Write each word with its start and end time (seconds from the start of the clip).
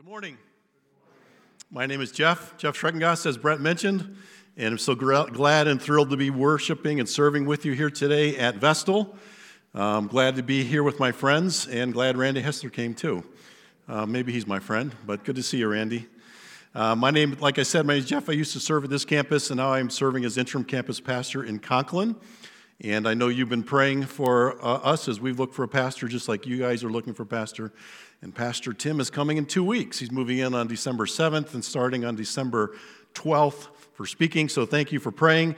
Good 0.00 0.08
morning. 0.08 0.38
My 1.70 1.84
name 1.84 2.00
is 2.00 2.10
Jeff, 2.10 2.56
Jeff 2.56 2.74
Schreckengoss, 2.74 3.26
as 3.26 3.36
Brett 3.36 3.60
mentioned, 3.60 4.16
and 4.56 4.68
I'm 4.68 4.78
so 4.78 4.94
glad 4.94 5.68
and 5.68 5.80
thrilled 5.80 6.08
to 6.08 6.16
be 6.16 6.30
worshiping 6.30 7.00
and 7.00 7.06
serving 7.06 7.44
with 7.44 7.66
you 7.66 7.74
here 7.74 7.90
today 7.90 8.34
at 8.38 8.54
Vestal. 8.54 9.14
I'm 9.74 10.06
glad 10.06 10.36
to 10.36 10.42
be 10.42 10.64
here 10.64 10.82
with 10.82 10.98
my 10.98 11.12
friends, 11.12 11.68
and 11.68 11.92
glad 11.92 12.16
Randy 12.16 12.40
Hester 12.40 12.70
came 12.70 12.94
too. 12.94 13.22
Uh, 13.86 14.06
maybe 14.06 14.32
he's 14.32 14.46
my 14.46 14.58
friend, 14.58 14.94
but 15.04 15.22
good 15.22 15.36
to 15.36 15.42
see 15.42 15.58
you, 15.58 15.68
Randy. 15.68 16.06
Uh, 16.74 16.94
my 16.94 17.10
name, 17.10 17.36
like 17.38 17.58
I 17.58 17.62
said, 17.62 17.84
my 17.84 17.92
name 17.92 18.02
is 18.02 18.08
Jeff. 18.08 18.30
I 18.30 18.32
used 18.32 18.54
to 18.54 18.60
serve 18.60 18.84
at 18.84 18.90
this 18.90 19.04
campus, 19.04 19.50
and 19.50 19.58
now 19.58 19.74
I'm 19.74 19.90
serving 19.90 20.24
as 20.24 20.38
interim 20.38 20.64
campus 20.64 20.98
pastor 20.98 21.44
in 21.44 21.58
Conklin. 21.58 22.16
And 22.82 23.06
I 23.06 23.12
know 23.12 23.28
you've 23.28 23.50
been 23.50 23.62
praying 23.62 24.06
for 24.06 24.58
uh, 24.64 24.76
us 24.76 25.06
as 25.06 25.20
we've 25.20 25.38
looked 25.38 25.54
for 25.54 25.64
a 25.64 25.68
pastor, 25.68 26.08
just 26.08 26.28
like 26.28 26.46
you 26.46 26.56
guys 26.56 26.82
are 26.82 26.88
looking 26.88 27.12
for 27.12 27.24
a 27.24 27.26
pastor. 27.26 27.74
And 28.22 28.34
Pastor 28.34 28.72
Tim 28.72 29.00
is 29.00 29.10
coming 29.10 29.36
in 29.36 29.44
two 29.44 29.62
weeks. 29.62 29.98
He's 29.98 30.10
moving 30.10 30.38
in 30.38 30.54
on 30.54 30.66
December 30.66 31.04
7th 31.04 31.52
and 31.52 31.62
starting 31.62 32.06
on 32.06 32.16
December 32.16 32.74
12th 33.12 33.68
for 33.92 34.06
speaking. 34.06 34.48
So 34.48 34.64
thank 34.64 34.92
you 34.92 34.98
for 34.98 35.10
praying 35.10 35.56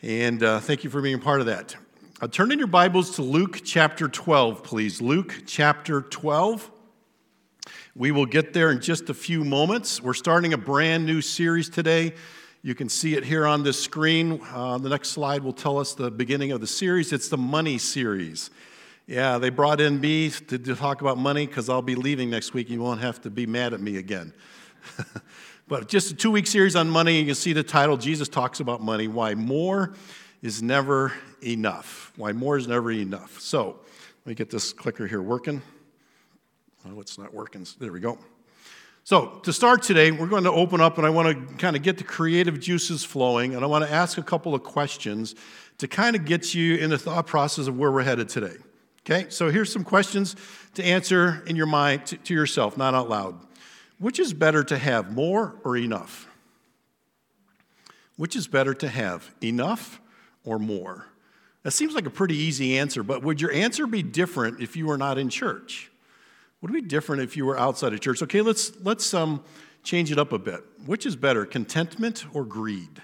and 0.00 0.42
uh, 0.42 0.60
thank 0.60 0.82
you 0.82 0.88
for 0.88 1.02
being 1.02 1.18
part 1.18 1.40
of 1.40 1.46
that. 1.46 1.76
Uh, 2.22 2.28
turn 2.28 2.50
in 2.50 2.58
your 2.58 2.68
Bibles 2.68 3.16
to 3.16 3.22
Luke 3.22 3.60
chapter 3.62 4.08
12, 4.08 4.62
please. 4.62 5.02
Luke 5.02 5.42
chapter 5.46 6.00
12. 6.00 6.70
We 7.94 8.12
will 8.12 8.24
get 8.24 8.54
there 8.54 8.70
in 8.70 8.80
just 8.80 9.10
a 9.10 9.14
few 9.14 9.44
moments. 9.44 10.00
We're 10.00 10.14
starting 10.14 10.54
a 10.54 10.58
brand 10.58 11.04
new 11.04 11.20
series 11.20 11.68
today. 11.68 12.14
You 12.66 12.74
can 12.74 12.88
see 12.88 13.14
it 13.14 13.22
here 13.22 13.46
on 13.46 13.62
the 13.62 13.72
screen. 13.72 14.40
Uh, 14.52 14.76
the 14.78 14.88
next 14.88 15.10
slide 15.10 15.44
will 15.44 15.52
tell 15.52 15.78
us 15.78 15.94
the 15.94 16.10
beginning 16.10 16.50
of 16.50 16.60
the 16.60 16.66
series. 16.66 17.12
It's 17.12 17.28
the 17.28 17.36
Money 17.36 17.78
series. 17.78 18.50
Yeah, 19.06 19.38
they 19.38 19.50
brought 19.50 19.80
in 19.80 20.00
me 20.00 20.30
to, 20.30 20.58
to 20.58 20.74
talk 20.74 21.00
about 21.00 21.16
money 21.16 21.46
because 21.46 21.68
I'll 21.68 21.80
be 21.80 21.94
leaving 21.94 22.28
next 22.28 22.54
week. 22.54 22.68
You 22.68 22.82
won't 22.82 23.00
have 23.00 23.20
to 23.20 23.30
be 23.30 23.46
mad 23.46 23.72
at 23.72 23.80
me 23.80 23.98
again. 23.98 24.34
but 25.68 25.86
just 25.86 26.10
a 26.10 26.16
two 26.16 26.32
week 26.32 26.48
series 26.48 26.74
on 26.74 26.90
money. 26.90 27.20
You 27.20 27.26
can 27.26 27.36
see 27.36 27.52
the 27.52 27.62
title 27.62 27.96
Jesus 27.96 28.28
Talks 28.28 28.58
About 28.58 28.82
Money 28.82 29.06
Why 29.06 29.36
More 29.36 29.94
is 30.42 30.60
Never 30.60 31.12
Enough. 31.42 32.14
Why 32.16 32.32
More 32.32 32.56
is 32.56 32.66
Never 32.66 32.90
Enough. 32.90 33.38
So, 33.40 33.78
let 34.24 34.30
me 34.30 34.34
get 34.34 34.50
this 34.50 34.72
clicker 34.72 35.06
here 35.06 35.22
working. 35.22 35.62
Oh, 36.84 37.00
it's 37.00 37.16
not 37.16 37.32
working. 37.32 37.64
There 37.78 37.92
we 37.92 38.00
go. 38.00 38.18
So, 39.06 39.38
to 39.44 39.52
start 39.52 39.84
today, 39.84 40.10
we're 40.10 40.26
going 40.26 40.42
to 40.42 40.50
open 40.50 40.80
up 40.80 40.98
and 40.98 41.06
I 41.06 41.10
want 41.10 41.28
to 41.28 41.54
kind 41.58 41.76
of 41.76 41.82
get 41.84 41.96
the 41.96 42.02
creative 42.02 42.58
juices 42.58 43.04
flowing 43.04 43.54
and 43.54 43.62
I 43.62 43.68
want 43.68 43.84
to 43.84 43.92
ask 43.92 44.18
a 44.18 44.22
couple 44.22 44.52
of 44.52 44.64
questions 44.64 45.36
to 45.78 45.86
kind 45.86 46.16
of 46.16 46.24
get 46.24 46.56
you 46.56 46.74
in 46.74 46.90
the 46.90 46.98
thought 46.98 47.24
process 47.24 47.68
of 47.68 47.78
where 47.78 47.92
we're 47.92 48.02
headed 48.02 48.28
today. 48.28 48.56
Okay, 49.02 49.30
so 49.30 49.48
here's 49.48 49.72
some 49.72 49.84
questions 49.84 50.34
to 50.74 50.82
answer 50.82 51.44
in 51.46 51.54
your 51.54 51.66
mind 51.66 52.04
to, 52.06 52.16
to 52.16 52.34
yourself, 52.34 52.76
not 52.76 52.94
out 52.94 53.08
loud. 53.08 53.38
Which 54.00 54.18
is 54.18 54.34
better 54.34 54.64
to 54.64 54.76
have, 54.76 55.12
more 55.12 55.54
or 55.62 55.76
enough? 55.76 56.26
Which 58.16 58.34
is 58.34 58.48
better 58.48 58.74
to 58.74 58.88
have, 58.88 59.32
enough 59.40 60.00
or 60.44 60.58
more? 60.58 61.06
That 61.62 61.70
seems 61.70 61.94
like 61.94 62.06
a 62.06 62.10
pretty 62.10 62.34
easy 62.34 62.76
answer, 62.76 63.04
but 63.04 63.22
would 63.22 63.40
your 63.40 63.52
answer 63.52 63.86
be 63.86 64.02
different 64.02 64.60
if 64.60 64.76
you 64.76 64.86
were 64.86 64.98
not 64.98 65.16
in 65.16 65.28
church? 65.28 65.92
Would 66.60 66.70
it 66.70 66.74
be 66.74 66.80
different 66.82 67.22
if 67.22 67.36
you 67.36 67.44
were 67.44 67.58
outside 67.58 67.92
of 67.92 68.00
church? 68.00 68.22
Okay, 68.22 68.40
let's, 68.40 68.72
let's 68.82 69.12
um, 69.14 69.44
change 69.82 70.10
it 70.10 70.18
up 70.18 70.32
a 70.32 70.38
bit. 70.38 70.64
Which 70.86 71.06
is 71.06 71.16
better, 71.16 71.44
contentment 71.44 72.24
or 72.32 72.44
greed? 72.44 73.02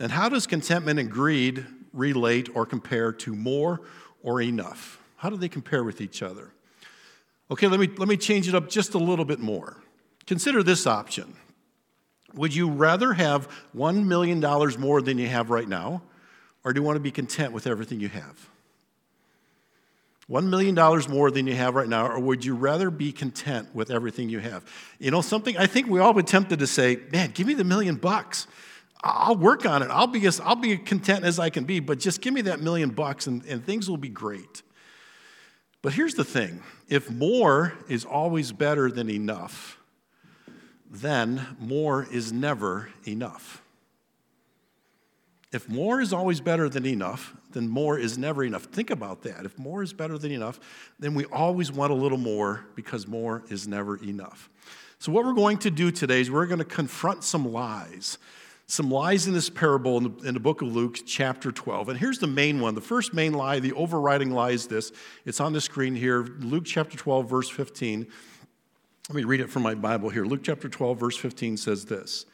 And 0.00 0.12
how 0.12 0.28
does 0.28 0.46
contentment 0.46 0.98
and 0.98 1.10
greed 1.10 1.66
relate 1.92 2.48
or 2.54 2.66
compare 2.66 3.12
to 3.12 3.34
more 3.34 3.80
or 4.22 4.40
enough? 4.40 5.00
How 5.16 5.30
do 5.30 5.36
they 5.36 5.48
compare 5.48 5.82
with 5.82 6.00
each 6.00 6.22
other? 6.22 6.52
Okay, 7.50 7.66
let 7.66 7.80
me, 7.80 7.88
let 7.96 8.08
me 8.08 8.16
change 8.16 8.46
it 8.48 8.54
up 8.54 8.68
just 8.68 8.94
a 8.94 8.98
little 8.98 9.24
bit 9.24 9.40
more. 9.40 9.82
Consider 10.26 10.62
this 10.62 10.86
option. 10.86 11.34
Would 12.34 12.54
you 12.54 12.70
rather 12.70 13.14
have 13.14 13.48
$1 13.74 14.04
million 14.04 14.40
more 14.78 15.00
than 15.00 15.18
you 15.18 15.28
have 15.28 15.50
right 15.50 15.68
now, 15.68 16.02
or 16.62 16.72
do 16.72 16.80
you 16.80 16.84
want 16.84 16.96
to 16.96 17.00
be 17.00 17.10
content 17.10 17.52
with 17.52 17.66
everything 17.66 18.00
you 18.00 18.10
have? 18.10 18.48
$1 20.30 20.48
million 20.48 20.74
more 21.10 21.30
than 21.30 21.46
you 21.46 21.54
have 21.54 21.74
right 21.74 21.88
now, 21.88 22.06
or 22.06 22.18
would 22.18 22.44
you 22.44 22.54
rather 22.54 22.90
be 22.90 23.12
content 23.12 23.74
with 23.74 23.90
everything 23.90 24.28
you 24.28 24.40
have? 24.40 24.62
You 24.98 25.10
know, 25.10 25.22
something 25.22 25.56
I 25.56 25.66
think 25.66 25.86
we 25.86 26.00
all 26.00 26.12
been 26.12 26.26
tempted 26.26 26.58
to 26.58 26.66
say, 26.66 26.98
man, 27.10 27.30
give 27.30 27.46
me 27.46 27.54
the 27.54 27.64
million 27.64 27.96
bucks. 27.96 28.46
I'll 29.02 29.36
work 29.36 29.64
on 29.64 29.82
it. 29.82 29.90
I'll 29.90 30.06
be 30.06 30.26
as, 30.26 30.40
I'll 30.40 30.56
be 30.56 30.76
content 30.76 31.24
as 31.24 31.38
I 31.38 31.50
can 31.50 31.64
be, 31.64 31.80
but 31.80 31.98
just 31.98 32.20
give 32.20 32.34
me 32.34 32.42
that 32.42 32.60
million 32.60 32.90
bucks 32.90 33.26
and, 33.26 33.44
and 33.46 33.64
things 33.64 33.88
will 33.88 33.96
be 33.96 34.08
great. 34.08 34.62
But 35.80 35.92
here's 35.94 36.14
the 36.14 36.24
thing 36.24 36.62
if 36.88 37.10
more 37.10 37.72
is 37.88 38.04
always 38.04 38.52
better 38.52 38.90
than 38.90 39.08
enough, 39.08 39.78
then 40.90 41.56
more 41.58 42.06
is 42.10 42.32
never 42.32 42.90
enough. 43.06 43.62
If 45.50 45.68
more 45.68 46.00
is 46.00 46.12
always 46.12 46.40
better 46.40 46.68
than 46.68 46.84
enough, 46.84 47.34
then 47.52 47.68
more 47.68 47.98
is 47.98 48.18
never 48.18 48.44
enough. 48.44 48.64
Think 48.64 48.90
about 48.90 49.22
that. 49.22 49.46
If 49.46 49.58
more 49.58 49.82
is 49.82 49.92
better 49.92 50.18
than 50.18 50.30
enough, 50.30 50.60
then 50.98 51.14
we 51.14 51.24
always 51.26 51.72
want 51.72 51.90
a 51.90 51.94
little 51.94 52.18
more 52.18 52.66
because 52.74 53.06
more 53.06 53.42
is 53.48 53.66
never 53.66 53.96
enough. 53.96 54.50
So, 54.98 55.10
what 55.12 55.24
we're 55.24 55.32
going 55.32 55.58
to 55.58 55.70
do 55.70 55.90
today 55.90 56.20
is 56.20 56.30
we're 56.30 56.46
going 56.46 56.58
to 56.58 56.64
confront 56.64 57.24
some 57.24 57.50
lies 57.50 58.18
some 58.70 58.90
lies 58.90 59.26
in 59.26 59.32
this 59.32 59.48
parable 59.48 59.96
in 59.96 60.04
the, 60.04 60.28
in 60.28 60.34
the, 60.34 60.40
book 60.40 60.60
of 60.60 60.76
Luke, 60.76 60.98
chapter 61.06 61.50
12. 61.50 61.88
And 61.88 61.98
here's 61.98 62.18
the 62.18 62.26
main 62.26 62.60
one. 62.60 62.74
The 62.74 62.82
first 62.82 63.14
main 63.14 63.32
lie, 63.32 63.60
the 63.60 63.72
overriding 63.72 64.30
lie 64.30 64.50
is 64.50 64.66
this. 64.66 64.92
It's 65.24 65.40
on 65.40 65.54
the 65.54 65.60
screen 65.60 65.94
here, 65.94 66.28
Luke 66.40 66.64
chapter 66.66 66.96
12, 66.96 67.30
verse 67.30 67.48
15. 67.48 68.06
Let 69.08 69.16
me 69.16 69.24
read 69.24 69.40
it 69.40 69.48
from 69.48 69.62
my 69.62 69.74
Bible 69.74 70.10
here. 70.10 70.26
Luke 70.26 70.42
chapter 70.42 70.68
12, 70.68 71.00
verse 71.00 71.16
15 71.16 71.56
says 71.56 71.86
this. 71.86 72.26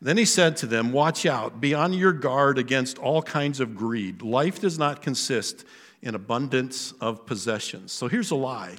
Then 0.00 0.16
he 0.16 0.24
said 0.24 0.56
to 0.58 0.66
them, 0.66 0.92
Watch 0.92 1.26
out, 1.26 1.60
be 1.60 1.74
on 1.74 1.92
your 1.92 2.12
guard 2.12 2.58
against 2.58 2.98
all 2.98 3.22
kinds 3.22 3.60
of 3.60 3.74
greed. 3.74 4.22
Life 4.22 4.60
does 4.60 4.78
not 4.78 5.02
consist 5.02 5.64
in 6.02 6.14
abundance 6.14 6.92
of 7.00 7.26
possessions. 7.26 7.92
So 7.92 8.08
here's 8.08 8.30
a 8.30 8.36
lie. 8.36 8.76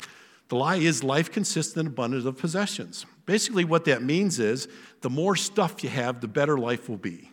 The 0.47 0.55
lie 0.55 0.77
is 0.77 1.03
life 1.03 1.31
consists 1.31 1.75
in 1.77 1.85
abundance 1.87 2.25
of 2.25 2.37
possessions. 2.37 3.05
Basically, 3.25 3.65
what 3.65 3.85
that 3.85 4.01
means 4.01 4.39
is 4.39 4.67
the 5.01 5.09
more 5.09 5.35
stuff 5.35 5.83
you 5.83 5.89
have, 5.89 6.21
the 6.21 6.27
better 6.27 6.57
life 6.57 6.89
will 6.89 6.97
be. 6.97 7.29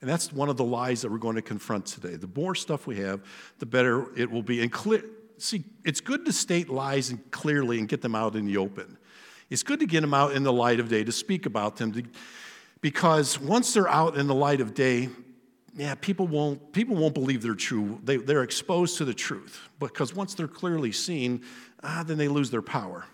And 0.00 0.10
that's 0.10 0.32
one 0.32 0.48
of 0.48 0.56
the 0.56 0.64
lies 0.64 1.02
that 1.02 1.10
we're 1.10 1.18
going 1.18 1.36
to 1.36 1.42
confront 1.42 1.86
today. 1.86 2.16
The 2.16 2.28
more 2.34 2.54
stuff 2.54 2.86
we 2.86 2.98
have, 2.98 3.22
the 3.58 3.66
better 3.66 4.06
it 4.16 4.30
will 4.30 4.42
be. 4.42 4.60
And 4.60 4.70
clear, 4.70 5.04
see, 5.38 5.64
it's 5.84 6.00
good 6.00 6.24
to 6.26 6.32
state 6.32 6.68
lies 6.68 7.10
and 7.10 7.30
clearly 7.30 7.78
and 7.78 7.88
get 7.88 8.02
them 8.02 8.14
out 8.14 8.36
in 8.36 8.44
the 8.44 8.56
open. 8.56 8.98
It's 9.48 9.62
good 9.62 9.80
to 9.80 9.86
get 9.86 10.00
them 10.00 10.14
out 10.14 10.32
in 10.32 10.42
the 10.42 10.52
light 10.52 10.80
of 10.80 10.88
day, 10.88 11.04
to 11.04 11.12
speak 11.12 11.46
about 11.46 11.76
them, 11.76 11.92
to, 11.92 12.02
because 12.82 13.40
once 13.40 13.72
they're 13.72 13.88
out 13.88 14.18
in 14.18 14.26
the 14.26 14.34
light 14.34 14.60
of 14.60 14.74
day, 14.74 15.08
yeah, 15.74 15.94
people 15.94 16.26
won't, 16.26 16.72
people 16.72 16.96
won't 16.96 17.14
believe 17.14 17.40
they're 17.40 17.54
true. 17.54 17.98
They, 18.04 18.18
they're 18.18 18.42
exposed 18.42 18.98
to 18.98 19.06
the 19.06 19.14
truth. 19.14 19.70
Because 19.78 20.14
once 20.14 20.34
they're 20.34 20.48
clearly 20.48 20.92
seen, 20.92 21.42
ah, 21.82 22.04
then 22.06 22.18
they 22.18 22.28
lose 22.28 22.50
their 22.50 22.60
power. 22.60 23.06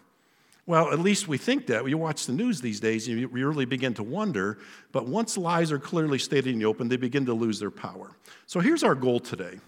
Well, 0.67 0.93
at 0.93 0.99
least 0.99 1.29
we 1.29 1.39
think 1.39 1.67
that. 1.69 1.89
You 1.89 1.97
watch 1.97 2.27
the 2.27 2.33
news 2.33 2.61
these 2.61 2.81
days, 2.81 3.09
and 3.09 3.21
you 3.21 3.29
really 3.29 3.65
begin 3.65 3.95
to 3.95 4.03
wonder. 4.03 4.59
But 4.91 5.07
once 5.07 5.39
lies 5.39 5.71
are 5.71 5.79
clearly 5.79 6.19
stated 6.19 6.53
in 6.53 6.59
the 6.59 6.65
open, 6.65 6.89
they 6.89 6.97
begin 6.97 7.25
to 7.27 7.33
lose 7.33 7.61
their 7.61 7.71
power. 7.71 8.11
So 8.47 8.61
here's 8.61 8.83
our 8.83 8.95
goal 8.95 9.21
today. 9.21 9.61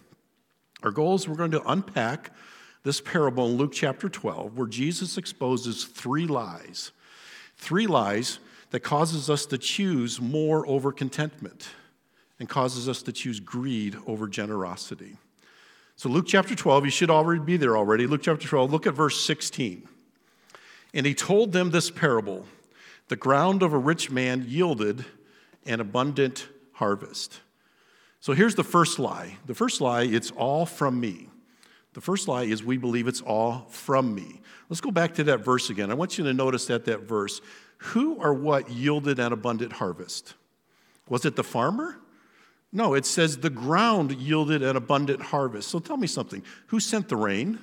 Our 0.83 0.91
goal 0.91 1.15
is 1.15 1.28
we're 1.28 1.37
going 1.37 1.53
to 1.53 1.62
unpack 1.71 2.33
this 2.83 3.00
parable 3.00 3.47
in 3.47 3.56
Luke 3.56 3.72
chapter 3.72 4.09
12, 4.09 4.56
where 4.56 4.66
Jesus 4.66 5.16
exposes 5.16 5.84
three 5.84 6.27
lies. 6.27 6.93
Three 7.56 7.87
lies 7.87 8.39
that 8.70 8.81
causes 8.81 9.28
us 9.28 9.47
to 9.47 9.58
choose 9.58 10.20
more 10.20 10.66
over 10.66 10.92
contentment 10.92 11.69
and 12.38 12.48
causes 12.48 12.88
us 12.88 13.03
to 13.03 13.12
choose 13.12 13.41
greed 13.41 13.97
over 14.06 14.26
generosity. 14.26 15.16
So 15.97 16.08
Luke 16.08 16.26
chapter 16.26 16.54
12, 16.54 16.86
you 16.86 16.91
should 16.91 17.10
already 17.10 17.41
be 17.41 17.56
there 17.56 17.76
already. 17.76 18.06
Luke 18.06 18.22
chapter 18.22 18.48
12, 18.48 18.72
look 18.72 18.86
at 18.86 18.94
verse 18.94 19.22
16. 19.25 19.86
And 20.94 21.04
he 21.04 21.14
told 21.14 21.53
them 21.53 21.71
this 21.71 21.91
parable 21.91 22.47
The 23.09 23.16
ground 23.16 23.62
of 23.62 23.72
a 23.72 23.78
rich 23.78 24.10
man 24.10 24.47
yielded 24.48 25.04
an 25.66 25.80
abundant 25.80 26.48
harvest. 26.72 27.41
So 28.21 28.33
here's 28.33 28.54
the 28.54 28.65
first 28.65 28.98
lie. 28.98 29.36
The 29.47 29.54
first 29.54 29.80
lie, 29.80 30.03
it's 30.03 30.30
all 30.30 30.65
from 30.65 30.98
me. 31.00 31.28
The 31.92 32.00
first 32.00 32.28
lie 32.28 32.45
is 32.45 32.62
we 32.62 32.77
believe 32.77 33.09
it's 33.09 33.21
all 33.21 33.66
from 33.68 34.15
me. 34.15 34.41
Let's 34.68 34.80
go 34.80 34.91
back 34.91 35.15
to 35.15 35.24
that 35.24 35.45
verse 35.45 35.71
again. 35.71 35.91
I 35.91 35.95
want 35.95 36.16
you 36.16 36.24
to 36.24 36.33
notice 36.33 36.66
that 36.66 36.84
that 36.84 37.00
verse. 37.00 37.41
Who 37.80 38.15
or 38.15 38.34
what 38.34 38.71
yielded 38.71 39.18
an 39.18 39.32
abundant 39.32 39.72
harvest? 39.74 40.34
Was 41.09 41.24
it 41.24 41.34
the 41.34 41.44
farmer? 41.44 41.97
No, 42.72 42.94
it 42.94 43.06
says 43.06 43.38
the 43.38 43.50
ground 43.50 44.12
yielded 44.12 44.62
an 44.62 44.77
abundant 44.77 45.22
harvest. 45.22 45.68
So 45.71 45.78
tell 45.78 45.97
me 45.97 46.06
something. 46.06 46.42
Who 46.68 46.78
sent 46.78 47.09
the 47.09 47.16
rain? 47.16 47.59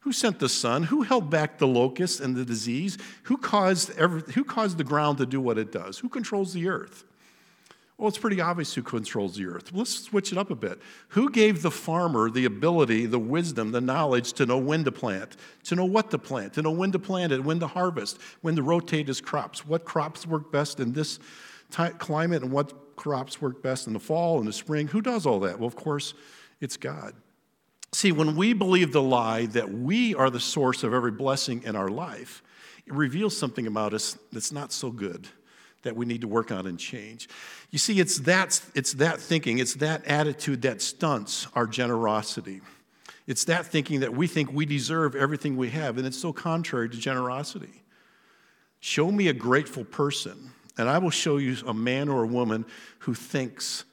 Who 0.00 0.12
sent 0.12 0.38
the 0.38 0.48
sun? 0.48 0.84
Who 0.84 1.02
held 1.02 1.30
back 1.30 1.58
the 1.58 1.66
locust 1.66 2.20
and 2.20 2.34
the 2.34 2.44
disease? 2.44 2.98
Who 3.24 3.36
caused, 3.36 3.96
every, 3.98 4.22
who 4.32 4.42
caused 4.42 4.78
the 4.78 4.84
ground 4.84 5.18
to 5.18 5.26
do 5.26 5.40
what 5.40 5.58
it 5.58 5.70
does? 5.70 5.98
Who 5.98 6.08
controls 6.08 6.52
the 6.52 6.68
earth? 6.68 7.04
Well, 7.96 8.08
it's 8.08 8.18
pretty 8.18 8.40
obvious 8.40 8.74
who 8.74 8.82
controls 8.82 9.36
the 9.36 9.46
earth. 9.46 9.70
Let's 9.72 9.96
switch 9.96 10.32
it 10.32 10.38
up 10.38 10.50
a 10.50 10.56
bit. 10.56 10.80
Who 11.08 11.30
gave 11.30 11.62
the 11.62 11.70
farmer 11.70 12.28
the 12.28 12.44
ability, 12.44 13.06
the 13.06 13.20
wisdom, 13.20 13.70
the 13.70 13.80
knowledge 13.80 14.32
to 14.34 14.46
know 14.46 14.58
when 14.58 14.82
to 14.84 14.90
plant, 14.90 15.36
to 15.64 15.76
know 15.76 15.84
what 15.84 16.10
to 16.10 16.18
plant, 16.18 16.54
to 16.54 16.62
know 16.62 16.72
when 16.72 16.90
to 16.90 16.98
plant 16.98 17.32
it, 17.32 17.44
when 17.44 17.60
to 17.60 17.68
harvest, 17.68 18.18
when 18.40 18.56
to 18.56 18.62
rotate 18.62 19.06
his 19.06 19.20
crops, 19.20 19.64
what 19.64 19.84
crops 19.84 20.26
work 20.26 20.50
best 20.50 20.80
in 20.80 20.92
this 20.92 21.20
climate 21.70 22.42
and 22.42 22.50
what 22.50 22.96
crops 22.96 23.40
work 23.40 23.62
best 23.62 23.86
in 23.86 23.92
the 23.92 24.00
fall 24.00 24.38
and 24.38 24.48
the 24.48 24.52
spring? 24.52 24.88
Who 24.88 25.00
does 25.00 25.24
all 25.24 25.38
that? 25.40 25.60
Well, 25.60 25.68
of 25.68 25.76
course, 25.76 26.14
it's 26.60 26.76
God. 26.76 27.14
See, 27.92 28.10
when 28.10 28.34
we 28.34 28.54
believe 28.54 28.92
the 28.92 29.02
lie 29.02 29.46
that 29.46 29.70
we 29.70 30.16
are 30.16 30.30
the 30.30 30.40
source 30.40 30.82
of 30.82 30.92
every 30.92 31.12
blessing 31.12 31.62
in 31.62 31.76
our 31.76 31.88
life, 31.88 32.42
it 32.86 32.92
reveals 32.92 33.36
something 33.36 33.68
about 33.68 33.94
us 33.94 34.18
that's 34.32 34.50
not 34.50 34.72
so 34.72 34.90
good 34.90 35.28
that 35.84 35.96
we 35.96 36.04
need 36.04 36.20
to 36.22 36.28
work 36.28 36.50
on 36.50 36.66
and 36.66 36.78
change. 36.78 37.28
You 37.70 37.78
see, 37.78 38.00
it's 38.00 38.18
that, 38.20 38.60
it's 38.74 38.94
that 38.94 39.20
thinking, 39.20 39.58
it's 39.58 39.74
that 39.74 40.04
attitude 40.06 40.62
that 40.62 40.82
stunts 40.82 41.46
our 41.54 41.66
generosity. 41.66 42.60
It's 43.26 43.44
that 43.44 43.66
thinking 43.66 44.00
that 44.00 44.14
we 44.14 44.26
think 44.26 44.52
we 44.52 44.66
deserve 44.66 45.14
everything 45.14 45.56
we 45.56 45.70
have, 45.70 45.96
and 45.96 46.06
it's 46.06 46.18
so 46.18 46.32
contrary 46.32 46.90
to 46.90 46.96
generosity. 46.96 47.82
Show 48.80 49.10
me 49.10 49.28
a 49.28 49.32
grateful 49.32 49.84
person, 49.84 50.50
and 50.76 50.90
I 50.90 50.98
will 50.98 51.10
show 51.10 51.38
you 51.38 51.56
a 51.66 51.72
man 51.72 52.08
or 52.08 52.24
a 52.24 52.26
woman 52.26 52.66
who 53.00 53.14
thinks 53.14 53.84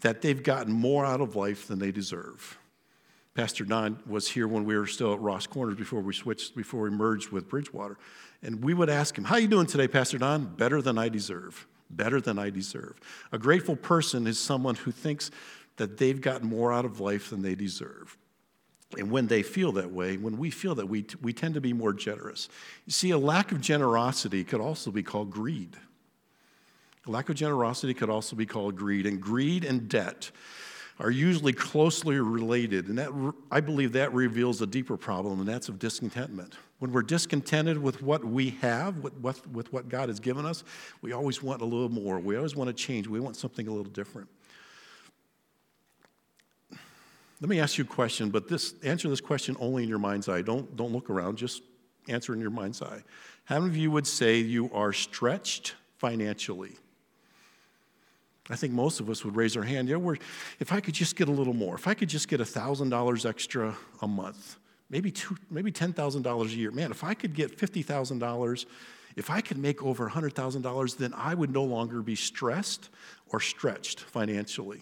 that 0.00 0.22
they've 0.22 0.42
gotten 0.42 0.72
more 0.72 1.04
out 1.04 1.20
of 1.20 1.36
life 1.36 1.66
than 1.66 1.78
they 1.78 1.92
deserve. 1.92 2.58
Pastor 3.34 3.64
Don 3.64 3.98
was 4.06 4.28
here 4.28 4.48
when 4.48 4.64
we 4.64 4.76
were 4.76 4.86
still 4.86 5.12
at 5.12 5.20
Ross 5.20 5.46
Corners 5.46 5.76
before 5.76 6.00
we 6.00 6.12
switched, 6.12 6.56
before 6.56 6.80
we 6.80 6.90
merged 6.90 7.30
with 7.30 7.48
Bridgewater. 7.48 7.98
And 8.42 8.62
we 8.64 8.74
would 8.74 8.90
ask 8.90 9.16
him, 9.16 9.24
How 9.24 9.36
you 9.36 9.48
doing 9.48 9.66
today, 9.66 9.88
Pastor 9.88 10.18
Don? 10.18 10.46
Better 10.46 10.80
than 10.80 10.98
I 10.98 11.08
deserve. 11.08 11.66
Better 11.90 12.20
than 12.20 12.38
I 12.38 12.50
deserve. 12.50 12.98
A 13.32 13.38
grateful 13.38 13.76
person 13.76 14.26
is 14.26 14.38
someone 14.38 14.76
who 14.76 14.92
thinks 14.92 15.30
that 15.76 15.98
they've 15.98 16.20
gotten 16.20 16.48
more 16.48 16.72
out 16.72 16.84
of 16.84 17.00
life 17.00 17.30
than 17.30 17.42
they 17.42 17.54
deserve. 17.54 18.16
And 18.98 19.10
when 19.10 19.28
they 19.28 19.42
feel 19.42 19.72
that 19.72 19.90
way, 19.90 20.16
when 20.16 20.36
we 20.36 20.50
feel 20.50 20.74
that, 20.76 20.88
we, 20.88 21.06
we 21.22 21.32
tend 21.32 21.54
to 21.54 21.60
be 21.60 21.72
more 21.72 21.92
generous. 21.92 22.48
You 22.86 22.92
see, 22.92 23.10
a 23.10 23.18
lack 23.18 23.52
of 23.52 23.60
generosity 23.60 24.42
could 24.42 24.60
also 24.60 24.90
be 24.90 25.02
called 25.02 25.30
greed. 25.30 25.76
A 27.06 27.10
lack 27.10 27.28
of 27.28 27.36
generosity 27.36 27.94
could 27.94 28.10
also 28.10 28.36
be 28.36 28.46
called 28.46 28.76
greed. 28.76 29.06
And 29.06 29.20
greed 29.20 29.64
and 29.64 29.88
debt 29.88 30.30
are 31.00 31.10
usually 31.10 31.54
closely 31.54 32.20
related. 32.20 32.88
And 32.88 32.98
that, 32.98 33.32
I 33.50 33.60
believe 33.60 33.92
that 33.92 34.12
reveals 34.12 34.60
a 34.60 34.66
deeper 34.66 34.98
problem, 34.98 35.40
and 35.40 35.48
that's 35.48 35.70
of 35.70 35.78
discontentment. 35.78 36.54
When 36.78 36.92
we're 36.92 37.02
discontented 37.02 37.78
with 37.78 38.02
what 38.02 38.22
we 38.22 38.50
have, 38.60 38.98
with, 38.98 39.14
with, 39.14 39.46
with 39.48 39.72
what 39.72 39.88
God 39.88 40.10
has 40.10 40.20
given 40.20 40.44
us, 40.44 40.62
we 41.00 41.12
always 41.12 41.42
want 41.42 41.62
a 41.62 41.64
little 41.64 41.88
more. 41.88 42.20
We 42.20 42.36
always 42.36 42.54
want 42.54 42.68
to 42.68 42.74
change. 42.74 43.08
We 43.08 43.18
want 43.18 43.36
something 43.36 43.66
a 43.66 43.70
little 43.70 43.90
different. 43.90 44.28
Let 47.40 47.48
me 47.48 47.58
ask 47.60 47.78
you 47.78 47.84
a 47.84 47.86
question, 47.86 48.28
but 48.28 48.48
this, 48.48 48.74
answer 48.82 49.08
this 49.08 49.22
question 49.22 49.56
only 49.58 49.82
in 49.82 49.88
your 49.88 49.98
mind's 49.98 50.28
eye. 50.28 50.42
Don't, 50.42 50.76
don't 50.76 50.92
look 50.92 51.08
around, 51.08 51.38
just 51.38 51.62
answer 52.08 52.34
in 52.34 52.40
your 52.40 52.50
mind's 52.50 52.82
eye. 52.82 53.02
How 53.44 53.58
many 53.58 53.70
of 53.70 53.76
you 53.78 53.90
would 53.90 54.06
say 54.06 54.36
you 54.36 54.70
are 54.74 54.92
stretched 54.92 55.74
financially? 55.96 56.76
I 58.50 58.56
think 58.56 58.72
most 58.72 59.00
of 59.00 59.08
us 59.08 59.24
would 59.24 59.36
raise 59.36 59.56
our 59.56 59.62
hand. 59.62 59.88
Yeah, 59.88 59.96
we're, 59.96 60.16
if 60.58 60.72
I 60.72 60.80
could 60.80 60.94
just 60.94 61.14
get 61.16 61.28
a 61.28 61.32
little 61.32 61.54
more, 61.54 61.76
if 61.76 61.86
I 61.86 61.94
could 61.94 62.08
just 62.08 62.28
get 62.28 62.40
$1,000 62.40 63.26
extra 63.26 63.76
a 64.02 64.08
month, 64.08 64.58
maybe, 64.88 65.12
two, 65.12 65.36
maybe 65.50 65.70
$10,000 65.70 66.44
a 66.44 66.48
year, 66.48 66.70
man, 66.72 66.90
if 66.90 67.04
I 67.04 67.14
could 67.14 67.34
get 67.34 67.56
$50,000, 67.56 68.66
if 69.16 69.30
I 69.30 69.40
could 69.40 69.58
make 69.58 69.82
over 69.84 70.08
$100,000, 70.10 70.96
then 70.96 71.14
I 71.14 71.34
would 71.34 71.52
no 71.52 71.62
longer 71.62 72.02
be 72.02 72.16
stressed 72.16 72.90
or 73.28 73.40
stretched 73.40 74.00
financially. 74.00 74.80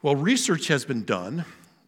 Well, 0.00 0.16
research 0.16 0.68
has 0.68 0.84
been 0.84 1.04
done, 1.04 1.44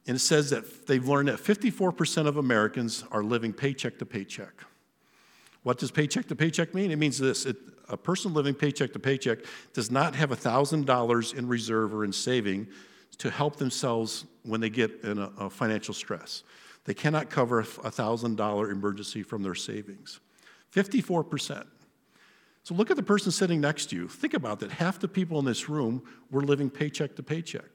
and 0.07 0.17
it 0.17 0.21
says 0.21 0.51
that 0.51 0.87
they've 0.87 1.07
learned 1.07 1.29
that 1.29 1.39
54% 1.39 2.27
of 2.27 2.37
Americans 2.37 3.05
are 3.11 3.23
living 3.23 3.53
paycheck 3.53 3.99
to 3.99 4.07
paycheck. 4.07 4.53
What 5.65 5.79
does 5.79 5.91
paycheck 5.91 6.29
to 6.29 6.37
paycheck 6.37 6.75
mean? 6.75 6.93
It 6.93 6.97
means 6.97 7.19
this 7.19 7.47
it, 7.47 7.57
a 7.89 7.97
person 7.97 8.33
living 8.33 8.55
paycheck 8.55 8.93
to 8.93 8.99
paycheck 8.99 9.41
does 9.73 9.91
not 9.91 10.15
have 10.15 10.31
$1,000 10.31 11.35
in 11.35 11.49
reserve 11.49 11.93
or 11.93 12.05
in 12.05 12.13
saving 12.13 12.69
to 13.19 13.31
help 13.31 13.57
themselves 13.57 14.25
when 14.43 14.61
they 14.61 14.71
get 14.71 15.01
in 15.03 15.19
a, 15.19 15.31
a 15.39 15.51
financial 15.51 15.95
stress. 15.95 16.45
They 16.85 16.95
cannot 16.95 17.31
cover 17.31 17.61
a 17.61 17.65
$1,000 17.65 18.71
emergency 18.71 19.23
from 19.23 19.43
their 19.43 19.55
savings. 19.55 20.21
54%. 20.75 21.67
So 22.63 22.75
look 22.75 22.91
at 22.91 22.97
the 22.97 23.03
person 23.03 23.31
sitting 23.33 23.61
next 23.61 23.87
to 23.91 23.97
you. 23.97 24.09
Think 24.09 24.35
about 24.35 24.61
that. 24.61 24.71
Half 24.71 25.01
the 25.01 25.09
people 25.09 25.39
in 25.39 25.45
this 25.45 25.69
room 25.69 26.03
were 26.31 26.43
living 26.43 26.69
paycheck 26.69 27.17
to 27.17 27.23
paycheck. 27.23 27.71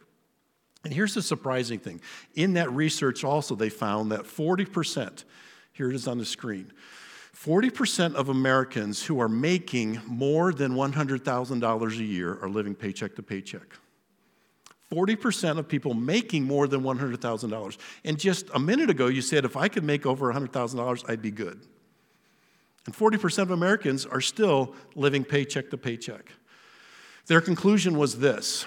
And 0.84 0.94
here's 0.94 1.14
the 1.14 1.22
surprising 1.22 1.80
thing. 1.80 2.02
In 2.36 2.54
that 2.54 2.72
research, 2.72 3.24
also, 3.24 3.56
they 3.56 3.70
found 3.70 4.12
that 4.12 4.22
40%, 4.22 5.24
here 5.74 5.90
it 5.90 5.96
is 5.96 6.08
on 6.08 6.18
the 6.18 6.26
screen, 6.26 6.72
40% 7.46 8.16
of 8.16 8.28
Americans 8.28 9.06
who 9.06 9.22
are 9.22 9.30
making 9.30 10.02
more 10.06 10.52
than 10.52 10.74
$100,000 10.74 11.90
a 11.90 12.04
year 12.04 12.38
are 12.42 12.50
living 12.50 12.76
paycheck 12.76 13.16
to 13.16 13.24
paycheck. 13.24 13.78
40% 14.92 15.58
of 15.58 15.68
people 15.68 15.94
making 15.94 16.44
more 16.44 16.68
than 16.68 16.82
$100,000. 16.82 17.78
And 18.04 18.20
just 18.20 18.50
a 18.54 18.60
minute 18.60 18.90
ago, 18.90 19.08
you 19.08 19.22
said 19.22 19.46
if 19.46 19.56
I 19.56 19.70
could 19.70 19.86
make 19.86 20.06
over 20.06 20.34
$100,000, 20.34 21.10
I'd 21.10 21.22
be 21.22 21.32
good. 21.32 21.62
And 22.86 22.96
40% 22.96 23.44
of 23.44 23.52
Americans 23.52 24.06
are 24.06 24.22
still 24.22 24.76
living 24.96 25.24
paycheck 25.24 25.70
to 25.70 25.78
paycheck. 25.78 26.34
Their 27.28 27.40
conclusion 27.40 27.98
was 27.98 28.20
this 28.20 28.66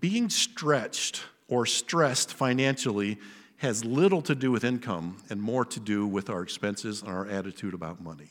being 0.00 0.30
stretched 0.30 1.22
or 1.48 1.66
stressed 1.66 2.32
financially 2.32 3.18
has 3.58 3.84
little 3.84 4.22
to 4.22 4.34
do 4.34 4.50
with 4.50 4.64
income 4.64 5.16
and 5.30 5.40
more 5.40 5.64
to 5.64 5.80
do 5.80 6.06
with 6.06 6.28
our 6.28 6.42
expenses 6.42 7.02
and 7.02 7.10
our 7.10 7.26
attitude 7.26 7.74
about 7.74 8.02
money. 8.02 8.30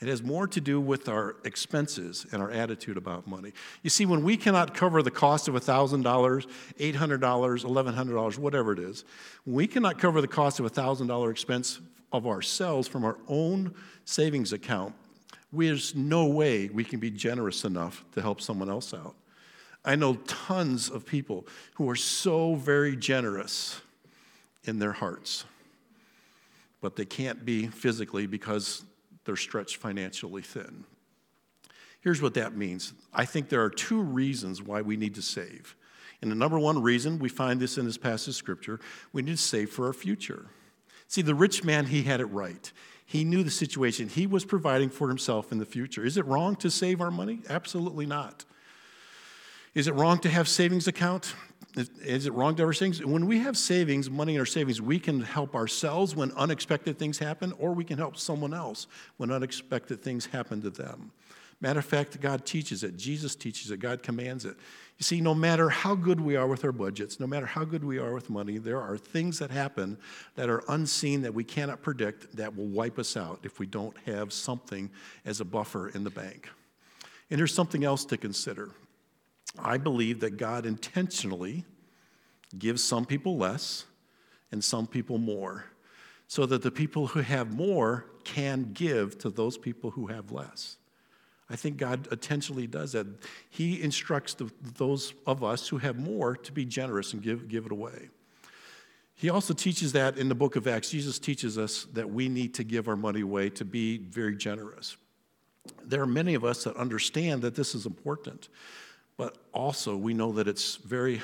It 0.00 0.06
has 0.06 0.22
more 0.22 0.46
to 0.46 0.60
do 0.60 0.80
with 0.80 1.08
our 1.08 1.36
expenses 1.44 2.24
and 2.30 2.40
our 2.40 2.50
attitude 2.50 2.96
about 2.96 3.26
money. 3.26 3.52
You 3.82 3.90
see, 3.90 4.06
when 4.06 4.22
we 4.22 4.36
cannot 4.36 4.72
cover 4.74 5.02
the 5.02 5.10
cost 5.10 5.48
of 5.48 5.54
$1,000, 5.54 6.02
$800, 6.78 7.18
$1,100, 7.18 8.38
whatever 8.38 8.72
it 8.72 8.78
is, 8.78 9.04
when 9.44 9.56
we 9.56 9.66
cannot 9.66 9.98
cover 9.98 10.20
the 10.20 10.28
cost 10.28 10.60
of 10.60 10.66
a 10.66 10.70
$1,000 10.70 11.30
expense 11.30 11.80
of 12.12 12.28
ourselves 12.28 12.86
from 12.86 13.04
our 13.04 13.18
own 13.26 13.74
savings 14.04 14.52
account, 14.52 14.94
there's 15.52 15.96
no 15.96 16.26
way 16.26 16.68
we 16.68 16.84
can 16.84 17.00
be 17.00 17.10
generous 17.10 17.64
enough 17.64 18.04
to 18.12 18.22
help 18.22 18.40
someone 18.40 18.70
else 18.70 18.94
out. 18.94 19.16
I 19.84 19.96
know 19.96 20.14
tons 20.26 20.90
of 20.90 21.06
people 21.06 21.46
who 21.74 21.88
are 21.90 21.96
so 21.96 22.54
very 22.54 22.94
generous 22.94 23.80
in 24.68 24.78
their 24.78 24.92
hearts, 24.92 25.44
but 26.80 26.94
they 26.94 27.04
can't 27.04 27.44
be 27.44 27.66
physically 27.66 28.26
because 28.26 28.84
they're 29.24 29.36
stretched 29.36 29.76
financially 29.76 30.42
thin. 30.42 30.84
Here's 32.00 32.22
what 32.22 32.34
that 32.34 32.56
means 32.56 32.92
I 33.12 33.24
think 33.24 33.48
there 33.48 33.64
are 33.64 33.70
two 33.70 34.00
reasons 34.00 34.62
why 34.62 34.82
we 34.82 34.96
need 34.96 35.14
to 35.16 35.22
save. 35.22 35.74
And 36.20 36.30
the 36.30 36.36
number 36.36 36.58
one 36.58 36.82
reason, 36.82 37.18
we 37.18 37.28
find 37.28 37.60
this 37.60 37.78
in 37.78 37.86
this 37.86 37.98
passage 37.98 38.28
of 38.28 38.34
scripture, 38.34 38.80
we 39.12 39.22
need 39.22 39.36
to 39.36 39.42
save 39.42 39.70
for 39.70 39.86
our 39.86 39.92
future. 39.92 40.46
See, 41.06 41.22
the 41.22 41.34
rich 41.34 41.64
man, 41.64 41.86
he 41.86 42.02
had 42.02 42.20
it 42.20 42.26
right. 42.26 42.70
He 43.06 43.24
knew 43.24 43.42
the 43.42 43.50
situation. 43.50 44.08
He 44.08 44.26
was 44.26 44.44
providing 44.44 44.90
for 44.90 45.08
himself 45.08 45.50
in 45.50 45.58
the 45.58 45.64
future. 45.64 46.04
Is 46.04 46.18
it 46.18 46.26
wrong 46.26 46.56
to 46.56 46.70
save 46.70 47.00
our 47.00 47.10
money? 47.10 47.40
Absolutely 47.48 48.04
not. 48.04 48.44
Is 49.74 49.86
it 49.86 49.94
wrong 49.94 50.18
to 50.20 50.28
have 50.28 50.48
savings 50.48 50.88
account? 50.88 51.34
Is 51.78 52.26
it 52.26 52.32
wrong 52.32 52.54
to 52.56 52.66
have 52.66 52.76
savings? 52.76 53.04
When 53.04 53.26
we 53.26 53.38
have 53.40 53.56
savings, 53.56 54.10
money 54.10 54.34
in 54.34 54.40
our 54.40 54.46
savings, 54.46 54.80
we 54.80 54.98
can 54.98 55.20
help 55.20 55.54
ourselves 55.54 56.16
when 56.16 56.32
unexpected 56.32 56.98
things 56.98 57.18
happen, 57.18 57.52
or 57.58 57.72
we 57.72 57.84
can 57.84 57.98
help 57.98 58.16
someone 58.16 58.54
else 58.54 58.86
when 59.16 59.30
unexpected 59.30 60.02
things 60.02 60.26
happen 60.26 60.62
to 60.62 60.70
them. 60.70 61.12
Matter 61.60 61.80
of 61.80 61.84
fact, 61.84 62.20
God 62.20 62.46
teaches 62.46 62.84
it. 62.84 62.96
Jesus 62.96 63.34
teaches 63.34 63.70
it. 63.70 63.80
God 63.80 64.02
commands 64.02 64.44
it. 64.44 64.56
You 64.96 65.04
see, 65.04 65.20
no 65.20 65.34
matter 65.34 65.68
how 65.68 65.94
good 65.94 66.20
we 66.20 66.36
are 66.36 66.46
with 66.46 66.64
our 66.64 66.72
budgets, 66.72 67.18
no 67.18 67.26
matter 67.26 67.46
how 67.46 67.64
good 67.64 67.84
we 67.84 67.98
are 67.98 68.14
with 68.14 68.30
money, 68.30 68.58
there 68.58 68.80
are 68.80 68.96
things 68.96 69.38
that 69.40 69.50
happen 69.50 69.98
that 70.36 70.48
are 70.48 70.62
unseen 70.68 71.22
that 71.22 71.34
we 71.34 71.44
cannot 71.44 71.82
predict 71.82 72.36
that 72.36 72.56
will 72.56 72.66
wipe 72.66 72.98
us 72.98 73.16
out 73.16 73.40
if 73.42 73.58
we 73.58 73.66
don't 73.66 73.96
have 74.06 74.32
something 74.32 74.90
as 75.24 75.40
a 75.40 75.44
buffer 75.44 75.88
in 75.88 76.04
the 76.04 76.10
bank. 76.10 76.48
And 77.30 77.38
there's 77.38 77.54
something 77.54 77.84
else 77.84 78.04
to 78.06 78.16
consider. 78.16 78.70
I 79.58 79.78
believe 79.78 80.20
that 80.20 80.36
God 80.36 80.66
intentionally 80.66 81.64
gives 82.58 82.82
some 82.82 83.04
people 83.04 83.36
less 83.36 83.84
and 84.50 84.64
some 84.64 84.86
people 84.86 85.18
more, 85.18 85.66
so 86.26 86.46
that 86.46 86.62
the 86.62 86.70
people 86.70 87.08
who 87.08 87.20
have 87.20 87.54
more 87.54 88.06
can 88.24 88.72
give 88.72 89.18
to 89.18 89.30
those 89.30 89.58
people 89.58 89.90
who 89.90 90.06
have 90.06 90.32
less. 90.32 90.76
I 91.50 91.56
think 91.56 91.78
God 91.78 92.08
intentionally 92.10 92.66
does 92.66 92.92
that. 92.92 93.06
He 93.48 93.80
instructs 93.82 94.34
the, 94.34 94.50
those 94.76 95.14
of 95.26 95.42
us 95.42 95.68
who 95.68 95.78
have 95.78 95.98
more 95.98 96.36
to 96.36 96.52
be 96.52 96.64
generous 96.64 97.12
and 97.12 97.22
give, 97.22 97.48
give 97.48 97.66
it 97.66 97.72
away. 97.72 98.10
He 99.14 99.30
also 99.30 99.54
teaches 99.54 99.92
that 99.92 100.16
in 100.16 100.28
the 100.28 100.34
book 100.34 100.56
of 100.56 100.66
Acts. 100.66 100.90
Jesus 100.90 101.18
teaches 101.18 101.58
us 101.58 101.86
that 101.92 102.08
we 102.08 102.28
need 102.28 102.54
to 102.54 102.64
give 102.64 102.86
our 102.86 102.96
money 102.96 103.22
away 103.22 103.50
to 103.50 103.64
be 103.64 103.98
very 103.98 104.36
generous. 104.36 104.96
There 105.84 106.00
are 106.02 106.06
many 106.06 106.34
of 106.34 106.44
us 106.44 106.64
that 106.64 106.76
understand 106.76 107.42
that 107.42 107.54
this 107.54 107.74
is 107.74 107.84
important. 107.84 108.48
But 109.18 109.36
also 109.52 109.96
we 109.96 110.14
know 110.14 110.32
that 110.32 110.48
it's 110.48 110.76
very, 110.76 111.20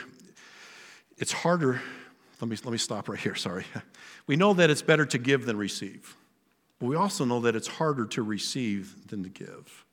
it's 1.17 1.33
harder. 1.33 1.81
Let 2.41 2.51
me, 2.51 2.57
let 2.63 2.73
me 2.73 2.79
stop 2.79 3.09
right 3.09 3.19
here, 3.19 3.35
sorry. 3.35 3.65
We 4.27 4.37
know 4.37 4.55
that 4.55 4.71
it's 4.71 4.81
better 4.81 5.05
to 5.05 5.19
give 5.19 5.45
than 5.45 5.59
receive, 5.59 6.17
but 6.79 6.87
we 6.87 6.97
also 6.97 7.27
know 7.27 7.41
that 7.41 7.55
it's 7.55 7.67
harder 7.69 8.07
to 8.07 8.23
receive 8.23 9.07
than 9.09 9.23
to 9.23 9.29
give. 9.29 9.85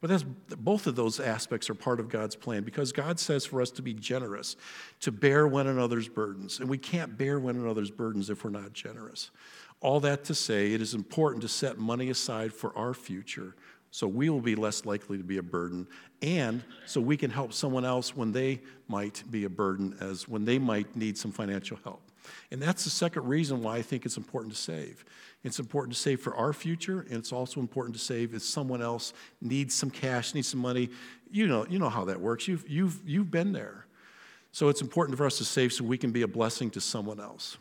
But 0.00 0.10
that's, 0.10 0.24
both 0.24 0.88
of 0.88 0.96
those 0.96 1.20
aspects 1.20 1.70
are 1.70 1.74
part 1.74 2.00
of 2.00 2.08
God's 2.08 2.34
plan 2.34 2.64
because 2.64 2.90
God 2.90 3.20
says 3.20 3.46
for 3.46 3.62
us 3.62 3.70
to 3.70 3.82
be 3.82 3.94
generous, 3.94 4.56
to 4.98 5.12
bear 5.12 5.46
one 5.46 5.68
another's 5.68 6.08
burdens. 6.08 6.58
And 6.58 6.68
we 6.68 6.76
can't 6.76 7.16
bear 7.16 7.38
one 7.38 7.54
another's 7.54 7.92
burdens 7.92 8.30
if 8.30 8.42
we're 8.42 8.50
not 8.50 8.72
generous. 8.72 9.30
All 9.80 10.00
that 10.00 10.24
to 10.24 10.34
say, 10.34 10.72
it 10.72 10.80
is 10.80 10.94
important 10.94 11.42
to 11.42 11.48
set 11.48 11.78
money 11.78 12.10
aside 12.10 12.52
for 12.52 12.76
our 12.76 12.94
future 12.94 13.54
so 13.90 14.06
we 14.06 14.28
will 14.30 14.40
be 14.40 14.54
less 14.54 14.84
likely 14.84 15.16
to 15.16 15.24
be 15.24 15.38
a 15.38 15.42
burden 15.42 15.86
and 16.22 16.62
so 16.86 17.00
we 17.00 17.16
can 17.16 17.30
help 17.30 17.52
someone 17.52 17.84
else 17.84 18.16
when 18.16 18.32
they 18.32 18.60
might 18.88 19.22
be 19.30 19.44
a 19.44 19.50
burden 19.50 19.96
as 20.00 20.26
when 20.26 20.44
they 20.44 20.58
might 20.58 20.96
need 20.96 21.16
some 21.16 21.30
financial 21.30 21.78
help. 21.84 22.02
And 22.50 22.60
that's 22.60 22.84
the 22.84 22.90
second 22.90 23.26
reason 23.26 23.62
why 23.62 23.76
I 23.76 23.82
think 23.82 24.04
it's 24.04 24.16
important 24.16 24.52
to 24.54 24.60
save. 24.60 25.04
It's 25.44 25.58
important 25.58 25.94
to 25.94 26.00
save 26.00 26.20
for 26.20 26.34
our 26.34 26.52
future, 26.52 27.00
and 27.08 27.18
it's 27.18 27.32
also 27.32 27.60
important 27.60 27.94
to 27.96 28.02
save 28.02 28.34
if 28.34 28.42
someone 28.42 28.82
else 28.82 29.12
needs 29.40 29.74
some 29.74 29.90
cash, 29.90 30.34
needs 30.34 30.48
some 30.48 30.60
money. 30.60 30.90
You 31.30 31.46
know, 31.46 31.64
you 31.70 31.78
know 31.78 31.88
how 31.88 32.04
that 32.06 32.20
works. 32.20 32.48
You've, 32.48 32.68
you've, 32.68 33.00
you've 33.06 33.30
been 33.30 33.52
there. 33.52 33.86
So 34.50 34.68
it's 34.68 34.82
important 34.82 35.16
for 35.16 35.24
us 35.24 35.38
to 35.38 35.44
save 35.44 35.72
so 35.72 35.84
we 35.84 35.96
can 35.96 36.10
be 36.10 36.22
a 36.22 36.28
blessing 36.28 36.70
to 36.70 36.80
someone 36.80 37.20
else. 37.20 37.56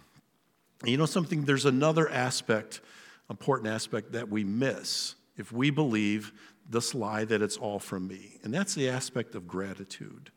And 0.82 0.90
you 0.90 0.98
know 0.98 1.06
something? 1.06 1.46
There's 1.46 1.66
another 1.66 2.10
aspect, 2.10 2.82
important 3.30 3.70
aspect 3.70 4.14
that 4.14 4.30
we 4.30 4.44
miss 4.44 5.16
if 5.38 5.52
we 5.52 5.70
believe 5.70 6.34
this 6.70 6.94
lie 6.94 7.26
that 7.26 7.42
it's 7.42 7.58
all 7.58 7.80
from 7.80 8.08
me, 8.08 8.40
and 8.44 8.54
that's 8.54 8.76
the 8.76 8.90
aspect 8.90 9.36
of 9.36 9.48
gratitude. 9.48 10.32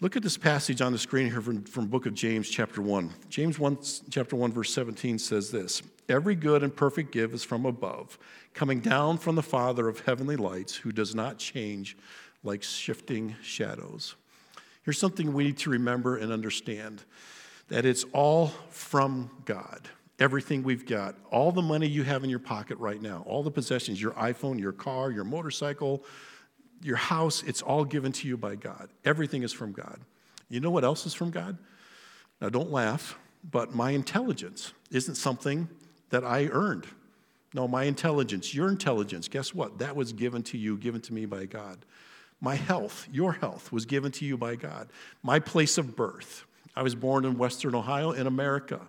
Look 0.00 0.16
at 0.16 0.22
this 0.22 0.36
passage 0.36 0.80
on 0.80 0.92
the 0.92 0.98
screen 0.98 1.30
here 1.30 1.40
from, 1.40 1.62
from 1.64 1.86
book 1.86 2.06
of 2.06 2.14
James, 2.14 2.50
chapter 2.50 2.82
1. 2.82 3.10
James 3.28 3.58
1, 3.58 3.78
chapter 4.10 4.36
1, 4.36 4.52
verse 4.52 4.72
17 4.74 5.18
says 5.18 5.50
this 5.50 5.82
Every 6.08 6.34
good 6.34 6.62
and 6.62 6.74
perfect 6.74 7.12
gift 7.12 7.32
is 7.32 7.44
from 7.44 7.64
above, 7.64 8.18
coming 8.52 8.80
down 8.80 9.18
from 9.18 9.36
the 9.36 9.42
Father 9.42 9.88
of 9.88 10.00
heavenly 10.00 10.36
lights, 10.36 10.74
who 10.74 10.92
does 10.92 11.14
not 11.14 11.38
change 11.38 11.96
like 12.42 12.62
shifting 12.62 13.36
shadows. 13.42 14.16
Here's 14.82 14.98
something 14.98 15.32
we 15.32 15.44
need 15.44 15.58
to 15.58 15.70
remember 15.70 16.16
and 16.16 16.32
understand 16.32 17.04
that 17.68 17.86
it's 17.86 18.04
all 18.12 18.48
from 18.68 19.30
God. 19.44 19.88
Everything 20.18 20.62
we've 20.62 20.86
got, 20.86 21.16
all 21.30 21.50
the 21.50 21.62
money 21.62 21.88
you 21.88 22.04
have 22.04 22.22
in 22.22 22.30
your 22.30 22.38
pocket 22.38 22.78
right 22.78 23.02
now, 23.02 23.24
all 23.26 23.42
the 23.42 23.50
possessions, 23.50 24.00
your 24.00 24.12
iPhone, 24.12 24.60
your 24.60 24.72
car, 24.72 25.10
your 25.10 25.24
motorcycle, 25.24 26.04
your 26.82 26.96
house, 26.96 27.42
it's 27.42 27.62
all 27.62 27.84
given 27.84 28.12
to 28.12 28.28
you 28.28 28.36
by 28.36 28.54
God. 28.54 28.90
Everything 29.04 29.42
is 29.42 29.52
from 29.52 29.72
God. 29.72 30.00
You 30.48 30.60
know 30.60 30.70
what 30.70 30.84
else 30.84 31.06
is 31.06 31.14
from 31.14 31.30
God? 31.30 31.58
Now, 32.40 32.48
don't 32.48 32.70
laugh, 32.70 33.18
but 33.50 33.74
my 33.74 33.90
intelligence 33.90 34.72
isn't 34.90 35.16
something 35.16 35.68
that 36.10 36.24
I 36.24 36.46
earned. 36.46 36.86
No, 37.54 37.66
my 37.66 37.84
intelligence, 37.84 38.54
your 38.54 38.68
intelligence, 38.68 39.28
guess 39.28 39.54
what? 39.54 39.78
That 39.78 39.96
was 39.96 40.12
given 40.12 40.42
to 40.44 40.58
you, 40.58 40.76
given 40.76 41.00
to 41.02 41.14
me 41.14 41.24
by 41.24 41.46
God. 41.46 41.78
My 42.40 42.56
health, 42.56 43.08
your 43.10 43.32
health, 43.32 43.72
was 43.72 43.86
given 43.86 44.12
to 44.12 44.24
you 44.24 44.36
by 44.36 44.56
God. 44.56 44.88
My 45.22 45.38
place 45.38 45.78
of 45.78 45.96
birth, 45.96 46.44
I 46.76 46.82
was 46.82 46.94
born 46.94 47.24
in 47.24 47.38
Western 47.38 47.74
Ohio 47.74 48.10
in 48.10 48.26
America. 48.26 48.80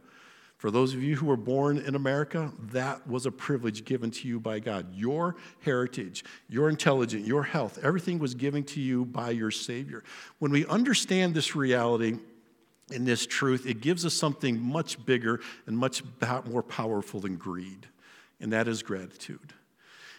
For 0.57 0.71
those 0.71 0.93
of 0.93 1.03
you 1.03 1.15
who 1.17 1.25
were 1.25 1.37
born 1.37 1.77
in 1.77 1.95
America, 1.95 2.51
that 2.71 3.07
was 3.07 3.25
a 3.25 3.31
privilege 3.31 3.83
given 3.83 4.09
to 4.11 4.27
you 4.27 4.39
by 4.39 4.59
God. 4.59 4.87
Your 4.93 5.35
heritage, 5.61 6.23
your 6.47 6.69
intelligence, 6.69 7.27
your 7.27 7.43
health, 7.43 7.77
everything 7.83 8.19
was 8.19 8.35
given 8.35 8.63
to 8.65 8.79
you 8.79 9.05
by 9.05 9.31
your 9.31 9.51
Savior. 9.51 10.03
When 10.39 10.51
we 10.51 10.65
understand 10.65 11.33
this 11.33 11.55
reality, 11.55 12.17
in 12.91 13.03
this 13.03 13.25
truth, 13.25 13.65
it 13.65 13.81
gives 13.81 14.05
us 14.05 14.13
something 14.13 14.61
much 14.61 15.03
bigger 15.05 15.41
and 15.65 15.77
much 15.77 16.03
more 16.45 16.63
powerful 16.63 17.19
than 17.19 17.35
greed, 17.35 17.87
and 18.39 18.53
that 18.53 18.67
is 18.67 18.83
gratitude. 18.83 19.53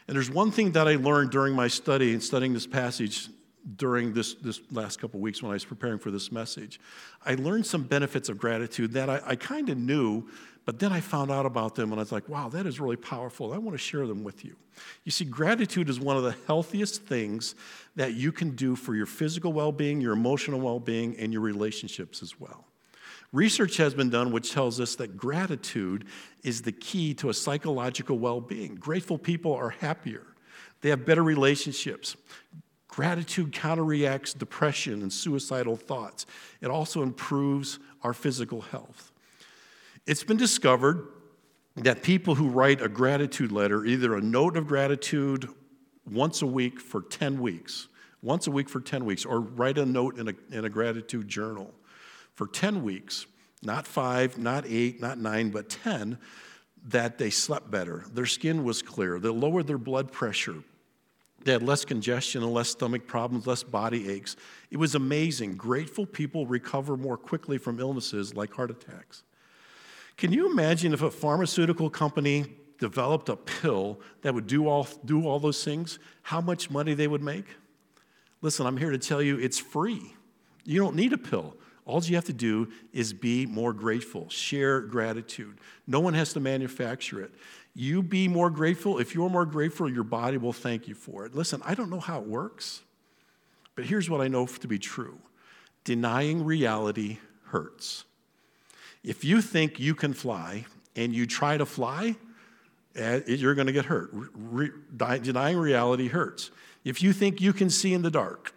And 0.08 0.16
there's 0.16 0.30
one 0.30 0.50
thing 0.50 0.72
that 0.72 0.86
I 0.88 0.96
learned 0.96 1.30
during 1.30 1.54
my 1.54 1.68
study 1.68 2.12
and 2.12 2.22
studying 2.22 2.54
this 2.54 2.66
passage 2.66 3.28
during 3.74 4.12
this, 4.12 4.34
this 4.34 4.60
last 4.70 5.00
couple 5.00 5.18
weeks 5.18 5.42
when 5.42 5.50
I 5.50 5.54
was 5.54 5.64
preparing 5.64 5.98
for 5.98 6.10
this 6.10 6.30
message. 6.30 6.78
I 7.24 7.34
learned 7.34 7.66
some 7.66 7.82
benefits 7.82 8.28
of 8.28 8.38
gratitude 8.38 8.92
that 8.92 9.10
I, 9.10 9.20
I 9.26 9.36
kind 9.36 9.68
of 9.68 9.76
knew, 9.76 10.28
but 10.64 10.78
then 10.78 10.92
I 10.92 11.00
found 11.00 11.32
out 11.32 11.46
about 11.46 11.74
them 11.74 11.90
and 11.90 12.00
I 12.00 12.02
was 12.02 12.12
like, 12.12 12.28
wow, 12.28 12.48
that 12.50 12.66
is 12.66 12.78
really 12.78 12.96
powerful. 12.96 13.52
I 13.52 13.58
want 13.58 13.72
to 13.74 13.78
share 13.78 14.06
them 14.06 14.22
with 14.22 14.44
you. 14.44 14.56
You 15.04 15.10
see, 15.10 15.24
gratitude 15.24 15.88
is 15.88 15.98
one 15.98 16.16
of 16.16 16.22
the 16.22 16.36
healthiest 16.46 17.02
things 17.06 17.56
that 17.96 18.14
you 18.14 18.30
can 18.30 18.54
do 18.54 18.76
for 18.76 18.94
your 18.94 19.06
physical 19.06 19.52
well 19.52 19.72
being, 19.72 20.00
your 20.00 20.12
emotional 20.12 20.60
well 20.60 20.80
being, 20.80 21.16
and 21.16 21.32
your 21.32 21.42
relationships 21.42 22.22
as 22.22 22.38
well. 22.38 22.66
Research 23.32 23.76
has 23.78 23.94
been 23.94 24.10
done 24.10 24.30
which 24.30 24.52
tells 24.52 24.80
us 24.80 24.94
that 24.96 25.16
gratitude 25.16 26.04
is 26.44 26.62
the 26.62 26.72
key 26.72 27.14
to 27.14 27.28
a 27.28 27.34
psychological 27.34 28.18
well 28.18 28.40
being. 28.40 28.76
Grateful 28.76 29.18
people 29.18 29.52
are 29.52 29.70
happier, 29.70 30.22
they 30.82 30.90
have 30.90 31.04
better 31.04 31.24
relationships. 31.24 32.16
Gratitude 32.96 33.52
counteracts 33.52 34.32
depression 34.32 35.02
and 35.02 35.12
suicidal 35.12 35.76
thoughts. 35.76 36.24
It 36.62 36.68
also 36.68 37.02
improves 37.02 37.78
our 38.02 38.14
physical 38.14 38.62
health. 38.62 39.12
It's 40.06 40.24
been 40.24 40.38
discovered 40.38 41.06
that 41.74 42.02
people 42.02 42.36
who 42.36 42.48
write 42.48 42.80
a 42.80 42.88
gratitude 42.88 43.52
letter, 43.52 43.84
either 43.84 44.14
a 44.14 44.22
note 44.22 44.56
of 44.56 44.66
gratitude 44.66 45.46
once 46.10 46.40
a 46.40 46.46
week 46.46 46.80
for 46.80 47.02
10 47.02 47.38
weeks, 47.38 47.88
once 48.22 48.46
a 48.46 48.50
week 48.50 48.66
for 48.66 48.80
10 48.80 49.04
weeks, 49.04 49.26
or 49.26 49.40
write 49.40 49.76
a 49.76 49.84
note 49.84 50.16
in 50.16 50.28
a, 50.28 50.34
in 50.50 50.64
a 50.64 50.70
gratitude 50.70 51.28
journal 51.28 51.74
for 52.32 52.46
10 52.46 52.82
weeks, 52.82 53.26
not 53.62 53.86
five, 53.86 54.38
not 54.38 54.64
eight, 54.66 55.02
not 55.02 55.18
nine, 55.18 55.50
but 55.50 55.68
10, 55.68 56.16
that 56.86 57.18
they 57.18 57.28
slept 57.28 57.70
better. 57.70 58.06
Their 58.14 58.24
skin 58.24 58.64
was 58.64 58.80
clear. 58.80 59.18
They 59.18 59.28
lowered 59.28 59.66
their 59.66 59.76
blood 59.76 60.12
pressure. 60.12 60.62
They 61.46 61.52
had 61.52 61.62
less 61.62 61.84
congestion 61.84 62.42
and 62.42 62.52
less 62.52 62.70
stomach 62.70 63.06
problems, 63.06 63.46
less 63.46 63.62
body 63.62 64.10
aches. 64.10 64.34
It 64.72 64.78
was 64.78 64.96
amazing. 64.96 65.54
Grateful 65.54 66.04
people 66.04 66.44
recover 66.44 66.96
more 66.96 67.16
quickly 67.16 67.56
from 67.56 67.78
illnesses 67.78 68.34
like 68.34 68.52
heart 68.52 68.72
attacks. 68.72 69.22
Can 70.16 70.32
you 70.32 70.50
imagine 70.50 70.92
if 70.92 71.02
a 71.02 71.10
pharmaceutical 71.10 71.88
company 71.88 72.46
developed 72.80 73.28
a 73.28 73.36
pill 73.36 74.00
that 74.22 74.34
would 74.34 74.48
do 74.48 74.66
all, 74.66 74.88
do 75.04 75.24
all 75.24 75.38
those 75.38 75.62
things, 75.62 76.00
how 76.22 76.40
much 76.40 76.68
money 76.68 76.94
they 76.94 77.06
would 77.06 77.22
make? 77.22 77.46
Listen, 78.42 78.66
I'm 78.66 78.76
here 78.76 78.90
to 78.90 78.98
tell 78.98 79.22
you 79.22 79.38
it's 79.38 79.60
free. 79.60 80.16
You 80.64 80.80
don't 80.80 80.96
need 80.96 81.12
a 81.12 81.18
pill. 81.18 81.56
All 81.84 82.02
you 82.02 82.16
have 82.16 82.24
to 82.24 82.32
do 82.32 82.72
is 82.92 83.12
be 83.12 83.46
more 83.46 83.72
grateful, 83.72 84.28
share 84.30 84.80
gratitude. 84.80 85.60
No 85.86 86.00
one 86.00 86.14
has 86.14 86.32
to 86.32 86.40
manufacture 86.40 87.20
it. 87.20 87.32
You 87.78 88.02
be 88.02 88.26
more 88.26 88.48
grateful. 88.48 88.98
If 88.98 89.14
you're 89.14 89.28
more 89.28 89.44
grateful, 89.44 89.86
your 89.86 90.02
body 90.02 90.38
will 90.38 90.54
thank 90.54 90.88
you 90.88 90.94
for 90.94 91.26
it. 91.26 91.34
Listen, 91.34 91.60
I 91.62 91.74
don't 91.74 91.90
know 91.90 92.00
how 92.00 92.18
it 92.20 92.26
works, 92.26 92.80
but 93.74 93.84
here's 93.84 94.08
what 94.08 94.22
I 94.22 94.28
know 94.28 94.46
to 94.46 94.66
be 94.66 94.78
true 94.78 95.18
denying 95.84 96.42
reality 96.42 97.18
hurts. 97.48 98.04
If 99.04 99.24
you 99.24 99.42
think 99.42 99.78
you 99.78 99.94
can 99.94 100.14
fly 100.14 100.64
and 100.96 101.14
you 101.14 101.26
try 101.26 101.58
to 101.58 101.66
fly, 101.66 102.16
eh, 102.96 103.20
you're 103.26 103.54
going 103.54 103.66
to 103.66 103.74
get 103.74 103.84
hurt. 103.84 104.08
Re- 104.12 104.70
denying 104.96 105.58
reality 105.58 106.08
hurts. 106.08 106.50
If 106.82 107.02
you 107.02 107.12
think 107.12 107.42
you 107.42 107.52
can 107.52 107.68
see 107.68 107.92
in 107.92 108.00
the 108.00 108.10
dark 108.10 108.54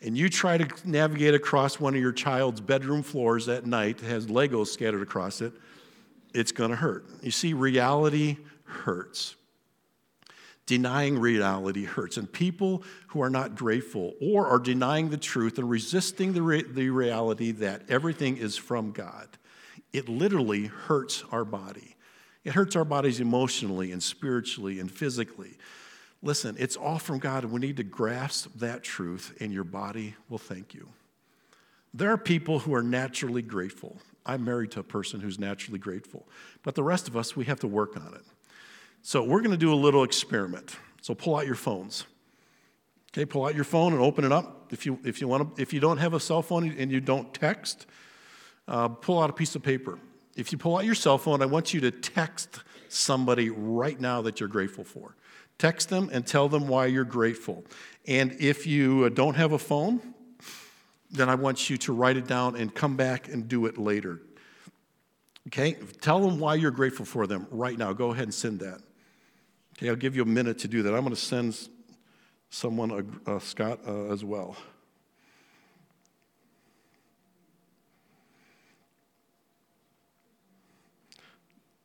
and 0.00 0.16
you 0.16 0.28
try 0.28 0.56
to 0.56 0.68
navigate 0.88 1.34
across 1.34 1.80
one 1.80 1.96
of 1.96 2.00
your 2.00 2.12
child's 2.12 2.60
bedroom 2.60 3.02
floors 3.02 3.48
at 3.48 3.66
night, 3.66 3.98
that 3.98 4.06
has 4.06 4.28
Legos 4.28 4.68
scattered 4.68 5.02
across 5.02 5.40
it, 5.40 5.52
it's 6.34 6.52
going 6.52 6.70
to 6.70 6.76
hurt. 6.76 7.06
You 7.22 7.30
see, 7.30 7.52
reality 7.52 8.38
hurts. 8.64 9.36
Denying 10.66 11.18
reality 11.18 11.84
hurts. 11.84 12.16
And 12.16 12.30
people 12.32 12.84
who 13.08 13.22
are 13.22 13.30
not 13.30 13.56
grateful 13.56 14.14
or 14.20 14.46
are 14.46 14.58
denying 14.60 15.10
the 15.10 15.16
truth 15.16 15.58
and 15.58 15.68
resisting 15.68 16.32
the, 16.32 16.42
re- 16.42 16.62
the 16.62 16.90
reality 16.90 17.50
that 17.52 17.82
everything 17.88 18.36
is 18.36 18.56
from 18.56 18.92
God, 18.92 19.28
it 19.92 20.08
literally 20.08 20.66
hurts 20.66 21.24
our 21.32 21.44
body. 21.44 21.96
It 22.44 22.52
hurts 22.52 22.76
our 22.76 22.84
bodies 22.84 23.20
emotionally 23.20 23.92
and 23.92 24.02
spiritually 24.02 24.80
and 24.80 24.90
physically. 24.90 25.58
Listen, 26.22 26.54
it's 26.58 26.76
all 26.76 26.98
from 26.98 27.18
God, 27.18 27.44
and 27.44 27.52
we 27.52 27.60
need 27.60 27.78
to 27.78 27.82
grasp 27.82 28.50
that 28.56 28.82
truth, 28.82 29.36
and 29.40 29.52
your 29.52 29.64
body 29.64 30.14
will 30.28 30.38
thank 30.38 30.74
you. 30.74 30.88
There 31.92 32.12
are 32.12 32.18
people 32.18 32.60
who 32.60 32.74
are 32.74 32.82
naturally 32.82 33.42
grateful. 33.42 33.96
I'm 34.26 34.44
married 34.44 34.70
to 34.72 34.80
a 34.80 34.84
person 34.84 35.20
who's 35.20 35.38
naturally 35.38 35.78
grateful. 35.78 36.28
But 36.62 36.74
the 36.74 36.82
rest 36.82 37.08
of 37.08 37.16
us, 37.16 37.36
we 37.36 37.46
have 37.46 37.60
to 37.60 37.66
work 37.66 37.96
on 37.96 38.14
it. 38.14 38.22
So 39.02 39.22
we're 39.22 39.40
going 39.40 39.52
to 39.52 39.56
do 39.56 39.72
a 39.72 39.76
little 39.76 40.04
experiment. 40.04 40.76
So 41.00 41.14
pull 41.14 41.36
out 41.36 41.46
your 41.46 41.54
phones. 41.54 42.04
Okay, 43.12 43.24
pull 43.24 43.46
out 43.46 43.54
your 43.54 43.64
phone 43.64 43.92
and 43.92 44.02
open 44.02 44.24
it 44.24 44.32
up. 44.32 44.72
If 44.72 44.86
you, 44.86 44.98
if 45.04 45.20
you, 45.20 45.26
want 45.26 45.56
to, 45.56 45.62
if 45.62 45.72
you 45.72 45.80
don't 45.80 45.98
have 45.98 46.14
a 46.14 46.20
cell 46.20 46.42
phone 46.42 46.70
and 46.70 46.92
you 46.92 47.00
don't 47.00 47.32
text, 47.34 47.86
uh, 48.68 48.88
pull 48.88 49.20
out 49.20 49.30
a 49.30 49.32
piece 49.32 49.56
of 49.56 49.62
paper. 49.62 49.98
If 50.36 50.52
you 50.52 50.58
pull 50.58 50.76
out 50.76 50.84
your 50.84 50.94
cell 50.94 51.18
phone, 51.18 51.42
I 51.42 51.46
want 51.46 51.74
you 51.74 51.80
to 51.80 51.90
text 51.90 52.62
somebody 52.88 53.50
right 53.50 53.98
now 54.00 54.22
that 54.22 54.38
you're 54.38 54.48
grateful 54.48 54.84
for. 54.84 55.16
Text 55.58 55.88
them 55.88 56.08
and 56.12 56.26
tell 56.26 56.48
them 56.48 56.68
why 56.68 56.86
you're 56.86 57.04
grateful. 57.04 57.64
And 58.06 58.36
if 58.38 58.66
you 58.66 59.04
uh, 59.04 59.08
don't 59.08 59.34
have 59.34 59.52
a 59.52 59.58
phone, 59.58 60.14
then 61.10 61.28
I 61.28 61.34
want 61.34 61.68
you 61.68 61.76
to 61.78 61.92
write 61.92 62.16
it 62.16 62.26
down 62.26 62.56
and 62.56 62.74
come 62.74 62.96
back 62.96 63.28
and 63.28 63.48
do 63.48 63.66
it 63.66 63.78
later. 63.78 64.20
Okay? 65.48 65.72
Tell 66.00 66.20
them 66.20 66.38
why 66.38 66.54
you're 66.54 66.70
grateful 66.70 67.04
for 67.04 67.26
them 67.26 67.46
right 67.50 67.76
now. 67.76 67.92
Go 67.92 68.12
ahead 68.12 68.24
and 68.24 68.34
send 68.34 68.60
that. 68.60 68.80
Okay, 69.76 69.88
I'll 69.88 69.96
give 69.96 70.14
you 70.14 70.22
a 70.22 70.26
minute 70.26 70.58
to 70.60 70.68
do 70.68 70.82
that. 70.82 70.94
I'm 70.94 71.00
going 71.00 71.14
to 71.14 71.20
send 71.20 71.68
someone, 72.50 73.20
uh, 73.26 73.38
Scott, 73.38 73.80
uh, 73.86 74.12
as 74.12 74.24
well. 74.24 74.56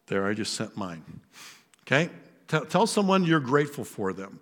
There, 0.08 0.27
I 0.27 0.34
just 0.34 0.53
sent 0.53 0.77
mine. 0.77 1.03
Okay? 1.84 2.10
Tell 2.48 2.86
someone 2.86 3.24
you're 3.24 3.39
grateful 3.39 3.84
for 3.84 4.13
them. 4.13 4.39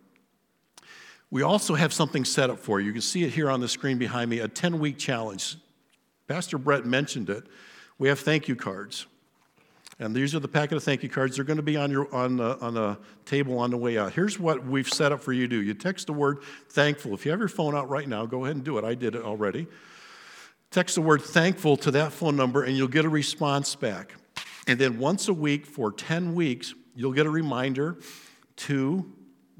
We 1.33 1.41
also 1.41 1.73
have 1.73 1.91
something 1.91 2.25
set 2.25 2.51
up 2.51 2.59
for 2.59 2.79
you. 2.79 2.85
You 2.85 2.91
can 2.91 3.01
see 3.01 3.23
it 3.23 3.33
here 3.33 3.49
on 3.49 3.59
the 3.59 3.67
screen 3.67 3.97
behind 3.97 4.29
me 4.29 4.37
a 4.37 4.47
10 4.47 4.77
week 4.77 4.99
challenge. 4.99 5.57
Pastor 6.27 6.59
Brett 6.59 6.85
mentioned 6.85 7.27
it. 7.27 7.45
We 7.97 8.07
have 8.09 8.19
thank 8.19 8.47
you 8.47 8.55
cards. 8.55 9.07
And 9.97 10.15
these 10.15 10.35
are 10.35 10.39
the 10.39 10.47
packet 10.47 10.75
of 10.75 10.83
thank 10.83 11.01
you 11.01 11.09
cards. 11.09 11.35
They're 11.35 11.43
going 11.43 11.57
to 11.57 11.63
be 11.63 11.75
on, 11.75 11.89
your, 11.89 12.13
on, 12.13 12.37
the, 12.37 12.59
on 12.59 12.75
the 12.75 12.99
table 13.25 13.57
on 13.57 13.71
the 13.71 13.77
way 13.77 13.97
out. 13.97 14.13
Here's 14.13 14.39
what 14.39 14.63
we've 14.63 14.87
set 14.87 15.11
up 15.11 15.23
for 15.23 15.33
you 15.33 15.47
to 15.47 15.55
do 15.55 15.63
you 15.63 15.73
text 15.73 16.05
the 16.05 16.13
word 16.13 16.43
thankful. 16.69 17.15
If 17.15 17.25
you 17.25 17.31
have 17.31 17.39
your 17.39 17.49
phone 17.49 17.73
out 17.73 17.89
right 17.89 18.07
now, 18.07 18.27
go 18.27 18.45
ahead 18.45 18.57
and 18.57 18.63
do 18.63 18.77
it. 18.77 18.85
I 18.85 18.93
did 18.93 19.15
it 19.15 19.23
already. 19.23 19.65
Text 20.69 20.93
the 20.93 21.01
word 21.01 21.23
thankful 21.23 21.77
to 21.77 21.89
that 21.89 22.11
phone 22.13 22.35
number, 22.35 22.61
and 22.61 22.77
you'll 22.77 22.87
get 22.87 23.05
a 23.05 23.09
response 23.09 23.73
back. 23.73 24.13
And 24.67 24.77
then 24.77 24.99
once 24.99 25.29
a 25.29 25.33
week 25.33 25.65
for 25.65 25.91
10 25.91 26.35
weeks, 26.35 26.75
you'll 26.95 27.11
get 27.11 27.25
a 27.25 27.31
reminder 27.31 27.97
to 28.55 29.11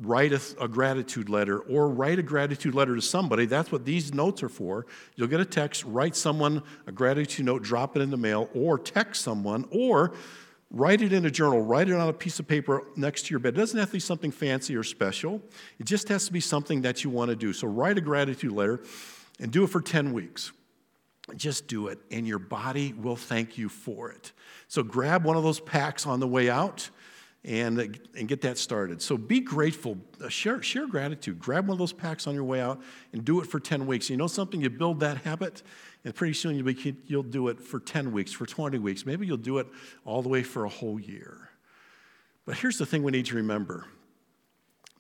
write 0.02 0.34
a, 0.34 0.42
a, 0.60 0.68
gratitude 0.68 1.30
letter 1.30 1.60
or 1.60 1.88
write 1.88 2.20
a 2.20 2.24
gratitude 2.24 2.74
letter 2.74 2.96
to 2.96 3.02
somebody. 3.02 3.46
That's 3.46 3.72
what 3.72 3.86
these 3.86 4.14
notes 4.14 4.42
are 4.42 4.50
for. 4.50 4.86
You'll 5.16 5.28
get 5.28 5.40
a 5.40 5.46
text, 5.46 5.84
write 5.86 6.16
someone 6.16 6.64
a 6.88 6.92
gratitude 6.92 7.46
note, 7.46 7.64
drop 7.64 7.96
it 7.96 8.02
in 8.02 8.10
the 8.10 8.18
mail, 8.18 8.50
or 8.54 8.80
text 8.80 9.22
someone, 9.22 9.66
or 9.72 10.14
write 10.72 11.02
it 11.02 11.14
in 11.14 11.26
a 11.26 11.32
journal, 11.32 11.62
write 11.62 11.90
it 11.90 11.96
on 11.96 12.10
a 12.10 12.14
piece 12.14 12.40
of 12.40 12.48
paper 12.48 12.84
next 12.96 13.28
to 13.28 13.32
your 13.32 13.40
bed. 13.40 13.54
It 13.54 13.58
doesn't 13.58 13.78
have 13.78 13.90
to 13.90 13.94
be 13.94 14.00
something 14.00 14.32
fancy 14.32 14.76
or 14.76 14.84
special, 14.84 15.42
it 15.80 15.86
just 15.86 16.10
has 16.10 16.26
to 16.26 16.34
be 16.34 16.42
something 16.42 16.82
that 16.82 17.04
you 17.04 17.10
want 17.10 17.30
to 17.30 17.36
do. 17.36 17.54
So 17.54 17.68
write 17.68 17.98
a 17.98 18.02
gratitude 18.02 18.52
letter 18.52 18.82
and 19.40 19.52
do 19.52 19.64
it 19.64 19.68
for 19.68 19.82
10 19.82 20.12
weeks. 20.14 20.52
Just 21.38 21.68
do 21.68 21.88
it, 21.88 22.00
and 22.12 22.28
your 22.28 22.40
body 22.40 22.92
will 22.92 23.16
thank 23.16 23.58
you 23.58 23.70
for 23.70 24.12
it. 24.12 24.34
So 24.68 24.84
grab 24.84 25.24
one 25.24 25.38
of 25.38 25.44
those 25.44 25.62
packs 25.62 26.06
on 26.06 26.20
the 26.20 26.28
way 26.28 26.50
out 26.50 26.90
and, 27.46 28.00
and 28.18 28.28
get 28.28 28.42
that 28.42 28.58
started. 28.58 29.02
So 29.02 29.18
be 29.18 29.42
grateful. 29.42 29.98
Uh, 30.24 30.30
share, 30.30 30.62
share 30.62 30.88
gratitude. 30.88 31.40
Grab 31.40 31.68
one 31.68 31.76
of 31.76 31.80
those 31.80 31.92
packs 31.92 32.26
on 32.26 32.36
your 32.36 32.46
way 32.46 32.62
out 32.62 32.82
and 33.12 33.26
do 33.26 33.42
it 33.42 33.48
for 33.48 33.60
10 33.60 33.86
weeks. 33.86 34.10
You 34.10 34.16
know 34.16 34.28
something? 34.28 34.62
You 34.62 34.70
build 34.70 35.02
that 35.02 35.18
habit, 35.18 35.62
and 36.06 36.16
pretty 36.16 36.34
soon 36.34 36.56
you'll, 36.56 36.66
be, 36.66 36.96
you'll 37.06 37.24
do 37.24 37.50
it 37.50 37.60
for 37.60 37.80
10 37.80 38.14
weeks, 38.14 38.32
for 38.32 38.46
20 38.46 38.80
weeks. 38.80 39.06
Maybe 39.06 39.28
you'll 39.28 39.38
do 39.38 39.58
it 39.58 39.68
all 40.06 40.22
the 40.22 40.30
way 40.30 40.42
for 40.42 40.64
a 40.64 40.70
whole 40.70 41.00
year. 41.00 41.50
But 42.46 42.58
here's 42.58 42.78
the 42.78 42.86
thing 42.86 43.04
we 43.04 43.12
need 43.12 43.26
to 43.28 43.36
remember 43.36 43.86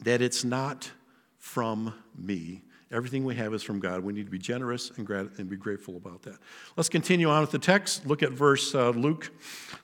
that 0.01 0.21
it's 0.21 0.43
not 0.43 0.91
from 1.37 1.93
me. 2.17 2.63
Everything 2.93 3.25
we 3.25 3.33
have 3.35 3.53
is 3.53 3.63
from 3.63 3.79
God. 3.79 4.03
We 4.03 4.13
need 4.13 4.25
to 4.25 4.31
be 4.31 4.37
generous 4.37 4.91
and, 4.91 5.05
grat- 5.05 5.37
and 5.37 5.49
be 5.49 5.55
grateful 5.55 5.97
about 5.97 6.21
that. 6.23 6.35
Let's 6.77 6.89
continue 6.89 7.27
on 7.27 7.41
with 7.41 7.51
the 7.51 7.59
text. 7.59 8.05
Look 8.05 8.21
at 8.21 8.31
verse 8.31 8.75
uh, 8.75 8.91
Luke, 8.91 9.31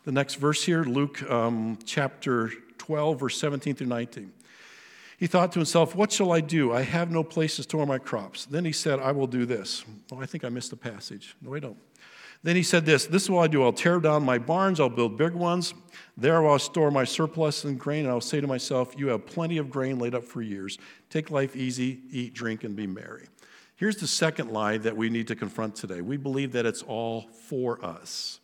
the 0.05 0.11
next 0.11 0.35
verse 0.35 0.63
here, 0.63 0.83
Luke 0.83 1.23
um, 1.29 1.79
chapter 1.85 2.51
12, 2.77 3.19
verse 3.19 3.37
17 3.39 3.75
through 3.75 3.87
19. 3.87 4.31
He 5.17 5.27
thought 5.27 5.51
to 5.53 5.59
himself, 5.59 5.95
What 5.95 6.11
shall 6.11 6.31
I 6.31 6.39
do? 6.39 6.71
I 6.71 6.83
have 6.83 7.09
no 7.09 7.23
place 7.23 7.55
to 7.55 7.63
store 7.63 7.85
my 7.85 7.97
crops. 7.97 8.45
Then 8.45 8.63
he 8.63 8.71
said, 8.71 8.99
I 8.99 9.11
will 9.11 9.27
do 9.27 9.45
this. 9.45 9.83
Oh, 10.11 10.21
I 10.21 10.27
think 10.27 10.45
I 10.45 10.49
missed 10.49 10.69
the 10.69 10.77
passage. 10.77 11.35
No, 11.41 11.55
I 11.55 11.59
don't. 11.59 11.77
Then 12.41 12.55
he 12.55 12.63
said 12.63 12.85
this 12.85 13.05
This 13.05 13.23
is 13.23 13.29
what 13.29 13.43
I 13.43 13.47
do. 13.47 13.63
I'll 13.63 13.73
tear 13.73 13.99
down 13.99 14.23
my 14.23 14.37
barns, 14.37 14.79
I'll 14.79 14.89
build 14.89 15.17
big 15.17 15.33
ones. 15.33 15.73
There 16.17 16.45
I'll 16.45 16.59
store 16.59 16.91
my 16.91 17.03
surplus 17.03 17.63
and 17.63 17.79
grain, 17.79 18.05
and 18.05 18.09
I'll 18.09 18.21
say 18.21 18.41
to 18.41 18.47
myself, 18.47 18.93
You 18.97 19.07
have 19.07 19.25
plenty 19.25 19.57
of 19.57 19.69
grain 19.69 19.99
laid 19.99 20.15
up 20.15 20.23
for 20.23 20.41
years. 20.41 20.77
Take 21.09 21.31
life 21.31 21.55
easy, 21.55 22.01
eat, 22.11 22.33
drink, 22.33 22.63
and 22.63 22.75
be 22.75 22.87
merry. 22.87 23.27
Here's 23.75 23.97
the 23.97 24.07
second 24.07 24.51
lie 24.51 24.77
that 24.77 24.97
we 24.97 25.09
need 25.09 25.27
to 25.29 25.35
confront 25.35 25.75
today. 25.75 26.01
We 26.01 26.17
believe 26.17 26.51
that 26.51 26.65
it's 26.65 26.81
all 26.83 27.29
for 27.47 27.83
us. 27.83 28.41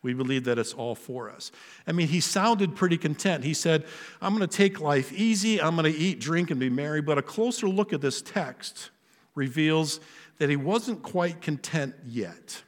We 0.00 0.14
believe 0.14 0.44
that 0.44 0.58
it's 0.58 0.72
all 0.72 0.94
for 0.94 1.28
us. 1.28 1.50
I 1.86 1.92
mean, 1.92 2.08
he 2.08 2.20
sounded 2.20 2.76
pretty 2.76 2.96
content. 2.96 3.44
He 3.44 3.52
said, 3.52 3.84
I'm 4.22 4.34
going 4.34 4.48
to 4.48 4.56
take 4.56 4.80
life 4.80 5.12
easy, 5.12 5.60
I'm 5.60 5.76
going 5.76 5.92
to 5.92 5.98
eat, 5.98 6.20
drink, 6.20 6.50
and 6.50 6.60
be 6.60 6.70
merry. 6.70 7.02
But 7.02 7.18
a 7.18 7.22
closer 7.22 7.68
look 7.68 7.92
at 7.92 8.00
this 8.00 8.22
text 8.22 8.90
reveals 9.34 10.00
that 10.38 10.48
he 10.48 10.56
wasn't 10.56 11.02
quite 11.02 11.42
content 11.42 11.94
yet. 12.06 12.62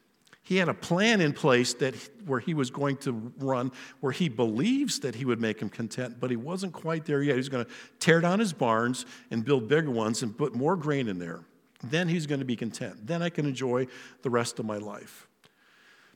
He 0.50 0.56
had 0.56 0.68
a 0.68 0.74
plan 0.74 1.20
in 1.20 1.32
place 1.32 1.74
that 1.74 1.94
where 2.26 2.40
he 2.40 2.54
was 2.54 2.70
going 2.70 2.96
to 2.96 3.32
run, 3.38 3.70
where 4.00 4.10
he 4.10 4.28
believes 4.28 4.98
that 4.98 5.14
he 5.14 5.24
would 5.24 5.40
make 5.40 5.62
him 5.62 5.68
content, 5.68 6.16
but 6.18 6.28
he 6.28 6.34
wasn't 6.34 6.72
quite 6.72 7.04
there 7.04 7.22
yet. 7.22 7.36
He's 7.36 7.48
going 7.48 7.64
to 7.64 7.70
tear 8.00 8.20
down 8.20 8.40
his 8.40 8.52
barns 8.52 9.06
and 9.30 9.44
build 9.44 9.68
bigger 9.68 9.92
ones 9.92 10.24
and 10.24 10.36
put 10.36 10.52
more 10.52 10.74
grain 10.74 11.06
in 11.06 11.20
there. 11.20 11.44
Then 11.84 12.08
he's 12.08 12.26
going 12.26 12.40
to 12.40 12.44
be 12.44 12.56
content. 12.56 13.06
Then 13.06 13.22
I 13.22 13.28
can 13.30 13.46
enjoy 13.46 13.86
the 14.22 14.30
rest 14.30 14.58
of 14.58 14.66
my 14.66 14.78
life. 14.78 15.28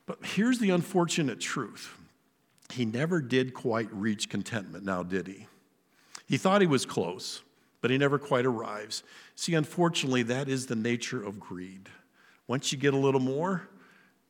But 0.05 0.17
here's 0.21 0.59
the 0.59 0.71
unfortunate 0.71 1.39
truth. 1.39 1.97
He 2.73 2.83
never 2.83 3.21
did 3.21 3.53
quite 3.53 3.87
reach 3.93 4.27
contentment, 4.27 4.83
now 4.83 5.01
did 5.01 5.27
he? 5.27 5.47
He 6.27 6.35
thought 6.35 6.59
he 6.59 6.67
was 6.67 6.85
close, 6.85 7.41
but 7.79 7.89
he 7.89 7.97
never 7.97 8.19
quite 8.19 8.45
arrives. 8.45 9.01
See, 9.35 9.53
unfortunately, 9.53 10.23
that 10.23 10.49
is 10.49 10.65
the 10.65 10.75
nature 10.75 11.23
of 11.23 11.39
greed. 11.39 11.87
Once 12.47 12.73
you 12.73 12.77
get 12.77 12.93
a 12.93 12.97
little 12.97 13.21
more, 13.21 13.69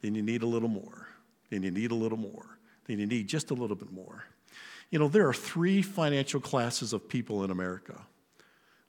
then 0.01 0.15
you 0.15 0.21
need 0.21 0.43
a 0.43 0.47
little 0.47 0.69
more. 0.69 1.08
Then 1.49 1.63
you 1.63 1.71
need 1.71 1.91
a 1.91 1.95
little 1.95 2.17
more. 2.17 2.58
Then 2.86 2.99
you 2.99 3.05
need 3.05 3.27
just 3.27 3.51
a 3.51 3.53
little 3.53 3.75
bit 3.75 3.91
more. 3.91 4.25
You 4.91 4.99
know, 4.99 5.08
there 5.08 5.27
are 5.27 5.34
three 5.34 5.81
financial 5.81 6.39
classes 6.39 6.93
of 6.93 7.10
people 7.10 7.43
in 7.43 7.51
America. 7.51 7.99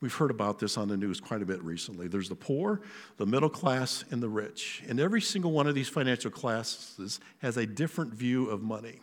We've 0.01 0.15
heard 0.15 0.31
about 0.31 0.59
this 0.59 0.77
on 0.77 0.89
the 0.89 0.97
news 0.97 1.21
quite 1.21 1.41
a 1.41 1.47
bit 1.47 1.63
recently. 1.63 2.07
There's 2.07 2.29
the 2.29 2.35
poor, 2.35 2.83
the 3.17 3.25
middle 3.25 3.49
class, 3.49 4.05
and 4.11 4.23
the 4.23 4.29
rich. 4.29 4.83
And 4.89 5.01
every 5.01 5.23
single 5.23 5.53
one 5.53 5.67
of 5.67 5.75
these 5.75 5.89
financial 5.89 6.31
classes 6.31 7.19
has 7.39 7.57
a 7.57 7.67
different 7.67 8.13
view 8.13 8.51
of 8.51 8.63
money. 8.63 9.01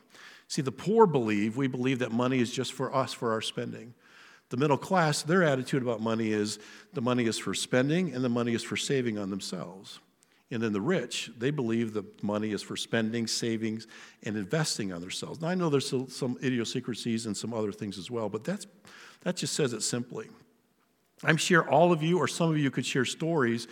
See, 0.48 0.62
the 0.62 0.72
poor 0.72 1.08
believe, 1.08 1.58
we 1.58 1.68
believe 1.68 2.00
that 2.00 2.12
money 2.12 2.40
is 2.40 2.52
just 2.52 2.74
for 2.74 2.96
us, 2.96 3.12
for 3.12 3.32
our 3.32 3.42
spending. 3.42 3.96
The 4.50 4.58
middle 4.58 4.78
class, 4.78 5.24
their 5.24 5.42
attitude 5.42 5.82
about 5.82 6.00
money 6.00 6.32
is 6.32 6.60
the 6.94 7.02
money 7.02 7.26
is 7.26 7.40
for 7.40 7.56
spending 7.56 8.14
and 8.14 8.24
the 8.24 8.30
money 8.30 8.54
is 8.54 8.62
for 8.62 8.78
saving 8.78 9.18
on 9.18 9.32
themselves. 9.32 10.00
And 10.54 10.62
then 10.62 10.72
the 10.72 10.82
rich, 10.82 11.32
they 11.38 11.50
believe 11.50 11.94
the 11.94 12.06
money 12.22 12.52
is 12.52 12.62
for 12.62 12.76
spending, 12.76 13.26
savings, 13.26 13.88
and 14.22 14.38
investing 14.38 14.94
on 14.94 15.02
themselves. 15.02 15.42
Now, 15.42 15.48
I 15.48 15.56
know 15.56 15.70
there's 15.70 15.90
some 15.90 16.38
idiosyncrasies 16.44 17.26
and 17.26 17.36
some 17.36 17.54
other 17.54 17.72
things 17.72 17.98
as 17.98 18.12
well, 18.12 18.30
but 18.30 18.44
that's, 18.44 18.68
that 19.22 19.36
just 19.36 19.54
says 19.54 19.74
it 19.74 19.82
simply. 19.82 20.30
I'm 21.24 21.38
sure 21.38 21.68
all 21.68 21.92
of 21.92 22.04
you 22.04 22.20
or 22.20 22.28
some 22.28 22.52
of 22.52 22.58
you 22.58 22.70
could 22.70 22.86
share 22.86 23.06
stories 23.06 23.68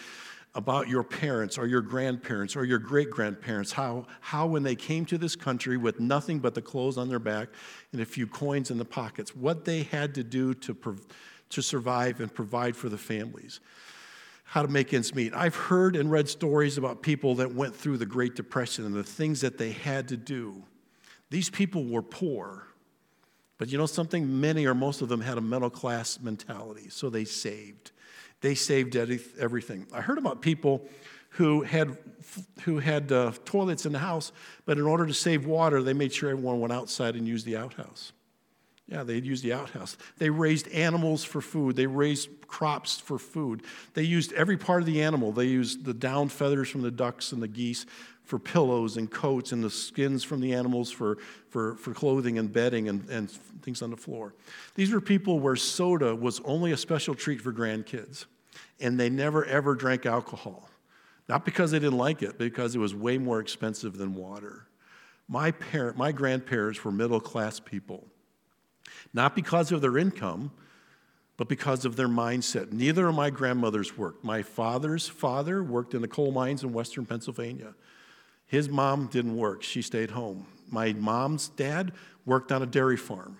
about 0.55 0.89
your 0.89 1.03
parents 1.03 1.57
or 1.57 1.67
your 1.67 1.81
grandparents 1.81 2.55
or 2.55 2.65
your 2.65 2.79
great 2.79 3.09
grandparents, 3.09 3.71
how, 3.71 4.07
how 4.19 4.47
when 4.47 4.63
they 4.63 4.75
came 4.75 5.05
to 5.05 5.17
this 5.17 5.35
country 5.35 5.77
with 5.77 5.99
nothing 5.99 6.39
but 6.39 6.55
the 6.55 6.61
clothes 6.61 6.97
on 6.97 7.07
their 7.07 7.19
back 7.19 7.49
and 7.93 8.01
a 8.01 8.05
few 8.05 8.25
coins 8.25 8.71
in 8.71 8.77
the 8.77 8.85
pockets, 8.85 9.35
what 9.35 9.65
they 9.65 9.83
had 9.83 10.15
to 10.15 10.23
do 10.23 10.53
to, 10.55 10.75
to 11.49 11.61
survive 11.61 12.19
and 12.19 12.33
provide 12.33 12.75
for 12.75 12.89
the 12.89 12.97
families 12.97 13.59
how 14.51 14.61
to 14.61 14.67
make 14.67 14.93
ends 14.93 15.15
meet. 15.15 15.33
I've 15.33 15.55
heard 15.55 15.95
and 15.95 16.11
read 16.11 16.27
stories 16.27 16.77
about 16.77 17.01
people 17.01 17.35
that 17.35 17.55
went 17.55 17.73
through 17.73 17.95
the 17.95 18.05
Great 18.05 18.35
Depression 18.35 18.85
and 18.85 18.93
the 18.93 19.01
things 19.01 19.39
that 19.39 19.57
they 19.57 19.71
had 19.71 20.09
to 20.09 20.17
do. 20.17 20.61
These 21.29 21.49
people 21.49 21.85
were 21.85 22.01
poor, 22.01 22.67
but 23.57 23.69
you 23.69 23.77
know 23.77 23.85
something? 23.85 24.41
Many 24.41 24.67
or 24.67 24.75
most 24.75 25.01
of 25.01 25.07
them 25.07 25.21
had 25.21 25.37
a 25.37 25.41
middle 25.41 25.69
class 25.69 26.19
mentality, 26.19 26.89
so 26.89 27.09
they 27.09 27.23
saved. 27.23 27.91
They 28.41 28.53
saved 28.53 28.97
everything. 28.97 29.87
I 29.93 30.01
heard 30.01 30.17
about 30.17 30.41
people 30.41 30.85
who 31.29 31.61
had, 31.61 31.97
who 32.63 32.79
had 32.79 33.09
uh, 33.09 33.31
toilets 33.45 33.85
in 33.85 33.93
the 33.93 33.99
house, 33.99 34.33
but 34.65 34.77
in 34.77 34.83
order 34.83 35.05
to 35.05 35.13
save 35.13 35.45
water, 35.45 35.81
they 35.81 35.93
made 35.93 36.11
sure 36.11 36.29
everyone 36.29 36.59
went 36.59 36.73
outside 36.73 37.15
and 37.15 37.25
used 37.25 37.45
the 37.45 37.55
outhouse. 37.55 38.11
Yeah, 38.91 39.03
they'd 39.03 39.25
use 39.25 39.41
the 39.41 39.53
outhouse. 39.53 39.95
They 40.17 40.29
raised 40.29 40.67
animals 40.67 41.23
for 41.23 41.39
food. 41.39 41.77
They 41.77 41.87
raised 41.87 42.29
crops 42.47 42.99
for 42.99 43.17
food. 43.17 43.63
They 43.93 44.03
used 44.03 44.33
every 44.33 44.57
part 44.57 44.81
of 44.81 44.85
the 44.85 45.01
animal. 45.01 45.31
They 45.31 45.45
used 45.45 45.85
the 45.85 45.93
down 45.93 46.27
feathers 46.27 46.67
from 46.67 46.81
the 46.81 46.91
ducks 46.91 47.31
and 47.31 47.41
the 47.41 47.47
geese 47.47 47.85
for 48.25 48.37
pillows 48.37 48.97
and 48.97 49.09
coats, 49.09 49.51
and 49.51 49.63
the 49.63 49.69
skins 49.69 50.23
from 50.23 50.39
the 50.41 50.53
animals 50.53 50.91
for, 50.91 51.17
for, 51.49 51.75
for 51.75 51.93
clothing 51.93 52.37
and 52.37 52.51
bedding 52.51 52.87
and, 52.87 53.09
and 53.09 53.29
things 53.61 53.81
on 53.81 53.89
the 53.89 53.97
floor. 53.97 54.33
These 54.75 54.91
were 54.91 55.01
people 55.01 55.39
where 55.39 55.55
soda 55.55 56.15
was 56.15 56.39
only 56.45 56.71
a 56.71 56.77
special 56.77 57.15
treat 57.15 57.41
for 57.41 57.51
grandkids, 57.51 58.25
and 58.79 58.99
they 58.99 59.09
never 59.09 59.43
ever 59.45 59.75
drank 59.75 60.05
alcohol. 60.05 60.69
Not 61.27 61.45
because 61.45 61.71
they 61.71 61.79
didn't 61.79 61.97
like 61.97 62.21
it, 62.21 62.37
because 62.37 62.75
it 62.75 62.79
was 62.79 62.93
way 62.93 63.17
more 63.17 63.39
expensive 63.39 63.97
than 63.97 64.15
water. 64.15 64.67
My, 65.27 65.51
parent, 65.51 65.97
my 65.97 66.11
grandparents 66.11 66.83
were 66.85 66.91
middle 66.91 67.19
class 67.19 67.59
people 67.59 68.10
not 69.13 69.35
because 69.35 69.71
of 69.71 69.81
their 69.81 69.97
income, 69.97 70.51
but 71.37 71.47
because 71.47 71.85
of 71.85 71.95
their 71.95 72.07
mindset. 72.07 72.71
Neither 72.71 73.07
of 73.07 73.15
my 73.15 73.29
grandmothers 73.29 73.97
worked. 73.97 74.23
My 74.23 74.43
father's 74.43 75.07
father 75.07 75.63
worked 75.63 75.93
in 75.93 76.01
the 76.01 76.07
coal 76.07 76.31
mines 76.31 76.63
in 76.63 76.71
western 76.71 77.05
Pennsylvania. 77.05 77.73
His 78.45 78.69
mom 78.69 79.07
didn't 79.07 79.35
work, 79.35 79.63
she 79.63 79.81
stayed 79.81 80.11
home. 80.11 80.45
My 80.69 80.93
mom's 80.93 81.49
dad 81.49 81.93
worked 82.25 82.51
on 82.51 82.61
a 82.61 82.65
dairy 82.65 82.97
farm. 82.97 83.37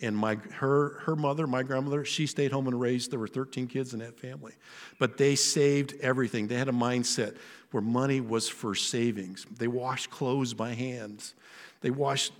And 0.00 0.16
my, 0.16 0.36
her, 0.54 1.00
her 1.00 1.16
mother, 1.16 1.46
my 1.46 1.62
grandmother, 1.62 2.04
she 2.04 2.26
stayed 2.26 2.52
home 2.52 2.68
and 2.68 2.80
raised, 2.80 3.10
there 3.10 3.18
were 3.18 3.26
13 3.26 3.66
kids 3.66 3.94
in 3.94 4.00
that 4.00 4.18
family. 4.18 4.54
But 4.98 5.16
they 5.16 5.34
saved 5.34 5.94
everything. 6.00 6.46
They 6.46 6.54
had 6.54 6.68
a 6.68 6.72
mindset 6.72 7.36
where 7.72 7.82
money 7.82 8.20
was 8.20 8.48
for 8.48 8.74
savings. 8.74 9.44
They 9.58 9.66
washed 9.66 10.10
clothes 10.10 10.54
by 10.54 10.70
hands. 10.70 11.34
They 11.80 11.90
washed 11.90 12.32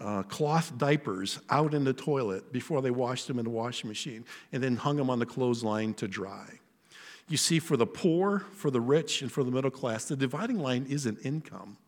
uh, 0.00 0.22
cloth 0.24 0.76
diapers 0.76 1.38
out 1.50 1.74
in 1.74 1.84
the 1.84 1.92
toilet 1.92 2.52
before 2.52 2.82
they 2.82 2.90
washed 2.90 3.28
them 3.28 3.38
in 3.38 3.44
the 3.44 3.50
washing 3.50 3.88
machine 3.88 4.24
and 4.52 4.62
then 4.62 4.76
hung 4.76 4.96
them 4.96 5.10
on 5.10 5.18
the 5.18 5.26
clothesline 5.26 5.94
to 5.94 6.08
dry. 6.08 6.46
You 7.28 7.36
see, 7.36 7.58
for 7.58 7.76
the 7.76 7.86
poor, 7.86 8.44
for 8.52 8.70
the 8.70 8.80
rich, 8.80 9.22
and 9.22 9.32
for 9.32 9.44
the 9.44 9.50
middle 9.50 9.70
class, 9.70 10.04
the 10.04 10.16
dividing 10.16 10.58
line 10.58 10.86
isn't 10.88 11.18
income. 11.24 11.78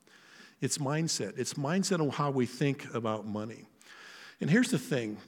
It's 0.60 0.78
mindset. 0.78 1.38
It's 1.38 1.54
mindset 1.54 2.00
on 2.00 2.08
how 2.08 2.30
we 2.30 2.46
think 2.46 2.92
about 2.94 3.26
money. 3.26 3.66
And 4.40 4.48
here's 4.48 4.70
the 4.70 4.78
thing 4.78 5.18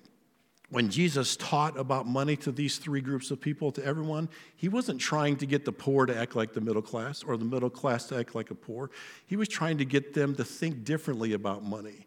when 0.70 0.90
Jesus 0.90 1.34
taught 1.36 1.78
about 1.78 2.06
money 2.06 2.36
to 2.36 2.52
these 2.52 2.76
three 2.76 3.00
groups 3.00 3.30
of 3.30 3.40
people, 3.40 3.72
to 3.72 3.84
everyone, 3.84 4.28
he 4.54 4.68
wasn't 4.68 5.00
trying 5.00 5.36
to 5.36 5.46
get 5.46 5.64
the 5.64 5.72
poor 5.72 6.04
to 6.04 6.14
act 6.14 6.36
like 6.36 6.52
the 6.52 6.60
middle 6.60 6.82
class 6.82 7.22
or 7.22 7.38
the 7.38 7.44
middle 7.44 7.70
class 7.70 8.06
to 8.08 8.18
act 8.18 8.34
like 8.34 8.50
a 8.50 8.54
poor. 8.54 8.90
He 9.26 9.36
was 9.36 9.48
trying 9.48 9.78
to 9.78 9.86
get 9.86 10.12
them 10.12 10.34
to 10.34 10.44
think 10.44 10.84
differently 10.84 11.32
about 11.32 11.64
money. 11.64 12.06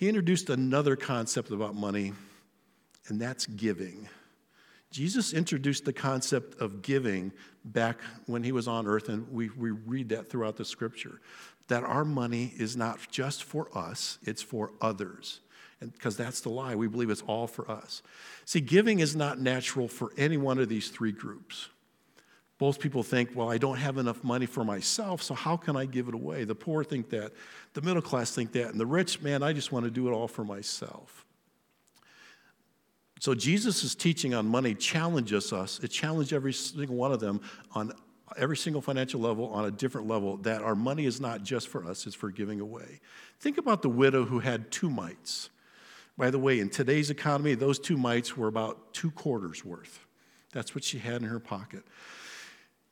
He 0.00 0.08
introduced 0.08 0.48
another 0.48 0.96
concept 0.96 1.50
about 1.50 1.74
money, 1.74 2.14
and 3.08 3.20
that's 3.20 3.44
giving. 3.44 4.08
Jesus 4.90 5.34
introduced 5.34 5.84
the 5.84 5.92
concept 5.92 6.58
of 6.58 6.80
giving 6.80 7.32
back 7.66 7.98
when 8.24 8.42
he 8.42 8.50
was 8.50 8.66
on 8.66 8.86
earth, 8.86 9.10
and 9.10 9.30
we, 9.30 9.50
we 9.50 9.72
read 9.72 10.08
that 10.08 10.30
throughout 10.30 10.56
the 10.56 10.64
scripture 10.64 11.20
that 11.68 11.84
our 11.84 12.06
money 12.06 12.54
is 12.56 12.78
not 12.78 12.98
just 13.10 13.44
for 13.44 13.68
us, 13.76 14.18
it's 14.22 14.40
for 14.40 14.72
others 14.80 15.40
because 15.80 16.16
that's 16.16 16.40
the 16.40 16.48
lie. 16.48 16.74
We 16.74 16.88
believe 16.88 17.10
it's 17.10 17.22
all 17.26 17.46
for 17.46 17.70
us. 17.70 18.02
See, 18.46 18.60
giving 18.60 19.00
is 19.00 19.14
not 19.14 19.38
natural 19.38 19.86
for 19.86 20.12
any 20.16 20.38
one 20.38 20.58
of 20.58 20.70
these 20.70 20.88
three 20.88 21.12
groups. 21.12 21.68
Most 22.60 22.80
people 22.80 23.02
think, 23.02 23.30
well, 23.34 23.50
I 23.50 23.56
don't 23.56 23.78
have 23.78 23.96
enough 23.96 24.22
money 24.22 24.46
for 24.46 24.64
myself, 24.64 25.22
so 25.22 25.34
how 25.34 25.56
can 25.56 25.76
I 25.76 25.86
give 25.86 26.08
it 26.08 26.14
away? 26.14 26.44
The 26.44 26.54
poor 26.54 26.84
think 26.84 27.08
that, 27.10 27.32
the 27.72 27.80
middle 27.80 28.02
class 28.02 28.34
think 28.34 28.52
that, 28.52 28.68
and 28.68 28.78
the 28.78 28.86
rich, 28.86 29.22
man, 29.22 29.42
I 29.42 29.52
just 29.52 29.72
want 29.72 29.84
to 29.86 29.90
do 29.90 30.08
it 30.08 30.12
all 30.12 30.28
for 30.28 30.44
myself. 30.44 31.24
So 33.18 33.34
Jesus' 33.34 33.94
teaching 33.94 34.34
on 34.34 34.46
money 34.46 34.74
challenges 34.74 35.52
us. 35.52 35.78
It 35.82 35.88
challenged 35.88 36.32
every 36.32 36.52
single 36.52 36.96
one 36.96 37.12
of 37.12 37.20
them 37.20 37.40
on 37.72 37.92
every 38.36 38.56
single 38.56 38.80
financial 38.80 39.20
level 39.20 39.48
on 39.48 39.64
a 39.64 39.70
different 39.70 40.06
level 40.06 40.36
that 40.38 40.62
our 40.62 40.74
money 40.74 41.04
is 41.04 41.20
not 41.20 41.42
just 41.42 41.68
for 41.68 41.84
us, 41.84 42.06
it's 42.06 42.14
for 42.14 42.30
giving 42.30 42.60
away. 42.60 43.00
Think 43.40 43.58
about 43.58 43.82
the 43.82 43.88
widow 43.88 44.24
who 44.24 44.38
had 44.38 44.70
two 44.70 44.88
mites. 44.88 45.50
By 46.16 46.30
the 46.30 46.38
way, 46.38 46.60
in 46.60 46.68
today's 46.68 47.10
economy, 47.10 47.54
those 47.54 47.78
two 47.78 47.96
mites 47.96 48.36
were 48.36 48.48
about 48.48 48.92
two 48.94 49.10
quarters 49.10 49.64
worth. 49.64 50.06
That's 50.52 50.74
what 50.74 50.84
she 50.84 50.98
had 50.98 51.22
in 51.22 51.28
her 51.28 51.40
pocket. 51.40 51.84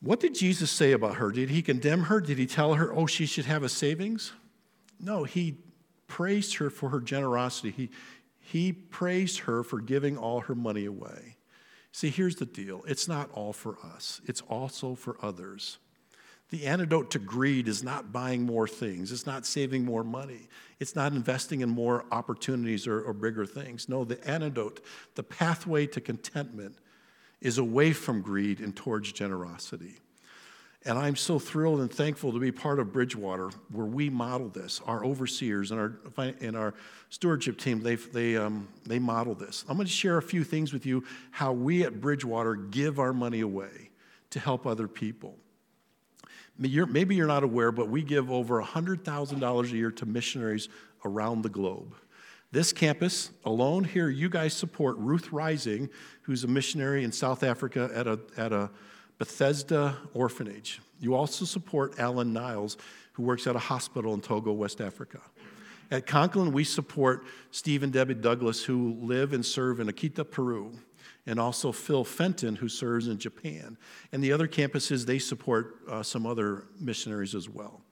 What 0.01 0.21
did 0.21 0.35
Jesus 0.35 0.71
say 0.71 0.93
about 0.93 1.17
her? 1.17 1.31
Did 1.33 1.51
he 1.51 1.63
condemn 1.63 2.05
her? 2.05 2.21
Did 2.21 2.39
he 2.39 2.47
tell 2.47 2.75
her, 2.75 2.93
oh, 2.95 3.07
she 3.07 3.27
should 3.27 3.47
have 3.47 3.63
a 3.63 3.69
savings? 3.69 4.33
No, 5.01 5.25
he 5.25 5.59
praised 6.07 6.57
her 6.57 6.71
for 6.71 6.91
her 6.91 7.01
generosity. 7.01 7.71
He, 7.71 7.91
he 8.41 8.73
praised 8.73 9.41
her 9.41 9.63
for 9.63 9.81
giving 9.81 10.17
all 10.17 10.41
her 10.41 10.55
money 10.55 10.85
away. 10.85 11.37
See, 11.93 12.11
here's 12.11 12.37
the 12.37 12.47
deal 12.47 12.85
it's 12.87 13.09
not 13.09 13.31
all 13.33 13.53
for 13.53 13.77
us, 13.95 14.21
it's 14.27 14.41
also 14.43 14.95
for 14.95 15.17
others. 15.23 15.79
The 16.51 16.67
antidote 16.67 17.11
to 17.11 17.19
greed 17.19 17.69
is 17.69 17.83
not 17.83 18.11
buying 18.11 18.43
more 18.43 18.67
things. 18.67 19.13
It's 19.13 19.27
not 19.27 19.45
saving 19.45 19.85
more 19.85 20.03
money. 20.03 20.49
It's 20.81 20.97
not 20.97 21.13
investing 21.13 21.61
in 21.61 21.69
more 21.69 22.07
opportunities 22.11 22.87
or, 22.87 23.03
or, 23.03 23.13
bigger 23.13 23.45
things. 23.45 23.87
No, 23.87 24.05
the 24.05 24.27
antidote, 24.27 24.81
the 25.15 25.23
pathway 25.23 25.87
to 25.89 26.01
contentment, 26.01 26.79
is 27.41 27.59
away 27.59 27.93
from 27.93 28.21
greed 28.21 28.61
and 28.61 28.75
towards 28.75 29.13
generosity. 29.13 29.97
And 30.85 30.99
I'm 30.99 31.17
so 31.17 31.39
thrilled 31.39 31.81
and 31.81 31.93
thankful 31.93 32.33
to 32.33 32.39
be 32.39 32.53
part 32.53 32.79
of 32.79 32.93
Bridgewater, 32.93 33.51
where 33.71 33.87
we 33.87 34.09
model 34.09 34.49
this. 34.49 34.81
Our 34.87 35.05
overseers 35.05 35.71
and 35.71 35.81
our, 35.81 35.99
and 36.41 36.57
our 36.57 36.75
stewardship 37.11 37.59
team, 37.59 37.81
they, 37.81 37.97
they, 37.97 38.37
um, 38.37 38.69
they 38.87 38.99
model 38.99 39.35
this. 39.35 39.65
I'm 39.69 39.77
going 39.77 39.87
to 39.87 39.93
share 39.93 40.19
a 40.19 40.23
few 40.23 40.45
things 40.45 40.73
with 40.73 40.87
you 40.87 41.05
how 41.31 41.53
we 41.53 41.83
at 41.83 42.01
Bridgewater 42.01 42.55
give 42.55 43.01
our 43.01 43.13
money 43.13 43.41
away 43.41 43.91
to 44.31 44.41
help 44.41 44.67
other 44.67 44.89
people. 44.89 45.37
Maybe 46.57 47.15
you're 47.15 47.27
not 47.27 47.45
aware, 47.45 47.71
but 47.71 47.89
we 47.89 48.03
give 48.03 48.31
over 48.31 48.63
$100,000 48.63 49.65
a 49.65 49.77
year 49.77 49.91
to 49.93 50.07
missionaries 50.07 50.69
around 51.05 51.43
the 51.43 51.49
globe. 51.49 51.95
This 52.51 52.73
campus 52.73 53.31
alone 53.45 53.85
here, 53.85 54.09
you 54.09 54.29
guys 54.31 54.55
support 54.55 54.97
Ruth 54.99 55.33
Rising, 55.33 55.91
who's 56.23 56.45
a 56.45 56.49
missionary 56.49 57.05
in 57.05 57.13
South 57.13 57.43
Africa 57.43 57.91
at 57.95 58.07
a, 58.07 58.19
at 58.37 58.53
a 58.53 58.71
Bethesda 59.19 59.97
orphanage. 60.15 60.81
You 61.01 61.15
also 61.15 61.45
support 61.45 61.99
Alan 61.99 62.33
Niles, 62.33 62.79
who 63.13 63.23
works 63.23 63.47
at 63.47 63.55
a 63.55 63.59
hospital 63.59 64.15
in 64.15 64.21
Togo, 64.21 64.53
West 64.53 64.81
Africa. 64.81 65.21
At 65.91 66.07
Conklin, 66.07 66.53
we 66.53 66.65
support 66.65 67.25
Steve 67.51 67.83
and 67.83 67.93
Debbie 67.93 68.15
Douglas, 68.15 68.65
who 68.65 68.97
live 69.01 69.33
and 69.33 69.45
serve 69.45 69.81
in 69.81 69.89
Akita, 69.89 70.31
Peru 70.31 70.73
and 71.29 71.39
also 71.39 71.71
Phil 71.73 72.05
Fenton, 72.05 72.57
who 72.57 72.69
serves 72.69 73.07
in 73.07 73.19
Japan. 73.19 73.77
And 74.13 74.25
the 74.25 74.33
other 74.33 74.49
campuses, 74.49 75.05
they 75.05 75.19
support 75.19 75.77
uh, 75.87 76.03
some 76.03 76.27
other 76.27 76.65
missionaries 76.81 77.35
as 77.35 77.51
well. 77.51 77.83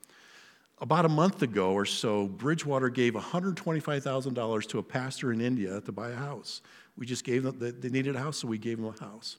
About 0.79 1.05
a 1.05 1.09
month 1.09 1.41
ago 1.41 1.71
or 1.71 1.85
so, 1.85 2.27
Bridgewater 2.27 2.89
gave 2.89 3.13
$125,000 3.13 4.67
to 4.67 4.79
a 4.79 4.83
pastor 4.83 5.33
in 5.33 5.41
India 5.41 5.81
to 5.81 5.91
buy 5.91 6.09
a 6.11 6.15
house. 6.15 6.61
We 6.95 7.07
just 7.07 7.23
gave 7.23 7.43
them, 7.43 7.57
they 7.59 7.89
needed 7.89 8.15
a 8.15 8.19
house, 8.19 8.37
so 8.37 8.47
we 8.47 8.59
gave 8.59 8.77
them 8.77 8.85
a 8.85 9.03
house. 9.03 9.37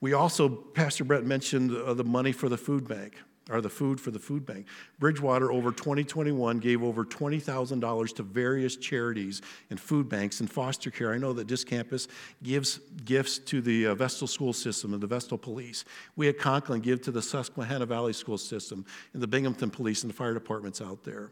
We 0.00 0.12
also, 0.12 0.48
Pastor 0.48 1.04
Brett 1.04 1.24
mentioned 1.24 1.74
uh, 1.74 1.94
the 1.94 2.04
money 2.04 2.32
for 2.32 2.48
the 2.48 2.58
food 2.58 2.86
bank 2.86 3.14
or 3.48 3.60
the 3.60 3.68
food 3.68 4.00
for 4.00 4.10
the 4.10 4.18
food 4.18 4.44
bank. 4.44 4.66
Bridgewater 4.98 5.50
over 5.50 5.70
2021 5.70 6.58
gave 6.58 6.82
over 6.82 7.04
$20,000 7.04 8.16
to 8.16 8.22
various 8.22 8.76
charities 8.76 9.42
and 9.70 9.80
food 9.80 10.08
banks 10.08 10.40
and 10.40 10.50
foster 10.50 10.90
care. 10.90 11.12
I 11.12 11.18
know 11.18 11.32
that 11.32 11.48
this 11.48 11.64
campus 11.64 12.08
gives 12.42 12.78
gifts 13.04 13.38
to 13.38 13.60
the 13.60 13.88
uh, 13.88 13.94
Vestal 13.94 14.26
school 14.26 14.52
system 14.52 14.92
and 14.92 15.02
the 15.02 15.06
Vestal 15.06 15.38
police. 15.38 15.84
We 16.16 16.28
at 16.28 16.38
Conklin 16.38 16.80
give 16.80 17.02
to 17.02 17.10
the 17.10 17.22
Susquehanna 17.22 17.86
Valley 17.86 18.12
school 18.12 18.38
system 18.38 18.84
and 19.12 19.22
the 19.22 19.26
Binghamton 19.26 19.70
police 19.70 20.02
and 20.02 20.10
the 20.10 20.16
fire 20.16 20.34
departments 20.34 20.80
out 20.80 21.04
there. 21.04 21.30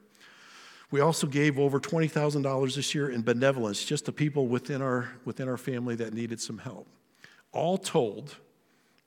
We 0.90 1.00
also 1.00 1.26
gave 1.26 1.58
over 1.58 1.80
$20,000 1.80 2.74
this 2.76 2.94
year 2.94 3.10
in 3.10 3.22
benevolence 3.22 3.84
just 3.84 4.04
to 4.04 4.12
people 4.12 4.46
within 4.46 4.80
our, 4.80 5.10
within 5.24 5.48
our 5.48 5.56
family 5.56 5.96
that 5.96 6.14
needed 6.14 6.40
some 6.40 6.58
help. 6.58 6.86
All 7.52 7.76
told, 7.76 8.36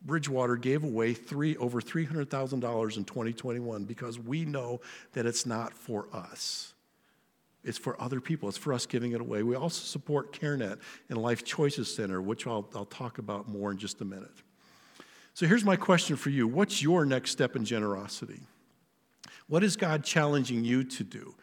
Bridgewater 0.01 0.55
gave 0.55 0.83
away 0.83 1.13
three, 1.13 1.57
over 1.57 1.81
$300,000 1.81 2.97
in 2.97 3.03
2021 3.03 3.83
because 3.83 4.17
we 4.17 4.45
know 4.45 4.79
that 5.13 5.25
it's 5.25 5.45
not 5.45 5.73
for 5.73 6.07
us. 6.13 6.73
It's 7.63 7.77
for 7.77 8.01
other 8.01 8.21
people. 8.21 8.47
It's 8.47 8.57
for 8.57 8.73
us 8.73 8.85
giving 8.85 9.11
it 9.11 9.19
away. 9.19 9.43
We 9.43 9.55
also 9.55 9.83
support 9.83 10.31
CareNet 10.31 10.79
and 11.09 11.17
Life 11.21 11.43
Choices 11.43 11.93
Center, 11.93 12.21
which 12.21 12.47
I'll, 12.47 12.67
I'll 12.73 12.85
talk 12.85 13.17
about 13.17 13.49
more 13.49 13.71
in 13.71 13.77
just 13.77 13.99
a 13.99 14.05
minute. 14.05 14.31
So 15.33 15.45
here's 15.45 15.65
my 15.65 15.75
question 15.75 16.15
for 16.15 16.29
you 16.29 16.47
What's 16.47 16.81
your 16.81 17.05
next 17.05 17.31
step 17.31 17.55
in 17.55 17.65
generosity? 17.65 18.39
What 19.47 19.63
is 19.63 19.75
God 19.75 20.03
challenging 20.03 20.63
you 20.63 20.83
to 20.83 21.03
do? 21.03 21.35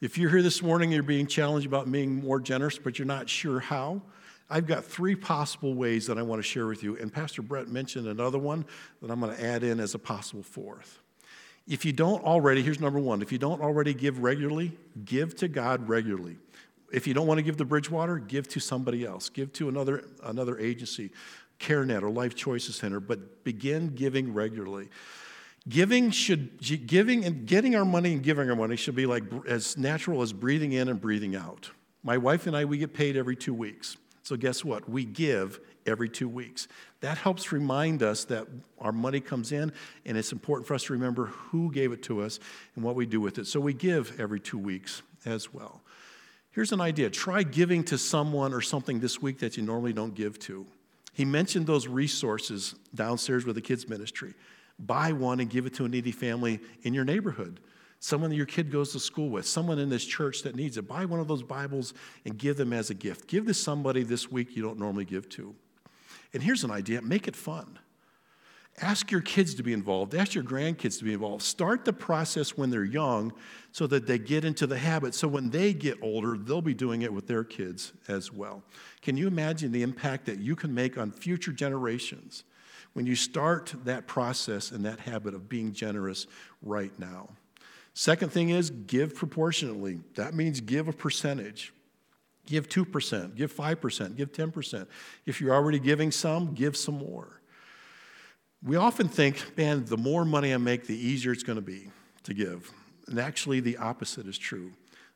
If 0.00 0.18
you're 0.18 0.30
here 0.30 0.42
this 0.42 0.62
morning, 0.62 0.90
you're 0.90 1.02
being 1.02 1.28
challenged 1.28 1.66
about 1.66 1.90
being 1.90 2.16
more 2.16 2.40
generous, 2.40 2.76
but 2.76 2.98
you're 2.98 3.06
not 3.06 3.28
sure 3.28 3.60
how, 3.60 4.02
I've 4.52 4.66
got 4.66 4.84
three 4.84 5.14
possible 5.14 5.72
ways 5.72 6.06
that 6.08 6.18
I 6.18 6.22
want 6.22 6.38
to 6.38 6.42
share 6.46 6.66
with 6.66 6.82
you, 6.82 6.98
and 6.98 7.10
Pastor 7.10 7.40
Brett 7.40 7.68
mentioned 7.68 8.06
another 8.06 8.38
one 8.38 8.66
that 9.00 9.10
I'm 9.10 9.18
going 9.18 9.34
to 9.34 9.42
add 9.42 9.64
in 9.64 9.80
as 9.80 9.94
a 9.94 9.98
possible 9.98 10.42
fourth. 10.42 11.00
If 11.66 11.86
you 11.86 11.92
don't 11.92 12.22
already, 12.22 12.60
here's 12.60 12.78
number 12.78 12.98
one 12.98 13.22
if 13.22 13.32
you 13.32 13.38
don't 13.38 13.62
already 13.62 13.94
give 13.94 14.18
regularly, 14.18 14.76
give 15.06 15.34
to 15.36 15.48
God 15.48 15.88
regularly. 15.88 16.36
If 16.92 17.06
you 17.06 17.14
don't 17.14 17.26
want 17.26 17.38
to 17.38 17.42
give 17.42 17.56
to 17.56 17.64
Bridgewater, 17.64 18.18
give 18.18 18.46
to 18.48 18.60
somebody 18.60 19.06
else, 19.06 19.30
give 19.30 19.54
to 19.54 19.70
another, 19.70 20.04
another 20.22 20.58
agency, 20.58 21.10
CareNet 21.58 22.02
or 22.02 22.10
Life 22.10 22.34
Choices 22.34 22.76
Center, 22.76 23.00
but 23.00 23.44
begin 23.44 23.94
giving 23.94 24.34
regularly. 24.34 24.90
Giving 25.66 26.10
should 26.10 26.58
giving 26.86 27.24
and 27.24 27.46
getting 27.46 27.74
our 27.74 27.86
money 27.86 28.12
and 28.12 28.22
giving 28.22 28.50
our 28.50 28.56
money 28.56 28.76
should 28.76 28.96
be 28.96 29.06
like 29.06 29.22
as 29.48 29.78
natural 29.78 30.20
as 30.20 30.34
breathing 30.34 30.72
in 30.72 30.88
and 30.88 31.00
breathing 31.00 31.36
out. 31.36 31.70
My 32.02 32.18
wife 32.18 32.46
and 32.46 32.54
I, 32.54 32.66
we 32.66 32.76
get 32.76 32.92
paid 32.92 33.16
every 33.16 33.36
two 33.36 33.54
weeks. 33.54 33.96
So, 34.22 34.36
guess 34.36 34.64
what? 34.64 34.88
We 34.88 35.04
give 35.04 35.60
every 35.84 36.08
two 36.08 36.28
weeks. 36.28 36.68
That 37.00 37.18
helps 37.18 37.50
remind 37.50 38.02
us 38.02 38.24
that 38.26 38.46
our 38.78 38.92
money 38.92 39.20
comes 39.20 39.50
in, 39.50 39.72
and 40.06 40.16
it's 40.16 40.32
important 40.32 40.66
for 40.66 40.74
us 40.74 40.84
to 40.84 40.92
remember 40.92 41.26
who 41.26 41.72
gave 41.72 41.92
it 41.92 42.02
to 42.04 42.22
us 42.22 42.38
and 42.76 42.84
what 42.84 42.94
we 42.94 43.04
do 43.04 43.20
with 43.20 43.38
it. 43.38 43.46
So, 43.46 43.58
we 43.58 43.74
give 43.74 44.20
every 44.20 44.40
two 44.40 44.58
weeks 44.58 45.02
as 45.24 45.52
well. 45.52 45.82
Here's 46.52 46.72
an 46.72 46.80
idea 46.80 47.10
try 47.10 47.42
giving 47.42 47.82
to 47.84 47.98
someone 47.98 48.52
or 48.52 48.60
something 48.60 49.00
this 49.00 49.20
week 49.20 49.38
that 49.40 49.56
you 49.56 49.62
normally 49.62 49.92
don't 49.92 50.14
give 50.14 50.38
to. 50.40 50.66
He 51.12 51.24
mentioned 51.24 51.66
those 51.66 51.88
resources 51.88 52.74
downstairs 52.94 53.44
with 53.44 53.56
the 53.56 53.60
kids' 53.60 53.88
ministry. 53.88 54.34
Buy 54.78 55.12
one 55.12 55.40
and 55.40 55.50
give 55.50 55.66
it 55.66 55.74
to 55.74 55.84
a 55.84 55.88
needy 55.88 56.12
family 56.12 56.60
in 56.82 56.94
your 56.94 57.04
neighborhood. 57.04 57.60
Someone 58.04 58.30
that 58.30 58.36
your 58.36 58.46
kid 58.46 58.72
goes 58.72 58.90
to 58.94 58.98
school 58.98 59.30
with, 59.30 59.46
someone 59.46 59.78
in 59.78 59.88
this 59.88 60.04
church 60.04 60.42
that 60.42 60.56
needs 60.56 60.76
it. 60.76 60.88
Buy 60.88 61.04
one 61.04 61.20
of 61.20 61.28
those 61.28 61.44
Bibles 61.44 61.94
and 62.24 62.36
give 62.36 62.56
them 62.56 62.72
as 62.72 62.90
a 62.90 62.94
gift. 62.94 63.28
Give 63.28 63.46
to 63.46 63.54
somebody 63.54 64.02
this 64.02 64.28
week 64.28 64.56
you 64.56 64.62
don't 64.62 64.76
normally 64.76 65.04
give 65.04 65.28
to. 65.28 65.54
And 66.34 66.42
here's 66.42 66.64
an 66.64 66.72
idea 66.72 67.00
make 67.00 67.28
it 67.28 67.36
fun. 67.36 67.78
Ask 68.80 69.12
your 69.12 69.20
kids 69.20 69.54
to 69.54 69.62
be 69.62 69.72
involved. 69.72 70.16
Ask 70.16 70.34
your 70.34 70.42
grandkids 70.42 70.98
to 70.98 71.04
be 71.04 71.12
involved. 71.12 71.44
Start 71.44 71.84
the 71.84 71.92
process 71.92 72.56
when 72.56 72.70
they're 72.70 72.82
young 72.82 73.32
so 73.70 73.86
that 73.86 74.08
they 74.08 74.18
get 74.18 74.44
into 74.44 74.66
the 74.66 74.78
habit. 74.78 75.14
So 75.14 75.28
when 75.28 75.50
they 75.50 75.72
get 75.72 75.96
older, 76.02 76.36
they'll 76.36 76.60
be 76.60 76.74
doing 76.74 77.02
it 77.02 77.12
with 77.12 77.28
their 77.28 77.44
kids 77.44 77.92
as 78.08 78.32
well. 78.32 78.64
Can 79.00 79.16
you 79.16 79.28
imagine 79.28 79.70
the 79.70 79.82
impact 79.84 80.26
that 80.26 80.40
you 80.40 80.56
can 80.56 80.74
make 80.74 80.98
on 80.98 81.12
future 81.12 81.52
generations 81.52 82.42
when 82.94 83.06
you 83.06 83.14
start 83.14 83.72
that 83.84 84.08
process 84.08 84.72
and 84.72 84.84
that 84.86 84.98
habit 84.98 85.34
of 85.34 85.48
being 85.48 85.72
generous 85.72 86.26
right 86.62 86.98
now? 86.98 87.28
Second 87.94 88.32
thing 88.32 88.50
is 88.50 88.70
give 88.70 89.14
proportionately. 89.14 90.00
That 90.14 90.34
means 90.34 90.60
give 90.60 90.88
a 90.88 90.92
percentage. 90.92 91.72
Give 92.46 92.68
2%, 92.68 93.36
give 93.36 93.54
5%, 93.54 94.16
give 94.16 94.32
10%. 94.32 94.86
If 95.26 95.40
you're 95.40 95.54
already 95.54 95.78
giving 95.78 96.10
some, 96.10 96.54
give 96.54 96.76
some 96.76 96.98
more. 96.98 97.40
We 98.64 98.76
often 98.76 99.08
think, 99.08 99.56
man, 99.56 99.84
the 99.84 99.96
more 99.96 100.24
money 100.24 100.52
I 100.52 100.56
make, 100.56 100.86
the 100.86 100.96
easier 100.96 101.32
it's 101.32 101.42
going 101.42 101.56
to 101.56 101.62
be 101.62 101.90
to 102.24 102.34
give. 102.34 102.70
And 103.08 103.18
actually, 103.18 103.60
the 103.60 103.76
opposite 103.76 104.26
is 104.26 104.38
true. 104.38 104.72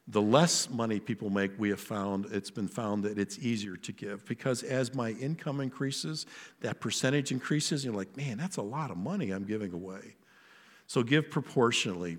The 0.09 0.23
less 0.23 0.71
money 0.71 1.01
people 1.01 1.31
make, 1.31 1.53
we 1.59 1.69
have 1.71 1.81
found, 1.81 2.27
it's 2.27 2.51
been 2.51 2.69
found 2.69 3.03
that 3.05 3.19
it's 3.19 3.41
easier 3.41 3.77
to 3.77 3.93
give 3.93 4.25
because 4.27 4.63
as 4.63 4.95
my 4.95 5.11
income 5.11 5.61
increases, 5.61 6.27
that 6.61 6.81
percentage 6.81 7.33
increases, 7.33 7.85
you're 7.85 7.95
like, 7.95 8.17
man, 8.17 8.39
that's 8.39 8.57
a 8.57 8.63
lot 8.63 8.93
of 8.93 8.99
money 8.99 9.33
I'm 9.33 9.45
giving 9.45 9.73
away. 9.73 10.15
So 10.87 11.03
give 11.03 11.29
proportionally 11.29 12.19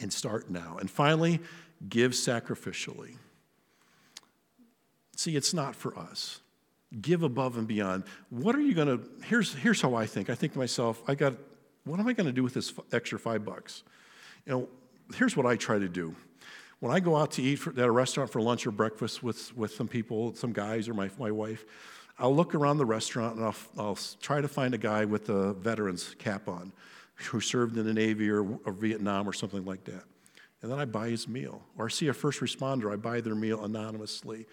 and 0.00 0.12
start 0.12 0.50
now. 0.50 0.76
And 0.78 0.90
finally, 0.90 1.40
give 1.88 2.12
sacrificially. 2.12 3.16
See, 5.16 5.36
it's 5.36 5.54
not 5.54 5.74
for 5.74 5.98
us. 5.98 6.40
Give 7.00 7.22
above 7.22 7.56
and 7.56 7.66
beyond. 7.66 8.04
What 8.30 8.54
are 8.54 8.60
you 8.60 8.74
going 8.74 8.88
to? 8.88 9.08
Here's, 9.24 9.54
here's 9.54 9.80
how 9.80 9.94
I 9.94 10.06
think. 10.06 10.30
I 10.30 10.34
think 10.34 10.52
to 10.52 10.58
myself, 10.58 11.02
I 11.08 11.14
got, 11.14 11.34
what 11.84 11.98
am 11.98 12.06
I 12.06 12.12
going 12.12 12.26
to 12.26 12.32
do 12.32 12.42
with 12.42 12.54
this 12.54 12.72
extra 12.92 13.18
five 13.18 13.44
bucks? 13.44 13.82
You 14.44 14.52
know, 14.52 14.68
here's 15.14 15.36
what 15.36 15.46
I 15.46 15.56
try 15.56 15.78
to 15.78 15.88
do. 15.88 16.14
When 16.80 16.92
I 16.92 17.00
go 17.00 17.16
out 17.16 17.32
to 17.32 17.42
eat 17.42 17.56
for, 17.56 17.70
at 17.70 17.78
a 17.78 17.90
restaurant 17.90 18.30
for 18.30 18.40
lunch 18.40 18.66
or 18.66 18.70
breakfast 18.70 19.22
with, 19.22 19.56
with 19.56 19.72
some 19.72 19.88
people, 19.88 20.34
some 20.34 20.52
guys 20.52 20.88
or 20.88 20.94
my, 20.94 21.10
my 21.18 21.30
wife, 21.30 21.64
I'll 22.18 22.34
look 22.34 22.54
around 22.54 22.78
the 22.78 22.86
restaurant 22.86 23.36
and 23.36 23.44
I'll, 23.44 23.56
I'll 23.78 23.98
try 24.20 24.40
to 24.40 24.48
find 24.48 24.74
a 24.74 24.78
guy 24.78 25.04
with 25.04 25.28
a 25.28 25.54
veteran's 25.54 26.14
cap 26.18 26.48
on 26.48 26.72
who 27.16 27.40
served 27.40 27.76
in 27.76 27.86
the 27.86 27.94
Navy 27.94 28.30
or, 28.30 28.42
or 28.64 28.72
Vietnam 28.72 29.28
or 29.28 29.32
something 29.32 29.64
like 29.64 29.84
that. 29.84 30.04
And 30.62 30.70
then 30.70 30.78
I 30.78 30.84
buy 30.84 31.08
his 31.08 31.28
meal. 31.28 31.62
Or 31.76 31.86
I 31.86 31.88
see 31.88 32.08
a 32.08 32.12
first 32.12 32.40
responder, 32.40 32.92
I 32.92 32.96
buy 32.96 33.20
their 33.20 33.34
meal 33.34 33.64
anonymously 33.64 34.46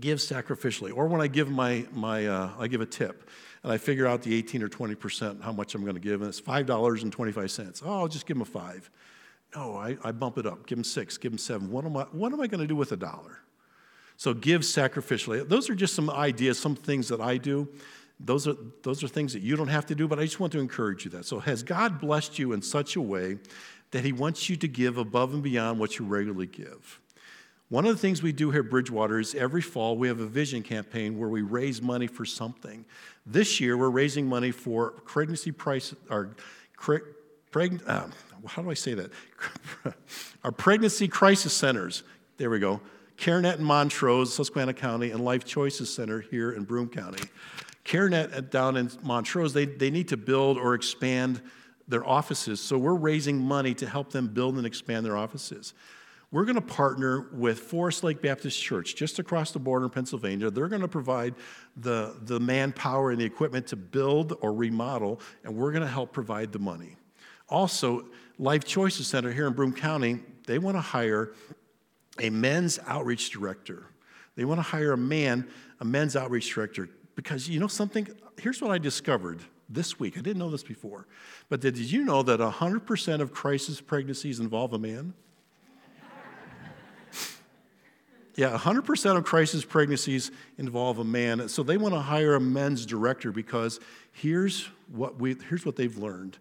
give 0.00 0.18
sacrificially. 0.18 0.94
Or 0.94 1.06
when 1.06 1.20
I 1.20 1.26
give 1.26 1.50
my, 1.50 1.86
my 1.92 2.26
uh, 2.26 2.50
I 2.58 2.68
give 2.68 2.80
a 2.80 2.86
tip 2.86 3.28
and 3.62 3.72
I 3.72 3.78
figure 3.78 4.06
out 4.06 4.22
the 4.22 4.34
18 4.34 4.62
or 4.62 4.68
20% 4.68 5.42
how 5.42 5.52
much 5.52 5.74
I'm 5.74 5.82
going 5.82 5.94
to 5.94 6.00
give, 6.00 6.20
and 6.20 6.28
it's 6.28 6.40
$5.25. 6.40 7.82
Oh, 7.84 8.00
I'll 8.00 8.08
just 8.08 8.26
give 8.26 8.36
them 8.36 8.42
a 8.42 8.44
five. 8.44 8.88
No, 9.56 9.76
I, 9.76 9.96
I 10.04 10.12
bump 10.12 10.38
it 10.38 10.46
up. 10.46 10.66
Give 10.66 10.76
them 10.78 10.84
six, 10.84 11.16
give 11.18 11.32
them 11.32 11.38
seven. 11.38 11.70
What 11.70 11.84
am 11.84 11.96
I, 11.96 12.02
what 12.12 12.32
am 12.32 12.40
I 12.40 12.46
going 12.46 12.60
to 12.60 12.66
do 12.66 12.76
with 12.76 12.92
a 12.92 12.96
dollar? 12.96 13.40
So 14.16 14.34
give 14.34 14.62
sacrificially. 14.62 15.48
Those 15.48 15.70
are 15.70 15.74
just 15.74 15.94
some 15.94 16.10
ideas, 16.10 16.58
some 16.58 16.76
things 16.76 17.08
that 17.08 17.20
I 17.20 17.36
do. 17.36 17.68
Those 18.20 18.48
are, 18.48 18.56
those 18.82 19.04
are 19.04 19.08
things 19.08 19.32
that 19.32 19.42
you 19.42 19.54
don't 19.54 19.68
have 19.68 19.86
to 19.86 19.94
do, 19.94 20.08
but 20.08 20.18
I 20.18 20.24
just 20.24 20.40
want 20.40 20.52
to 20.54 20.58
encourage 20.58 21.04
you 21.04 21.10
that. 21.12 21.24
So, 21.24 21.38
has 21.38 21.62
God 21.62 22.00
blessed 22.00 22.38
you 22.38 22.52
in 22.52 22.62
such 22.62 22.96
a 22.96 23.00
way 23.00 23.38
that 23.92 24.04
He 24.04 24.12
wants 24.12 24.48
you 24.48 24.56
to 24.56 24.68
give 24.68 24.98
above 24.98 25.34
and 25.34 25.42
beyond 25.42 25.78
what 25.78 25.98
you 25.98 26.04
regularly 26.04 26.46
give? 26.46 27.00
One 27.68 27.84
of 27.84 27.94
the 27.94 28.00
things 28.00 28.22
we 28.22 28.32
do 28.32 28.50
here 28.50 28.62
at 28.62 28.70
Bridgewater 28.70 29.20
is 29.20 29.34
every 29.34 29.60
fall 29.60 29.96
we 29.96 30.08
have 30.08 30.20
a 30.20 30.26
vision 30.26 30.62
campaign 30.62 31.18
where 31.18 31.28
we 31.28 31.42
raise 31.42 31.82
money 31.82 32.06
for 32.06 32.24
something. 32.24 32.84
This 33.26 33.60
year 33.60 33.76
we're 33.76 33.90
raising 33.90 34.26
money 34.26 34.50
for 34.50 34.92
pregnancy 35.04 35.52
price, 35.52 35.94
or 36.10 36.34
preg, 36.78 37.86
uh, 37.86 38.06
how 38.46 38.62
do 38.62 38.70
I 38.70 38.74
say 38.74 38.94
that? 38.94 39.10
Our 40.44 40.52
pregnancy 40.52 41.08
crisis 41.08 41.52
centers. 41.52 42.04
There 42.38 42.50
we 42.50 42.58
go. 42.58 42.80
CareNet 43.18 43.58
in 43.58 43.64
Montrose, 43.64 44.32
Susquehanna 44.32 44.74
County, 44.74 45.10
and 45.10 45.24
Life 45.24 45.44
Choices 45.44 45.92
Center 45.92 46.20
here 46.20 46.52
in 46.52 46.64
Broome 46.64 46.88
County. 46.88 47.22
CareNet 47.88 48.50
down 48.50 48.76
in 48.76 48.90
Montrose, 49.02 49.54
they, 49.54 49.64
they 49.64 49.90
need 49.90 50.08
to 50.08 50.16
build 50.16 50.58
or 50.58 50.74
expand 50.74 51.40
their 51.88 52.06
offices, 52.06 52.60
so 52.60 52.76
we're 52.76 52.94
raising 52.94 53.38
money 53.38 53.72
to 53.72 53.88
help 53.88 54.12
them 54.12 54.28
build 54.28 54.56
and 54.58 54.66
expand 54.66 55.06
their 55.06 55.16
offices. 55.16 55.72
We're 56.30 56.44
going 56.44 56.56
to 56.56 56.60
partner 56.60 57.30
with 57.32 57.58
Forest 57.58 58.04
Lake 58.04 58.20
Baptist 58.20 58.62
Church 58.62 58.94
just 58.94 59.18
across 59.18 59.52
the 59.52 59.58
border 59.58 59.86
in 59.86 59.90
Pennsylvania. 59.90 60.50
They're 60.50 60.68
going 60.68 60.82
to 60.82 60.88
provide 60.88 61.34
the, 61.78 62.16
the 62.24 62.38
manpower 62.38 63.10
and 63.10 63.18
the 63.18 63.24
equipment 63.24 63.66
to 63.68 63.76
build 63.76 64.36
or 64.42 64.52
remodel, 64.52 65.22
and 65.42 65.56
we're 65.56 65.72
going 65.72 65.82
to 65.84 65.88
help 65.88 66.12
provide 66.12 66.52
the 66.52 66.58
money. 66.58 66.96
Also, 67.48 68.04
Life 68.38 68.64
Choices 68.64 69.06
Center 69.06 69.32
here 69.32 69.46
in 69.46 69.54
Broome 69.54 69.72
County, 69.72 70.20
they 70.46 70.58
want 70.58 70.76
to 70.76 70.82
hire 70.82 71.32
a 72.18 72.28
men's 72.28 72.78
outreach 72.86 73.30
director. 73.30 73.86
They 74.36 74.44
want 74.44 74.58
to 74.58 74.62
hire 74.62 74.92
a 74.92 74.98
man, 74.98 75.48
a 75.80 75.86
men's 75.86 76.14
outreach 76.14 76.52
director, 76.52 76.90
because 77.18 77.48
you 77.48 77.58
know 77.58 77.66
something? 77.66 78.06
Here's 78.40 78.62
what 78.62 78.70
I 78.70 78.78
discovered 78.78 79.40
this 79.68 79.98
week. 79.98 80.16
I 80.16 80.20
didn't 80.20 80.38
know 80.38 80.50
this 80.50 80.62
before. 80.62 81.08
But 81.48 81.60
did 81.60 81.76
you 81.76 82.04
know 82.04 82.22
that 82.22 82.38
100% 82.38 83.20
of 83.20 83.32
crisis 83.32 83.80
pregnancies 83.80 84.38
involve 84.38 84.72
a 84.72 84.78
man? 84.78 85.14
Yeah, 88.36 88.56
100% 88.56 89.16
of 89.16 89.24
crisis 89.24 89.64
pregnancies 89.64 90.30
involve 90.58 91.00
a 91.00 91.04
man. 91.04 91.48
So 91.48 91.64
they 91.64 91.76
want 91.76 91.92
to 91.94 92.00
hire 92.00 92.36
a 92.36 92.40
men's 92.40 92.86
director 92.86 93.32
because 93.32 93.80
here's 94.12 94.66
what, 94.92 95.18
we, 95.18 95.34
here's 95.48 95.66
what 95.66 95.74
they've 95.74 95.98
learned 95.98 96.38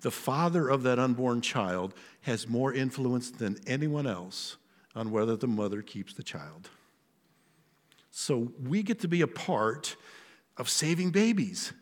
the 0.00 0.12
father 0.12 0.68
of 0.68 0.84
that 0.84 1.00
unborn 1.00 1.40
child 1.40 1.92
has 2.20 2.46
more 2.46 2.72
influence 2.72 3.32
than 3.32 3.58
anyone 3.66 4.06
else 4.06 4.58
on 4.94 5.10
whether 5.10 5.34
the 5.34 5.48
mother 5.48 5.82
keeps 5.82 6.14
the 6.14 6.22
child. 6.22 6.70
So 8.10 8.52
we 8.62 8.82
get 8.82 9.00
to 9.00 9.08
be 9.08 9.22
a 9.22 9.26
part 9.26 9.96
of 10.56 10.68
saving 10.68 11.10
babies. 11.10 11.72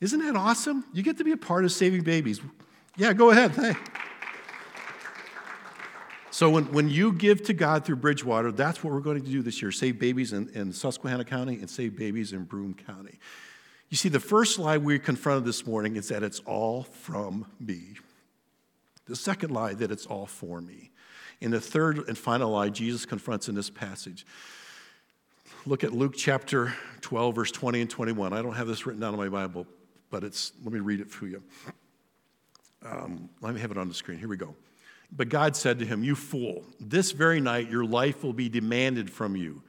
Isn't 0.00 0.20
that 0.20 0.36
awesome? 0.36 0.84
You 0.92 1.02
get 1.02 1.18
to 1.18 1.24
be 1.24 1.32
a 1.32 1.36
part 1.36 1.64
of 1.64 1.72
saving 1.72 2.02
babies. 2.02 2.40
Yeah, 2.96 3.12
go 3.12 3.30
ahead. 3.30 3.52
Hey. 3.52 3.74
So 6.30 6.50
when, 6.50 6.64
when 6.72 6.88
you 6.88 7.12
give 7.12 7.42
to 7.46 7.52
God 7.52 7.84
through 7.84 7.96
Bridgewater, 7.96 8.52
that's 8.52 8.84
what 8.84 8.92
we're 8.92 9.00
going 9.00 9.20
to 9.20 9.28
do 9.28 9.42
this 9.42 9.60
year 9.60 9.72
save 9.72 9.98
babies 9.98 10.32
in, 10.32 10.48
in 10.50 10.72
Susquehanna 10.72 11.24
County 11.24 11.54
and 11.54 11.68
save 11.68 11.96
babies 11.96 12.32
in 12.32 12.44
Broome 12.44 12.74
County. 12.74 13.18
You 13.88 13.96
see, 13.96 14.08
the 14.08 14.20
first 14.20 14.58
lie 14.58 14.78
we 14.78 14.98
confronted 14.98 15.44
this 15.44 15.66
morning 15.66 15.96
is 15.96 16.08
that 16.08 16.22
it's 16.22 16.40
all 16.40 16.84
from 16.84 17.46
me. 17.58 17.96
The 19.06 19.16
second 19.16 19.50
lie, 19.50 19.74
that 19.74 19.90
it's 19.90 20.06
all 20.06 20.26
for 20.26 20.60
me. 20.60 20.92
In 21.40 21.50
the 21.50 21.60
third 21.60 22.06
and 22.06 22.16
final 22.16 22.50
lie, 22.50 22.68
Jesus 22.68 23.06
confronts 23.06 23.48
in 23.48 23.54
this 23.54 23.70
passage. 23.70 24.26
Look 25.68 25.84
at 25.84 25.92
Luke 25.92 26.14
chapter 26.16 26.72
12, 27.02 27.34
verse 27.34 27.50
20 27.50 27.82
and 27.82 27.90
21. 27.90 28.32
I 28.32 28.40
don't 28.40 28.54
have 28.54 28.66
this 28.66 28.86
written 28.86 29.02
down 29.02 29.12
in 29.12 29.20
my 29.20 29.28
Bible, 29.28 29.66
but 30.08 30.24
it's, 30.24 30.52
let 30.64 30.72
me 30.72 30.80
read 30.80 30.98
it 30.98 31.10
for 31.10 31.26
you. 31.26 31.42
Um, 32.82 33.28
let 33.42 33.54
me 33.54 33.60
have 33.60 33.70
it 33.70 33.76
on 33.76 33.86
the 33.86 33.92
screen. 33.92 34.18
Here 34.18 34.28
we 34.28 34.38
go. 34.38 34.54
But 35.12 35.28
God 35.28 35.54
said 35.54 35.78
to 35.80 35.84
him, 35.84 36.02
You 36.02 36.14
fool, 36.14 36.64
this 36.80 37.12
very 37.12 37.38
night 37.38 37.70
your 37.70 37.84
life 37.84 38.24
will 38.24 38.32
be 38.32 38.48
demanded 38.48 39.10
from 39.10 39.36
you. 39.36 39.62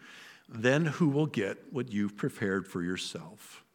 Then 0.48 0.86
who 0.86 1.10
will 1.10 1.26
get 1.26 1.58
what 1.70 1.92
you've 1.92 2.16
prepared 2.16 2.66
for 2.66 2.82
yourself? 2.82 3.66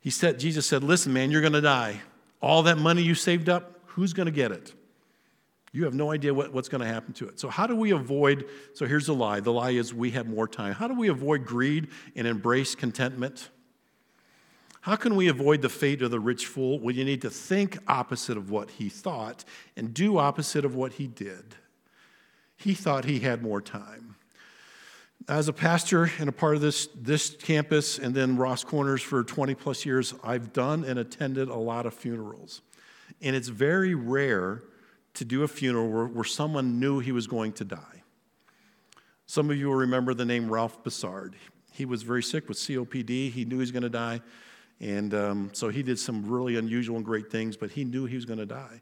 He 0.00 0.10
said, 0.10 0.38
Jesus 0.38 0.66
said, 0.66 0.84
Listen, 0.84 1.14
man, 1.14 1.30
you're 1.30 1.40
going 1.40 1.54
to 1.54 1.62
die. 1.62 2.02
All 2.42 2.62
that 2.64 2.76
money 2.76 3.00
you 3.00 3.14
saved 3.14 3.48
up, 3.48 3.80
who's 3.86 4.12
going 4.12 4.26
to 4.26 4.32
get 4.32 4.52
it? 4.52 4.74
You 5.74 5.82
have 5.86 5.94
no 5.94 6.12
idea 6.12 6.32
what, 6.32 6.52
what's 6.52 6.68
going 6.68 6.82
to 6.82 6.86
happen 6.86 7.12
to 7.14 7.26
it. 7.26 7.40
So, 7.40 7.48
how 7.48 7.66
do 7.66 7.74
we 7.74 7.90
avoid? 7.90 8.46
So, 8.74 8.86
here's 8.86 9.06
the 9.06 9.14
lie 9.14 9.40
the 9.40 9.52
lie 9.52 9.70
is 9.70 9.92
we 9.92 10.12
have 10.12 10.28
more 10.28 10.46
time. 10.46 10.72
How 10.72 10.86
do 10.86 10.94
we 10.94 11.08
avoid 11.08 11.44
greed 11.44 11.88
and 12.14 12.28
embrace 12.28 12.76
contentment? 12.76 13.50
How 14.82 14.94
can 14.94 15.16
we 15.16 15.26
avoid 15.26 15.62
the 15.62 15.68
fate 15.68 16.00
of 16.00 16.12
the 16.12 16.20
rich 16.20 16.46
fool? 16.46 16.78
Well, 16.78 16.94
you 16.94 17.04
need 17.04 17.22
to 17.22 17.30
think 17.30 17.78
opposite 17.88 18.36
of 18.36 18.50
what 18.50 18.70
he 18.70 18.88
thought 18.88 19.44
and 19.76 19.92
do 19.92 20.16
opposite 20.16 20.64
of 20.64 20.76
what 20.76 20.92
he 20.92 21.08
did. 21.08 21.56
He 22.56 22.74
thought 22.74 23.04
he 23.04 23.18
had 23.18 23.42
more 23.42 23.60
time. 23.60 24.14
As 25.26 25.48
a 25.48 25.52
pastor 25.52 26.12
and 26.20 26.28
a 26.28 26.32
part 26.32 26.54
of 26.54 26.60
this, 26.60 26.88
this 26.94 27.30
campus 27.30 27.98
and 27.98 28.14
then 28.14 28.36
Ross 28.36 28.62
Corners 28.62 29.02
for 29.02 29.24
20 29.24 29.56
plus 29.56 29.84
years, 29.84 30.14
I've 30.22 30.52
done 30.52 30.84
and 30.84 31.00
attended 31.00 31.48
a 31.48 31.56
lot 31.56 31.84
of 31.84 31.94
funerals. 31.94 32.62
And 33.20 33.34
it's 33.34 33.48
very 33.48 33.96
rare 33.96 34.62
to 35.14 35.24
do 35.24 35.42
a 35.42 35.48
funeral 35.48 35.88
where, 35.88 36.06
where 36.06 36.24
someone 36.24 36.78
knew 36.78 36.98
he 36.98 37.12
was 37.12 37.26
going 37.26 37.52
to 37.54 37.64
die. 37.64 38.02
Some 39.26 39.50
of 39.50 39.56
you 39.56 39.68
will 39.68 39.76
remember 39.76 40.12
the 40.12 40.24
name 40.24 40.50
Ralph 40.50 40.82
Bassard. 40.84 41.34
he 41.72 41.84
was 41.84 42.02
very 42.02 42.22
sick 42.22 42.48
with 42.48 42.58
COPD. 42.58 43.30
He 43.30 43.44
knew 43.44 43.56
he 43.56 43.60
was 43.60 43.72
going 43.72 43.82
to 43.82 43.88
die. 43.88 44.20
And 44.80 45.14
um, 45.14 45.50
so 45.52 45.68
he 45.68 45.82
did 45.82 45.98
some 45.98 46.28
really 46.28 46.56
unusual 46.56 46.96
and 46.96 47.04
great 47.04 47.30
things, 47.30 47.56
but 47.56 47.70
he 47.70 47.84
knew 47.84 48.04
he 48.06 48.16
was 48.16 48.24
going 48.24 48.38
to 48.38 48.46
die. 48.46 48.80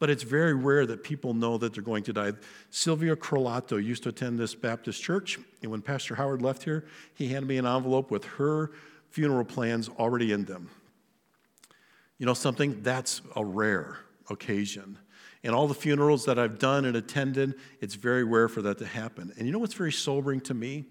But 0.00 0.10
it's 0.10 0.24
very 0.24 0.54
rare 0.54 0.84
that 0.86 1.04
people 1.04 1.34
know 1.34 1.56
that 1.58 1.74
they're 1.74 1.82
going 1.82 2.02
to 2.04 2.12
die. 2.12 2.32
Sylvia 2.70 3.14
Crolato 3.14 3.82
used 3.82 4.02
to 4.02 4.08
attend 4.08 4.38
this 4.38 4.54
Baptist 4.54 5.02
church, 5.02 5.38
and 5.62 5.70
when 5.70 5.82
Pastor 5.82 6.16
Howard 6.16 6.42
left 6.42 6.64
here, 6.64 6.84
he 7.14 7.28
handed 7.28 7.46
me 7.46 7.58
an 7.58 7.66
envelope 7.66 8.10
with 8.10 8.24
her 8.24 8.72
funeral 9.10 9.44
plans 9.44 9.88
already 9.88 10.32
in 10.32 10.44
them. 10.44 10.68
You 12.18 12.26
know 12.26 12.34
something? 12.34 12.82
That's 12.82 13.22
a 13.36 13.44
rare 13.44 13.98
occasion. 14.28 14.98
And 15.44 15.54
all 15.54 15.68
the 15.68 15.74
funerals 15.74 16.24
that 16.24 16.38
I've 16.38 16.58
done 16.58 16.86
and 16.86 16.96
attended, 16.96 17.54
it's 17.80 17.94
very 17.94 18.24
rare 18.24 18.48
for 18.48 18.62
that 18.62 18.78
to 18.78 18.86
happen. 18.86 19.30
And 19.36 19.46
you 19.46 19.52
know 19.52 19.58
what's 19.58 19.74
very 19.74 19.92
sobering 19.92 20.40
to 20.42 20.54
me? 20.54 20.86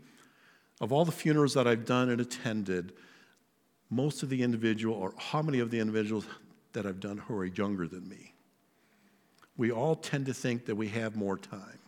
Of 0.80 0.94
all 0.94 1.06
the 1.06 1.12
funerals 1.12 1.56
that 1.56 1.68
I've 1.68 1.86
done 1.86 2.10
and 2.10 2.22
attended, 2.22 2.94
most 3.90 4.22
of 4.22 4.30
the 4.30 4.44
individual, 4.44 4.96
or 4.96 5.14
how 5.18 5.42
many 5.42 5.60
of 5.60 5.72
the 5.72 5.80
individuals 5.80 6.26
that 6.74 6.86
I've 6.86 7.00
done 7.00 7.18
who 7.18 7.36
are 7.36 7.46
younger 7.46 7.88
than 7.88 8.08
me, 8.08 8.34
we 9.58 9.72
all 9.72 9.96
tend 9.96 10.28
to 10.28 10.34
think 10.34 10.66
that 10.68 10.76
we 10.76 10.88
have 10.90 11.16
more 11.16 11.38
time. 11.38 11.80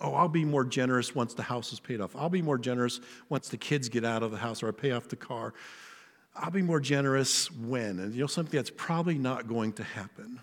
Oh, 0.00 0.14
I'll 0.14 0.28
be 0.28 0.44
more 0.44 0.64
generous 0.64 1.14
once 1.14 1.34
the 1.34 1.42
house 1.42 1.72
is 1.72 1.80
paid 1.80 2.00
off. 2.00 2.14
I'll 2.16 2.28
be 2.30 2.42
more 2.42 2.58
generous 2.58 3.00
once 3.28 3.48
the 3.48 3.56
kids 3.56 3.88
get 3.88 4.04
out 4.04 4.22
of 4.22 4.30
the 4.30 4.36
house 4.38 4.62
or 4.62 4.68
I 4.68 4.70
pay 4.70 4.92
off 4.92 5.08
the 5.08 5.16
car. 5.16 5.52
I'll 6.34 6.50
be 6.50 6.62
more 6.62 6.80
generous 6.80 7.50
when. 7.50 7.98
And 7.98 8.14
you 8.14 8.20
know 8.20 8.26
something 8.26 8.56
that's 8.56 8.70
probably 8.70 9.18
not 9.18 9.48
going 9.48 9.72
to 9.74 9.82
happen. 9.82 10.40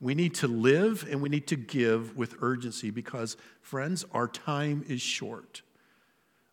We 0.00 0.14
need 0.14 0.34
to 0.36 0.48
live 0.48 1.06
and 1.10 1.22
we 1.22 1.28
need 1.28 1.46
to 1.48 1.56
give 1.56 2.16
with 2.16 2.36
urgency 2.40 2.90
because, 2.90 3.36
friends, 3.62 4.04
our 4.12 4.28
time 4.28 4.84
is 4.88 5.00
short. 5.00 5.62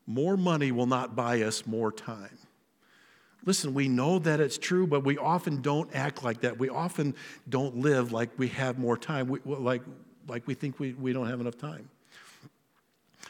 More 0.05 0.37
money 0.37 0.71
will 0.71 0.85
not 0.85 1.15
buy 1.15 1.41
us 1.41 1.65
more 1.65 1.91
time. 1.91 2.37
Listen, 3.43 3.73
we 3.73 3.87
know 3.87 4.19
that 4.19 4.39
it's 4.39 4.57
true, 4.57 4.85
but 4.85 5.03
we 5.03 5.17
often 5.17 5.61
don't 5.61 5.89
act 5.95 6.23
like 6.23 6.41
that. 6.41 6.59
We 6.59 6.69
often 6.69 7.15
don't 7.49 7.77
live 7.77 8.11
like 8.11 8.29
we 8.37 8.49
have 8.49 8.77
more 8.77 8.97
time, 8.97 9.27
we, 9.27 9.39
like, 9.45 9.81
like 10.27 10.45
we 10.45 10.53
think 10.53 10.79
we, 10.79 10.93
we 10.93 11.11
don't 11.11 11.27
have 11.27 11.41
enough 11.41 11.57
time. 11.57 11.89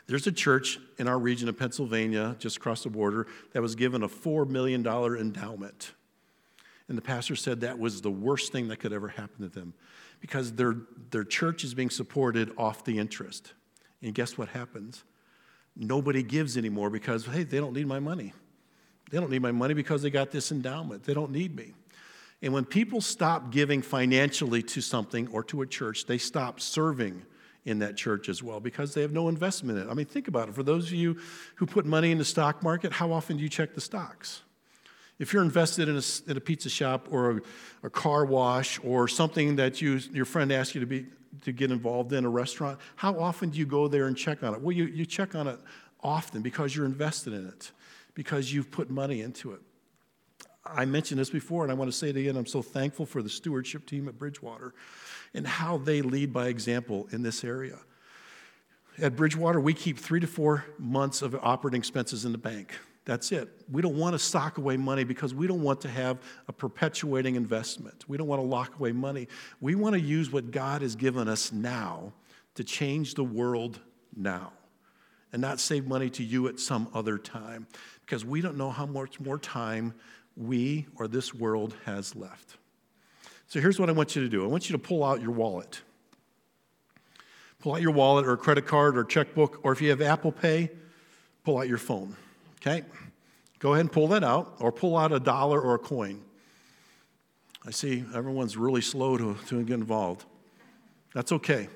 There's 0.08 0.28
a 0.28 0.32
church 0.32 0.80
in 0.97 1.08
our 1.08 1.17
region 1.17 1.47
of 1.47 1.58
Pennsylvania, 1.58 2.36
just 2.39 2.58
across 2.58 2.84
the 2.84 2.89
border, 2.89 3.28
that 3.54 3.62
was 3.62 3.76
given 3.76 4.04
a 4.04 4.10
$4 4.10 4.47
million 4.47 4.86
endowment. 4.86 5.93
And 6.91 6.97
the 6.97 7.01
pastor 7.01 7.38
said 7.38 7.62
that 7.62 7.80
was 7.80 8.01
the 8.01 8.12
worst 8.12 8.51
thing 8.51 8.67
that 8.67 8.82
could 8.82 8.91
ever 8.91 9.08
happen 9.08 9.43
to 9.43 9.47
them 9.47 9.73
because 10.19 10.51
their, 10.51 10.75
their 11.10 11.23
church 11.23 11.63
is 11.63 11.73
being 11.73 11.89
supported 11.89 12.51
off 12.58 12.84
the 12.84 12.99
interest. 12.99 13.54
And 14.01 14.13
guess 14.13 14.38
what 14.38 14.49
happens? 14.49 15.06
Nobody 15.73 16.21
gives 16.21 16.58
anymore 16.58 16.89
because, 16.89 17.25
hey, 17.25 17.43
they 17.43 17.60
don't 17.60 17.71
need 17.71 17.88
my 17.88 17.99
money. 17.99 18.34
They 19.10 19.21
don't 19.21 19.30
need 19.30 19.41
my 19.41 19.54
money 19.54 19.73
because 19.73 20.01
they 20.01 20.10
got 20.10 20.32
this 20.32 20.51
endowment. 20.51 21.06
They 21.06 21.13
don't 21.13 21.32
need 21.32 21.56
me. 21.56 21.71
And 22.41 22.51
when 22.51 22.65
people 22.65 22.99
stop 22.99 23.51
giving 23.51 23.82
financially 23.82 24.62
to 24.63 24.82
something 24.82 25.30
or 25.30 25.45
to 25.45 25.62
a 25.62 25.65
church, 25.65 26.08
they 26.08 26.17
stop 26.17 26.60
serving 26.60 27.21
in 27.63 27.80
that 27.80 27.95
church 27.95 28.27
as 28.27 28.43
well 28.43 28.60
because 28.60 28.93
they 28.93 29.01
have 29.01 29.13
no 29.13 29.30
investment 29.30 29.80
in 29.80 29.88
it. 29.88 29.89
I 29.89 29.93
mean, 29.93 30.08
think 30.08 30.27
about 30.27 30.49
it. 30.49 30.56
For 30.56 30.63
those 30.63 30.88
of 30.88 30.93
you 30.93 31.21
who 31.56 31.65
put 31.65 31.86
money 31.86 32.12
in 32.12 32.17
the 32.17 32.25
stock 32.25 32.62
market, 32.62 32.91
how 32.91 33.13
often 33.13 33.38
do 33.38 33.43
you 33.43 33.49
check 33.49 33.75
the 33.75 33.80
stocks? 33.80 34.41
If 35.21 35.34
you're 35.34 35.43
invested 35.43 35.88
in 35.88 35.97
a, 35.97 36.31
in 36.31 36.36
a 36.36 36.39
pizza 36.39 36.67
shop 36.67 37.07
or 37.12 37.29
a, 37.29 37.41
a, 37.84 37.89
car 37.91 38.25
wash 38.25 38.79
or 38.84 39.07
something 39.07 39.55
that 39.57 39.79
you, 39.79 39.99
your 40.12 40.25
friend 40.25 40.51
asked 40.51 40.73
you 40.73 40.81
to, 40.81 40.88
be, 40.88 41.05
to 41.43 41.51
get 41.51 41.69
involved 41.69 42.12
in, 42.12 42.25
a 42.25 42.29
restaurant, 42.29 42.79
how 42.95 43.19
often 43.19 43.51
do 43.51 43.60
you 43.60 43.67
go 43.67 43.88
there 43.88 44.07
and 44.07 44.17
check 44.17 44.41
on 44.41 44.55
it? 44.55 44.62
Well, 44.62 44.75
you, 44.75 44.86
you 44.86 45.05
check 45.05 45.36
on 45.36 45.47
it 45.47 45.60
often 46.01 46.41
because 46.41 46.75
you're 46.75 46.88
invested 46.88 47.34
in 47.34 47.45
it 47.45 47.71
because 48.15 48.51
you've 48.51 48.71
put 48.71 48.89
money 48.89 49.21
into 49.21 49.53
it. 49.53 49.62
I 50.65 50.86
mentioned 50.86 51.19
this 51.19 51.29
before, 51.29 51.62
and 51.62 51.71
I 51.71 51.75
want 51.75 51.91
to 51.91 51.95
say 51.95 52.10
it 52.10 52.17
again. 52.17 52.36
I'm 52.36 52.47
so 52.47 52.63
thankful 52.63 53.05
for 53.05 53.21
the 53.21 53.29
stewardship 53.29 53.86
team 53.86 54.07
at 54.07 54.17
Bridgewater 54.17 54.73
and 55.36 55.45
how 55.45 55.77
they 55.77 56.01
lead 56.01 56.34
by 56.34 56.47
example 56.47 57.07
in 57.12 57.21
this 57.21 57.43
area. 57.43 57.77
At 58.99 59.15
Bridgewater, 59.15 59.62
we 59.62 59.75
keep 59.75 59.99
three 59.99 60.19
to 60.19 60.27
four 60.27 60.65
months 60.79 61.21
of 61.21 61.36
operating 61.36 61.77
expenses 61.77 62.25
in 62.25 62.31
the 62.31 62.39
bank. 62.39 62.73
That's 63.12 63.34
it. 63.34 63.50
We 63.69 63.82
don't 63.82 63.97
want 63.97 64.13
to 64.13 64.19
stock 64.19 64.58
away 64.58 64.78
money 64.78 65.04
because 65.04 65.34
we 65.34 65.45
don't 65.45 65.62
want 65.62 65.82
to 65.82 65.89
have 65.89 66.19
a 66.47 66.54
perpetuating 66.54 67.36
investment. 67.36 68.06
We 68.08 68.15
don't 68.15 68.28
want 68.28 68.41
to 68.41 68.47
lock 68.47 68.80
away 68.80 68.93
money. 68.93 69.28
We 69.60 69.76
want 69.76 69.95
to 69.95 70.00
use 70.00 70.32
what 70.32 70.52
God 70.52 70.82
has 70.82 70.95
given 70.95 71.28
us 71.28 71.52
now 71.52 72.13
to 72.56 72.63
change 72.63 73.15
the 73.15 73.24
world 73.26 73.82
now 74.15 74.54
and 75.34 75.41
not 75.41 75.60
save 75.60 75.88
money 75.88 76.10
to 76.12 76.24
you 76.24 76.47
at 76.47 76.58
some 76.58 76.88
other 76.93 77.17
time 77.17 77.67
because 78.06 78.24
we 78.24 78.39
don't 78.39 78.56
know 78.56 78.69
how 78.69 78.86
much 78.86 79.19
more 79.19 79.38
time 79.38 79.93
we 80.38 80.88
or 80.95 81.10
this 81.10 81.34
world 81.34 81.76
has 81.84 82.15
left. 82.15 82.56
So 83.47 83.60
here's 83.60 83.78
what 83.78 83.89
I 83.89 83.91
want 83.91 84.15
you 84.15 84.21
to 84.21 84.30
do 84.30 84.45
I 84.45 84.47
want 84.47 84.69
you 84.69 84.74
to 84.78 84.82
pull 84.82 85.04
out 85.04 85.21
your 85.21 85.32
wallet. 85.32 85.82
Pull 87.60 87.76
out 87.76 87.82
your 87.82 87.91
wallet 87.91 88.26
or 88.26 88.32
a 88.32 88.38
credit 88.38 88.65
card 88.65 88.97
or 88.97 89.04
checkbook, 89.04 89.60
or 89.63 89.74
if 89.74 89.82
you 89.82 89.89
have 89.89 90.02
Apple 90.02 90.32
Pay, 90.32 90.69
pull 91.43 91.58
out 91.58 91.67
your 91.67 91.78
phone. 91.78 92.15
Okay? 92.62 92.84
Go 93.60 93.74
ahead 93.74 93.82
and 93.82 93.91
pull 93.91 94.08
that 94.10 94.24
out, 94.24 94.56
or 94.60 94.71
pull 94.71 94.97
out 94.97 95.12
a 95.12 95.19
dollar 95.19 95.60
or 95.60 95.76
a 95.76 95.80
coin. 95.80 96.21
I 97.65 97.71
see 97.71 98.04
everyone's 98.15 98.58
really 98.58 98.82
slow 98.82 99.17
to, 99.17 99.36
to 99.47 99.63
get 99.63 99.76
involved. 99.76 100.26
That's 101.13 101.32
okay 101.32 101.67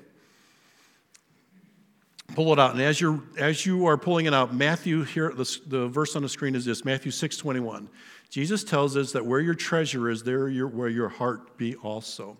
pull 2.34 2.52
it 2.52 2.58
out. 2.58 2.72
And 2.72 2.82
as 2.82 3.00
you're 3.00 3.22
as 3.38 3.64
you 3.64 3.86
are 3.86 3.96
pulling 3.96 4.26
it 4.26 4.34
out, 4.34 4.54
Matthew 4.54 5.04
here 5.04 5.32
the, 5.34 5.58
the 5.66 5.88
verse 5.88 6.16
on 6.16 6.22
the 6.22 6.28
screen 6.28 6.54
is 6.54 6.64
this 6.64 6.84
Matthew 6.84 7.10
6 7.10 7.36
21. 7.36 7.88
Jesus 8.28 8.64
tells 8.64 8.96
us 8.96 9.12
that 9.12 9.24
where 9.24 9.40
your 9.40 9.54
treasure 9.54 10.10
is, 10.10 10.22
there 10.22 10.48
your, 10.48 10.66
where 10.66 10.88
your 10.88 11.08
heart 11.08 11.56
be 11.56 11.76
also. 11.76 12.36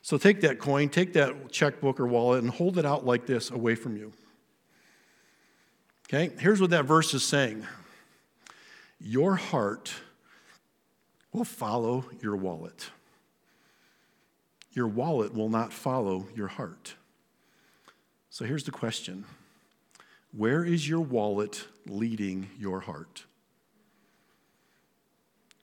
So 0.00 0.16
take 0.16 0.40
that 0.42 0.58
coin, 0.58 0.88
take 0.88 1.12
that 1.14 1.50
checkbook 1.50 1.98
or 1.98 2.06
wallet, 2.06 2.42
and 2.42 2.50
hold 2.50 2.78
it 2.78 2.86
out 2.86 3.04
like 3.04 3.26
this 3.26 3.50
away 3.50 3.74
from 3.74 3.96
you. 3.96 4.12
Okay, 6.08 6.32
here's 6.38 6.60
what 6.60 6.70
that 6.70 6.84
verse 6.84 7.14
is 7.14 7.24
saying 7.24 7.66
Your 9.06 9.36
heart 9.36 9.92
will 11.30 11.44
follow 11.44 12.06
your 12.22 12.36
wallet. 12.36 12.88
Your 14.72 14.88
wallet 14.88 15.34
will 15.34 15.50
not 15.50 15.74
follow 15.74 16.26
your 16.34 16.48
heart. 16.48 16.94
So 18.30 18.46
here's 18.46 18.64
the 18.64 18.70
question 18.70 19.26
Where 20.32 20.64
is 20.64 20.88
your 20.88 21.02
wallet 21.02 21.66
leading 21.86 22.48
your 22.58 22.80
heart? 22.80 23.24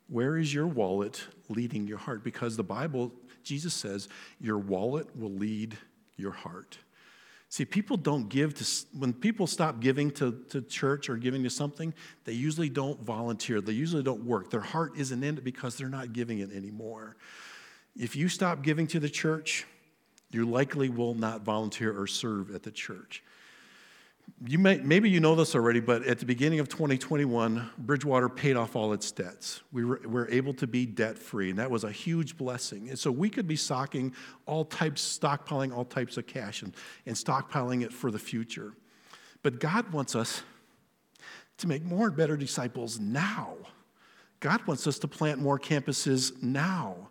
Where 0.08 0.38
is 0.38 0.54
your 0.54 0.68
wallet 0.68 1.24
leading 1.50 1.88
your 1.88 1.98
heart? 1.98 2.24
Because 2.24 2.58
the 2.58 2.64
Bible, 2.64 3.12
Jesus 3.44 3.74
says, 3.74 4.08
your 4.40 4.60
wallet 4.60 5.08
will 5.18 5.32
lead 5.32 5.78
your 6.16 6.32
heart. 6.32 6.78
See, 7.52 7.66
people 7.66 7.98
don't 7.98 8.30
give 8.30 8.56
to, 8.56 8.86
when 8.98 9.12
people 9.12 9.46
stop 9.46 9.82
giving 9.82 10.10
to, 10.12 10.42
to 10.52 10.62
church 10.62 11.10
or 11.10 11.18
giving 11.18 11.44
to 11.44 11.50
something, 11.50 11.94
they 12.24 12.32
usually 12.32 12.70
don't 12.70 13.02
volunteer. 13.02 13.60
They 13.60 13.74
usually 13.74 14.04
don't 14.04 14.24
work. 14.24 14.50
Their 14.50 14.62
heart 14.62 14.94
isn't 14.96 15.22
in 15.22 15.38
it 15.38 15.44
because 15.44 15.76
they're 15.76 15.90
not 15.90 16.14
giving 16.14 16.40
it 16.40 16.54
anymore. 16.54 17.18
If 17.94 18.16
you 18.16 18.30
stop 18.30 18.62
giving 18.62 18.88
to 18.88 19.02
the 19.02 19.10
church, 19.10 19.68
you 20.32 20.46
likely 20.46 20.88
will 20.88 21.14
not 21.14 21.42
volunteer 21.42 21.92
or 21.92 22.08
serve 22.08 22.56
at 22.56 22.64
the 22.64 22.72
church. 22.72 23.22
You 24.48 24.58
may, 24.58 24.78
maybe 24.78 25.10
you 25.10 25.20
know 25.20 25.36
this 25.36 25.56
already, 25.56 25.80
but 25.80 26.04
at 26.06 26.20
the 26.20 26.26
beginning 26.26 26.60
of 26.60 26.68
2021, 26.68 27.70
Bridgewater 27.78 28.30
paid 28.30 28.56
off 28.56 28.76
all 28.76 28.94
its 28.94 29.12
debts. 29.12 29.62
We 29.72 29.86
were, 29.86 30.02
were 30.06 30.30
able 30.30 30.54
to 30.56 30.68
be 30.68 30.86
debt 30.86 31.18
free, 31.18 31.52
and 31.52 31.60
that 31.60 31.70
was 31.70 31.84
a 31.84 31.92
huge 31.92 32.38
blessing. 32.38 32.90
And 32.90 32.98
so 32.98 33.12
we 33.12 33.30
could 33.30 33.48
be 33.48 33.56
stocking 33.56 34.14
all 34.46 34.66
types, 34.66 35.20
stockpiling 35.20 35.76
all 35.76 35.86
types 35.86 36.18
of 36.18 36.26
cash 36.28 36.64
and, 36.64 36.76
and 37.06 37.16
stockpiling 37.16 37.84
it 37.84 37.94
for 37.94 38.10
the 38.10 38.20
future. 38.20 38.74
But 39.44 39.60
God 39.60 39.92
wants 39.92 40.16
us 40.16 40.44
to 41.58 41.68
make 41.68 41.84
more 41.84 42.08
and 42.08 42.16
better 42.16 42.36
disciples 42.36 43.00
now. 43.00 43.56
God 44.40 44.66
wants 44.66 44.88
us 44.88 44.98
to 45.00 45.08
plant 45.08 45.40
more 45.40 45.60
campuses 45.60 46.42
now 46.42 47.10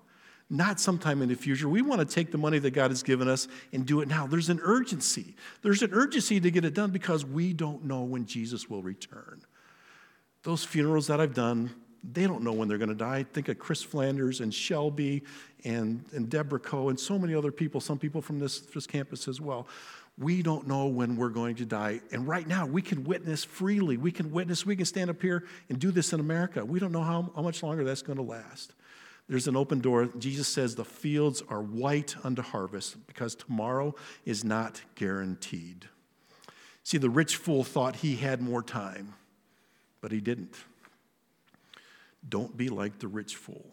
not 0.50 0.80
sometime 0.80 1.22
in 1.22 1.28
the 1.28 1.36
future. 1.36 1.68
We 1.68 1.80
want 1.80 2.00
to 2.00 2.14
take 2.14 2.32
the 2.32 2.38
money 2.38 2.58
that 2.58 2.72
God 2.72 2.90
has 2.90 3.04
given 3.04 3.28
us 3.28 3.46
and 3.72 3.86
do 3.86 4.00
it 4.00 4.08
now. 4.08 4.26
There's 4.26 4.48
an 4.48 4.60
urgency. 4.62 5.36
There's 5.62 5.82
an 5.82 5.94
urgency 5.94 6.40
to 6.40 6.50
get 6.50 6.64
it 6.64 6.74
done 6.74 6.90
because 6.90 7.24
we 7.24 7.52
don't 7.52 7.84
know 7.84 8.02
when 8.02 8.26
Jesus 8.26 8.68
will 8.68 8.82
return. 8.82 9.42
Those 10.42 10.64
funerals 10.64 11.06
that 11.06 11.20
I've 11.20 11.34
done, 11.34 11.70
they 12.02 12.26
don't 12.26 12.42
know 12.42 12.52
when 12.52 12.66
they're 12.66 12.78
going 12.78 12.88
to 12.88 12.94
die. 12.96 13.24
Think 13.32 13.48
of 13.48 13.58
Chris 13.58 13.82
Flanders 13.82 14.40
and 14.40 14.52
Shelby 14.52 15.22
and, 15.64 16.04
and 16.12 16.28
Deborah 16.28 16.58
Coe 16.58 16.88
and 16.88 16.98
so 16.98 17.18
many 17.18 17.34
other 17.34 17.52
people, 17.52 17.80
some 17.80 17.98
people 17.98 18.20
from 18.20 18.40
this, 18.40 18.60
this 18.60 18.86
campus 18.86 19.28
as 19.28 19.40
well. 19.40 19.68
We 20.18 20.42
don't 20.42 20.66
know 20.66 20.86
when 20.86 21.16
we're 21.16 21.28
going 21.28 21.56
to 21.56 21.64
die. 21.64 22.00
And 22.10 22.26
right 22.26 22.46
now, 22.46 22.66
we 22.66 22.82
can 22.82 23.04
witness 23.04 23.44
freely. 23.44 23.96
We 23.96 24.10
can 24.10 24.32
witness, 24.32 24.66
we 24.66 24.76
can 24.76 24.84
stand 24.84 25.10
up 25.10 25.22
here 25.22 25.44
and 25.68 25.78
do 25.78 25.92
this 25.92 26.12
in 26.12 26.20
America. 26.20 26.64
We 26.64 26.80
don't 26.80 26.92
know 26.92 27.02
how, 27.02 27.30
how 27.36 27.42
much 27.42 27.62
longer 27.62 27.84
that's 27.84 28.02
going 28.02 28.18
to 28.18 28.24
last. 28.24 28.74
There's 29.30 29.46
an 29.46 29.56
open 29.56 29.78
door. 29.78 30.06
Jesus 30.18 30.48
says 30.48 30.74
the 30.74 30.84
fields 30.84 31.40
are 31.48 31.62
white 31.62 32.16
unto 32.24 32.42
harvest 32.42 33.06
because 33.06 33.36
tomorrow 33.36 33.94
is 34.24 34.42
not 34.42 34.82
guaranteed. 34.96 35.88
See, 36.82 36.98
the 36.98 37.10
rich 37.10 37.36
fool 37.36 37.62
thought 37.62 37.94
he 37.94 38.16
had 38.16 38.42
more 38.42 38.60
time, 38.60 39.14
but 40.00 40.10
he 40.10 40.20
didn't. 40.20 40.56
Don't 42.28 42.56
be 42.56 42.70
like 42.70 42.98
the 42.98 43.06
rich 43.06 43.36
fool. 43.36 43.64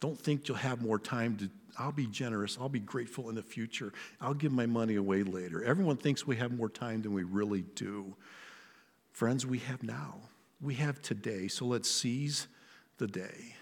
Don't 0.00 0.20
think 0.20 0.46
you'll 0.46 0.58
have 0.58 0.82
more 0.82 0.98
time 0.98 1.38
to, 1.38 1.48
I'll 1.78 1.90
be 1.90 2.06
generous, 2.06 2.58
I'll 2.60 2.68
be 2.68 2.78
grateful 2.78 3.30
in 3.30 3.36
the 3.36 3.42
future, 3.42 3.94
I'll 4.20 4.34
give 4.34 4.52
my 4.52 4.66
money 4.66 4.96
away 4.96 5.22
later. 5.22 5.64
Everyone 5.64 5.96
thinks 5.96 6.26
we 6.26 6.36
have 6.36 6.52
more 6.52 6.68
time 6.68 7.00
than 7.00 7.14
we 7.14 7.22
really 7.22 7.62
do. 7.74 8.14
Friends, 9.12 9.46
we 9.46 9.60
have 9.60 9.82
now. 9.82 10.16
We 10.60 10.74
have 10.74 11.00
today, 11.00 11.48
so 11.48 11.64
let's 11.64 11.90
seize 11.90 12.48
the 12.98 13.06
day. 13.06 13.54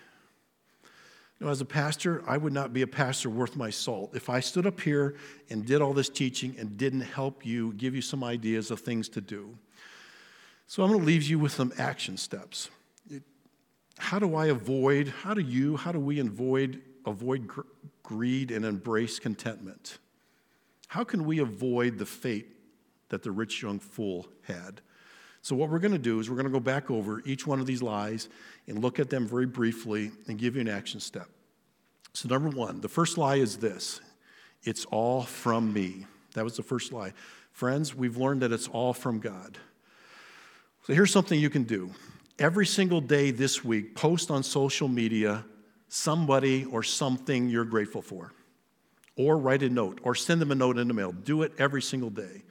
Now, 1.38 1.48
as 1.48 1.60
a 1.60 1.66
pastor, 1.66 2.22
I 2.26 2.38
would 2.38 2.52
not 2.52 2.72
be 2.72 2.82
a 2.82 2.86
pastor 2.86 3.28
worth 3.28 3.56
my 3.56 3.68
salt 3.68 4.14
if 4.14 4.30
I 4.30 4.40
stood 4.40 4.66
up 4.66 4.80
here 4.80 5.16
and 5.50 5.66
did 5.66 5.82
all 5.82 5.92
this 5.92 6.08
teaching 6.08 6.56
and 6.58 6.78
didn't 6.78 7.02
help 7.02 7.44
you, 7.44 7.74
give 7.74 7.94
you 7.94 8.00
some 8.00 8.24
ideas 8.24 8.70
of 8.70 8.80
things 8.80 9.08
to 9.10 9.20
do. 9.20 9.56
So 10.66 10.82
I'm 10.82 10.88
going 10.90 11.00
to 11.00 11.06
leave 11.06 11.24
you 11.24 11.38
with 11.38 11.52
some 11.52 11.72
action 11.78 12.16
steps 12.16 12.70
how 13.98 14.18
do 14.18 14.34
I 14.36 14.46
avoid, 14.46 15.08
how 15.08 15.34
do 15.34 15.40
you, 15.40 15.76
how 15.76 15.92
do 15.92 15.98
we 15.98 16.18
avoid, 16.20 16.82
avoid 17.04 17.46
gr- 17.46 17.62
greed 18.02 18.50
and 18.50 18.64
embrace 18.64 19.18
contentment? 19.18 19.98
How 20.88 21.04
can 21.04 21.24
we 21.24 21.38
avoid 21.38 21.98
the 21.98 22.06
fate 22.06 22.48
that 23.08 23.22
the 23.22 23.30
rich 23.30 23.62
young 23.62 23.78
fool 23.78 24.28
had? 24.42 24.80
So, 25.46 25.54
what 25.54 25.70
we're 25.70 25.78
going 25.78 25.92
to 25.92 25.98
do 25.98 26.18
is 26.18 26.28
we're 26.28 26.34
going 26.34 26.48
to 26.48 26.52
go 26.52 26.58
back 26.58 26.90
over 26.90 27.22
each 27.24 27.46
one 27.46 27.60
of 27.60 27.66
these 27.66 27.80
lies 27.80 28.28
and 28.66 28.82
look 28.82 28.98
at 28.98 29.10
them 29.10 29.28
very 29.28 29.46
briefly 29.46 30.10
and 30.26 30.36
give 30.36 30.56
you 30.56 30.60
an 30.60 30.66
action 30.66 30.98
step. 30.98 31.28
So, 32.14 32.28
number 32.28 32.48
one, 32.48 32.80
the 32.80 32.88
first 32.88 33.16
lie 33.16 33.36
is 33.36 33.58
this 33.58 34.00
it's 34.64 34.86
all 34.86 35.22
from 35.22 35.72
me. 35.72 36.04
That 36.34 36.42
was 36.42 36.56
the 36.56 36.64
first 36.64 36.92
lie. 36.92 37.12
Friends, 37.52 37.94
we've 37.94 38.16
learned 38.16 38.42
that 38.42 38.50
it's 38.50 38.66
all 38.66 38.92
from 38.92 39.20
God. 39.20 39.56
So, 40.82 40.94
here's 40.94 41.12
something 41.12 41.38
you 41.38 41.48
can 41.48 41.62
do 41.62 41.92
every 42.40 42.66
single 42.66 43.00
day 43.00 43.30
this 43.30 43.64
week, 43.64 43.94
post 43.94 44.32
on 44.32 44.42
social 44.42 44.88
media 44.88 45.44
somebody 45.88 46.64
or 46.64 46.82
something 46.82 47.48
you're 47.48 47.64
grateful 47.64 48.02
for. 48.02 48.32
Or 49.14 49.38
write 49.38 49.62
a 49.62 49.70
note, 49.70 50.00
or 50.02 50.16
send 50.16 50.40
them 50.40 50.50
a 50.50 50.56
note 50.56 50.76
in 50.76 50.88
the 50.88 50.94
mail. 50.94 51.12
Do 51.12 51.42
it 51.42 51.52
every 51.56 51.82
single 51.82 52.10
day. 52.10 52.42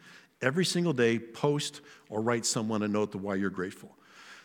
Every 0.42 0.66
single 0.66 0.94
day, 0.94 1.20
post 1.20 1.82
or 2.10 2.22
write 2.22 2.46
someone 2.46 2.84
a 2.84 2.88
note 2.88 3.12
to 3.14 3.18
why 3.18 3.36
you're 3.36 3.50
grateful. 3.50 3.96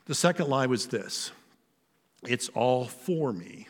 The 0.07 0.14
second 0.14 0.49
lie 0.49 0.66
was 0.66 0.86
this 0.86 1.32
it's 2.22 2.49
all 2.51 2.86
for 2.86 3.32
me. 3.32 3.66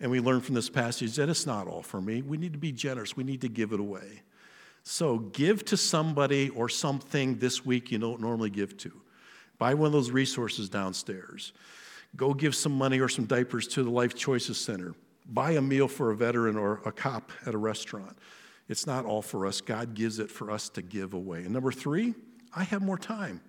And 0.00 0.10
we 0.10 0.18
learn 0.18 0.40
from 0.40 0.56
this 0.56 0.68
passage 0.68 1.14
that 1.16 1.28
it's 1.28 1.46
not 1.46 1.68
all 1.68 1.82
for 1.82 2.00
me. 2.00 2.22
We 2.22 2.36
need 2.36 2.52
to 2.54 2.58
be 2.58 2.72
generous, 2.72 3.16
we 3.16 3.24
need 3.24 3.40
to 3.42 3.48
give 3.48 3.72
it 3.72 3.80
away. 3.80 4.22
So 4.84 5.18
give 5.18 5.64
to 5.66 5.76
somebody 5.76 6.48
or 6.50 6.68
something 6.68 7.38
this 7.38 7.64
week 7.64 7.92
you 7.92 7.98
don't 7.98 8.20
normally 8.20 8.50
give 8.50 8.76
to. 8.78 8.92
Buy 9.58 9.74
one 9.74 9.86
of 9.86 9.92
those 9.92 10.10
resources 10.10 10.68
downstairs. 10.68 11.52
Go 12.16 12.34
give 12.34 12.56
some 12.56 12.72
money 12.72 12.98
or 12.98 13.08
some 13.08 13.26
diapers 13.26 13.68
to 13.68 13.84
the 13.84 13.90
Life 13.90 14.16
Choices 14.16 14.58
Center. 14.58 14.94
Buy 15.24 15.52
a 15.52 15.62
meal 15.62 15.86
for 15.86 16.10
a 16.10 16.16
veteran 16.16 16.56
or 16.56 16.80
a 16.84 16.90
cop 16.90 17.30
at 17.46 17.54
a 17.54 17.58
restaurant. 17.58 18.18
It's 18.72 18.86
not 18.86 19.04
all 19.04 19.20
for 19.20 19.44
us. 19.44 19.60
God 19.60 19.92
gives 19.92 20.18
it 20.18 20.30
for 20.30 20.50
us 20.50 20.70
to 20.70 20.80
give 20.80 21.12
away. 21.12 21.40
And 21.40 21.50
number 21.50 21.70
three, 21.70 22.14
I 22.54 22.64
have 22.64 22.80
more 22.80 22.96
time. 22.96 23.42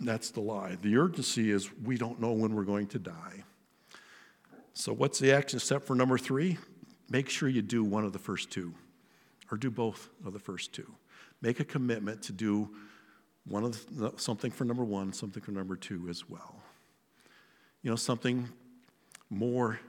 That's 0.00 0.30
the 0.30 0.42
lie. 0.42 0.76
The 0.80 0.96
urgency 0.96 1.50
is 1.50 1.70
we 1.82 1.98
don't 1.98 2.20
know 2.20 2.30
when 2.30 2.54
we're 2.54 2.62
going 2.62 2.86
to 2.88 3.00
die. 3.00 3.42
So, 4.72 4.92
what's 4.92 5.18
the 5.18 5.32
action 5.32 5.58
step 5.58 5.82
for 5.82 5.96
number 5.96 6.16
three? 6.16 6.58
Make 7.10 7.28
sure 7.30 7.48
you 7.48 7.62
do 7.62 7.82
one 7.82 8.04
of 8.04 8.12
the 8.12 8.20
first 8.20 8.52
two, 8.52 8.72
or 9.50 9.58
do 9.58 9.72
both 9.72 10.08
of 10.24 10.32
the 10.32 10.38
first 10.38 10.72
two. 10.72 10.88
Make 11.42 11.58
a 11.58 11.64
commitment 11.64 12.22
to 12.22 12.32
do 12.32 12.70
one 13.48 13.64
of 13.64 13.84
the, 13.98 14.12
something 14.18 14.52
for 14.52 14.64
number 14.64 14.84
one, 14.84 15.12
something 15.12 15.42
for 15.42 15.50
number 15.50 15.74
two 15.74 16.06
as 16.08 16.28
well. 16.30 16.62
You 17.82 17.90
know, 17.90 17.96
something 17.96 18.48
more 19.30 19.80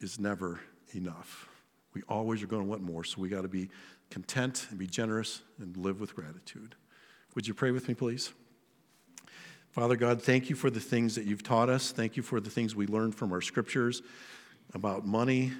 is 0.00 0.20
never 0.20 0.60
enough. 0.94 1.48
We 1.94 2.02
always 2.08 2.42
are 2.42 2.46
going 2.46 2.62
to 2.62 2.68
want 2.68 2.82
more, 2.82 3.04
so 3.04 3.20
we 3.20 3.28
got 3.28 3.42
to 3.42 3.48
be 3.48 3.70
content 4.10 4.66
and 4.70 4.78
be 4.78 4.86
generous 4.86 5.42
and 5.58 5.76
live 5.76 6.00
with 6.00 6.14
gratitude. 6.14 6.74
Would 7.34 7.46
you 7.46 7.54
pray 7.54 7.70
with 7.70 7.88
me, 7.88 7.94
please? 7.94 8.32
Father 9.70 9.96
God, 9.96 10.22
thank 10.22 10.50
you 10.50 10.56
for 10.56 10.70
the 10.70 10.80
things 10.80 11.14
that 11.14 11.24
you've 11.24 11.42
taught 11.42 11.68
us. 11.68 11.92
Thank 11.92 12.16
you 12.16 12.22
for 12.22 12.40
the 12.40 12.50
things 12.50 12.76
we 12.76 12.86
learned 12.86 13.14
from 13.14 13.32
our 13.32 13.40
scriptures 13.40 14.02
about 14.74 15.06
money. 15.06 15.52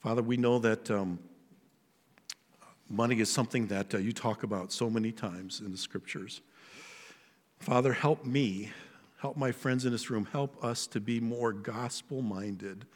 Father, 0.00 0.22
we 0.22 0.36
know 0.36 0.58
that. 0.58 0.90
Um, 0.90 1.18
Money 2.88 3.18
is 3.18 3.28
something 3.28 3.66
that 3.66 3.94
uh, 3.94 3.98
you 3.98 4.12
talk 4.12 4.44
about 4.44 4.70
so 4.70 4.88
many 4.88 5.10
times 5.10 5.60
in 5.60 5.72
the 5.72 5.76
scriptures. 5.76 6.40
Father, 7.58 7.92
help 7.92 8.24
me, 8.24 8.70
help 9.18 9.36
my 9.36 9.50
friends 9.50 9.84
in 9.84 9.90
this 9.90 10.08
room, 10.08 10.28
help 10.30 10.62
us 10.62 10.86
to 10.86 11.00
be 11.00 11.18
more 11.18 11.52
gospel 11.52 12.22
minded 12.22 12.86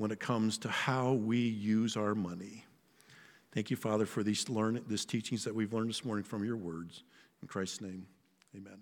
when 0.00 0.10
it 0.10 0.18
comes 0.18 0.56
to 0.56 0.66
how 0.66 1.12
we 1.12 1.36
use 1.36 1.94
our 1.94 2.14
money. 2.14 2.64
Thank 3.52 3.70
you, 3.70 3.76
Father, 3.76 4.06
for 4.06 4.22
these, 4.22 4.48
learn, 4.48 4.82
these 4.88 5.04
teachings 5.04 5.44
that 5.44 5.54
we've 5.54 5.74
learned 5.74 5.90
this 5.90 6.06
morning 6.06 6.24
from 6.24 6.42
your 6.42 6.56
words. 6.56 7.02
In 7.42 7.48
Christ's 7.48 7.82
name, 7.82 8.06
amen. 8.56 8.78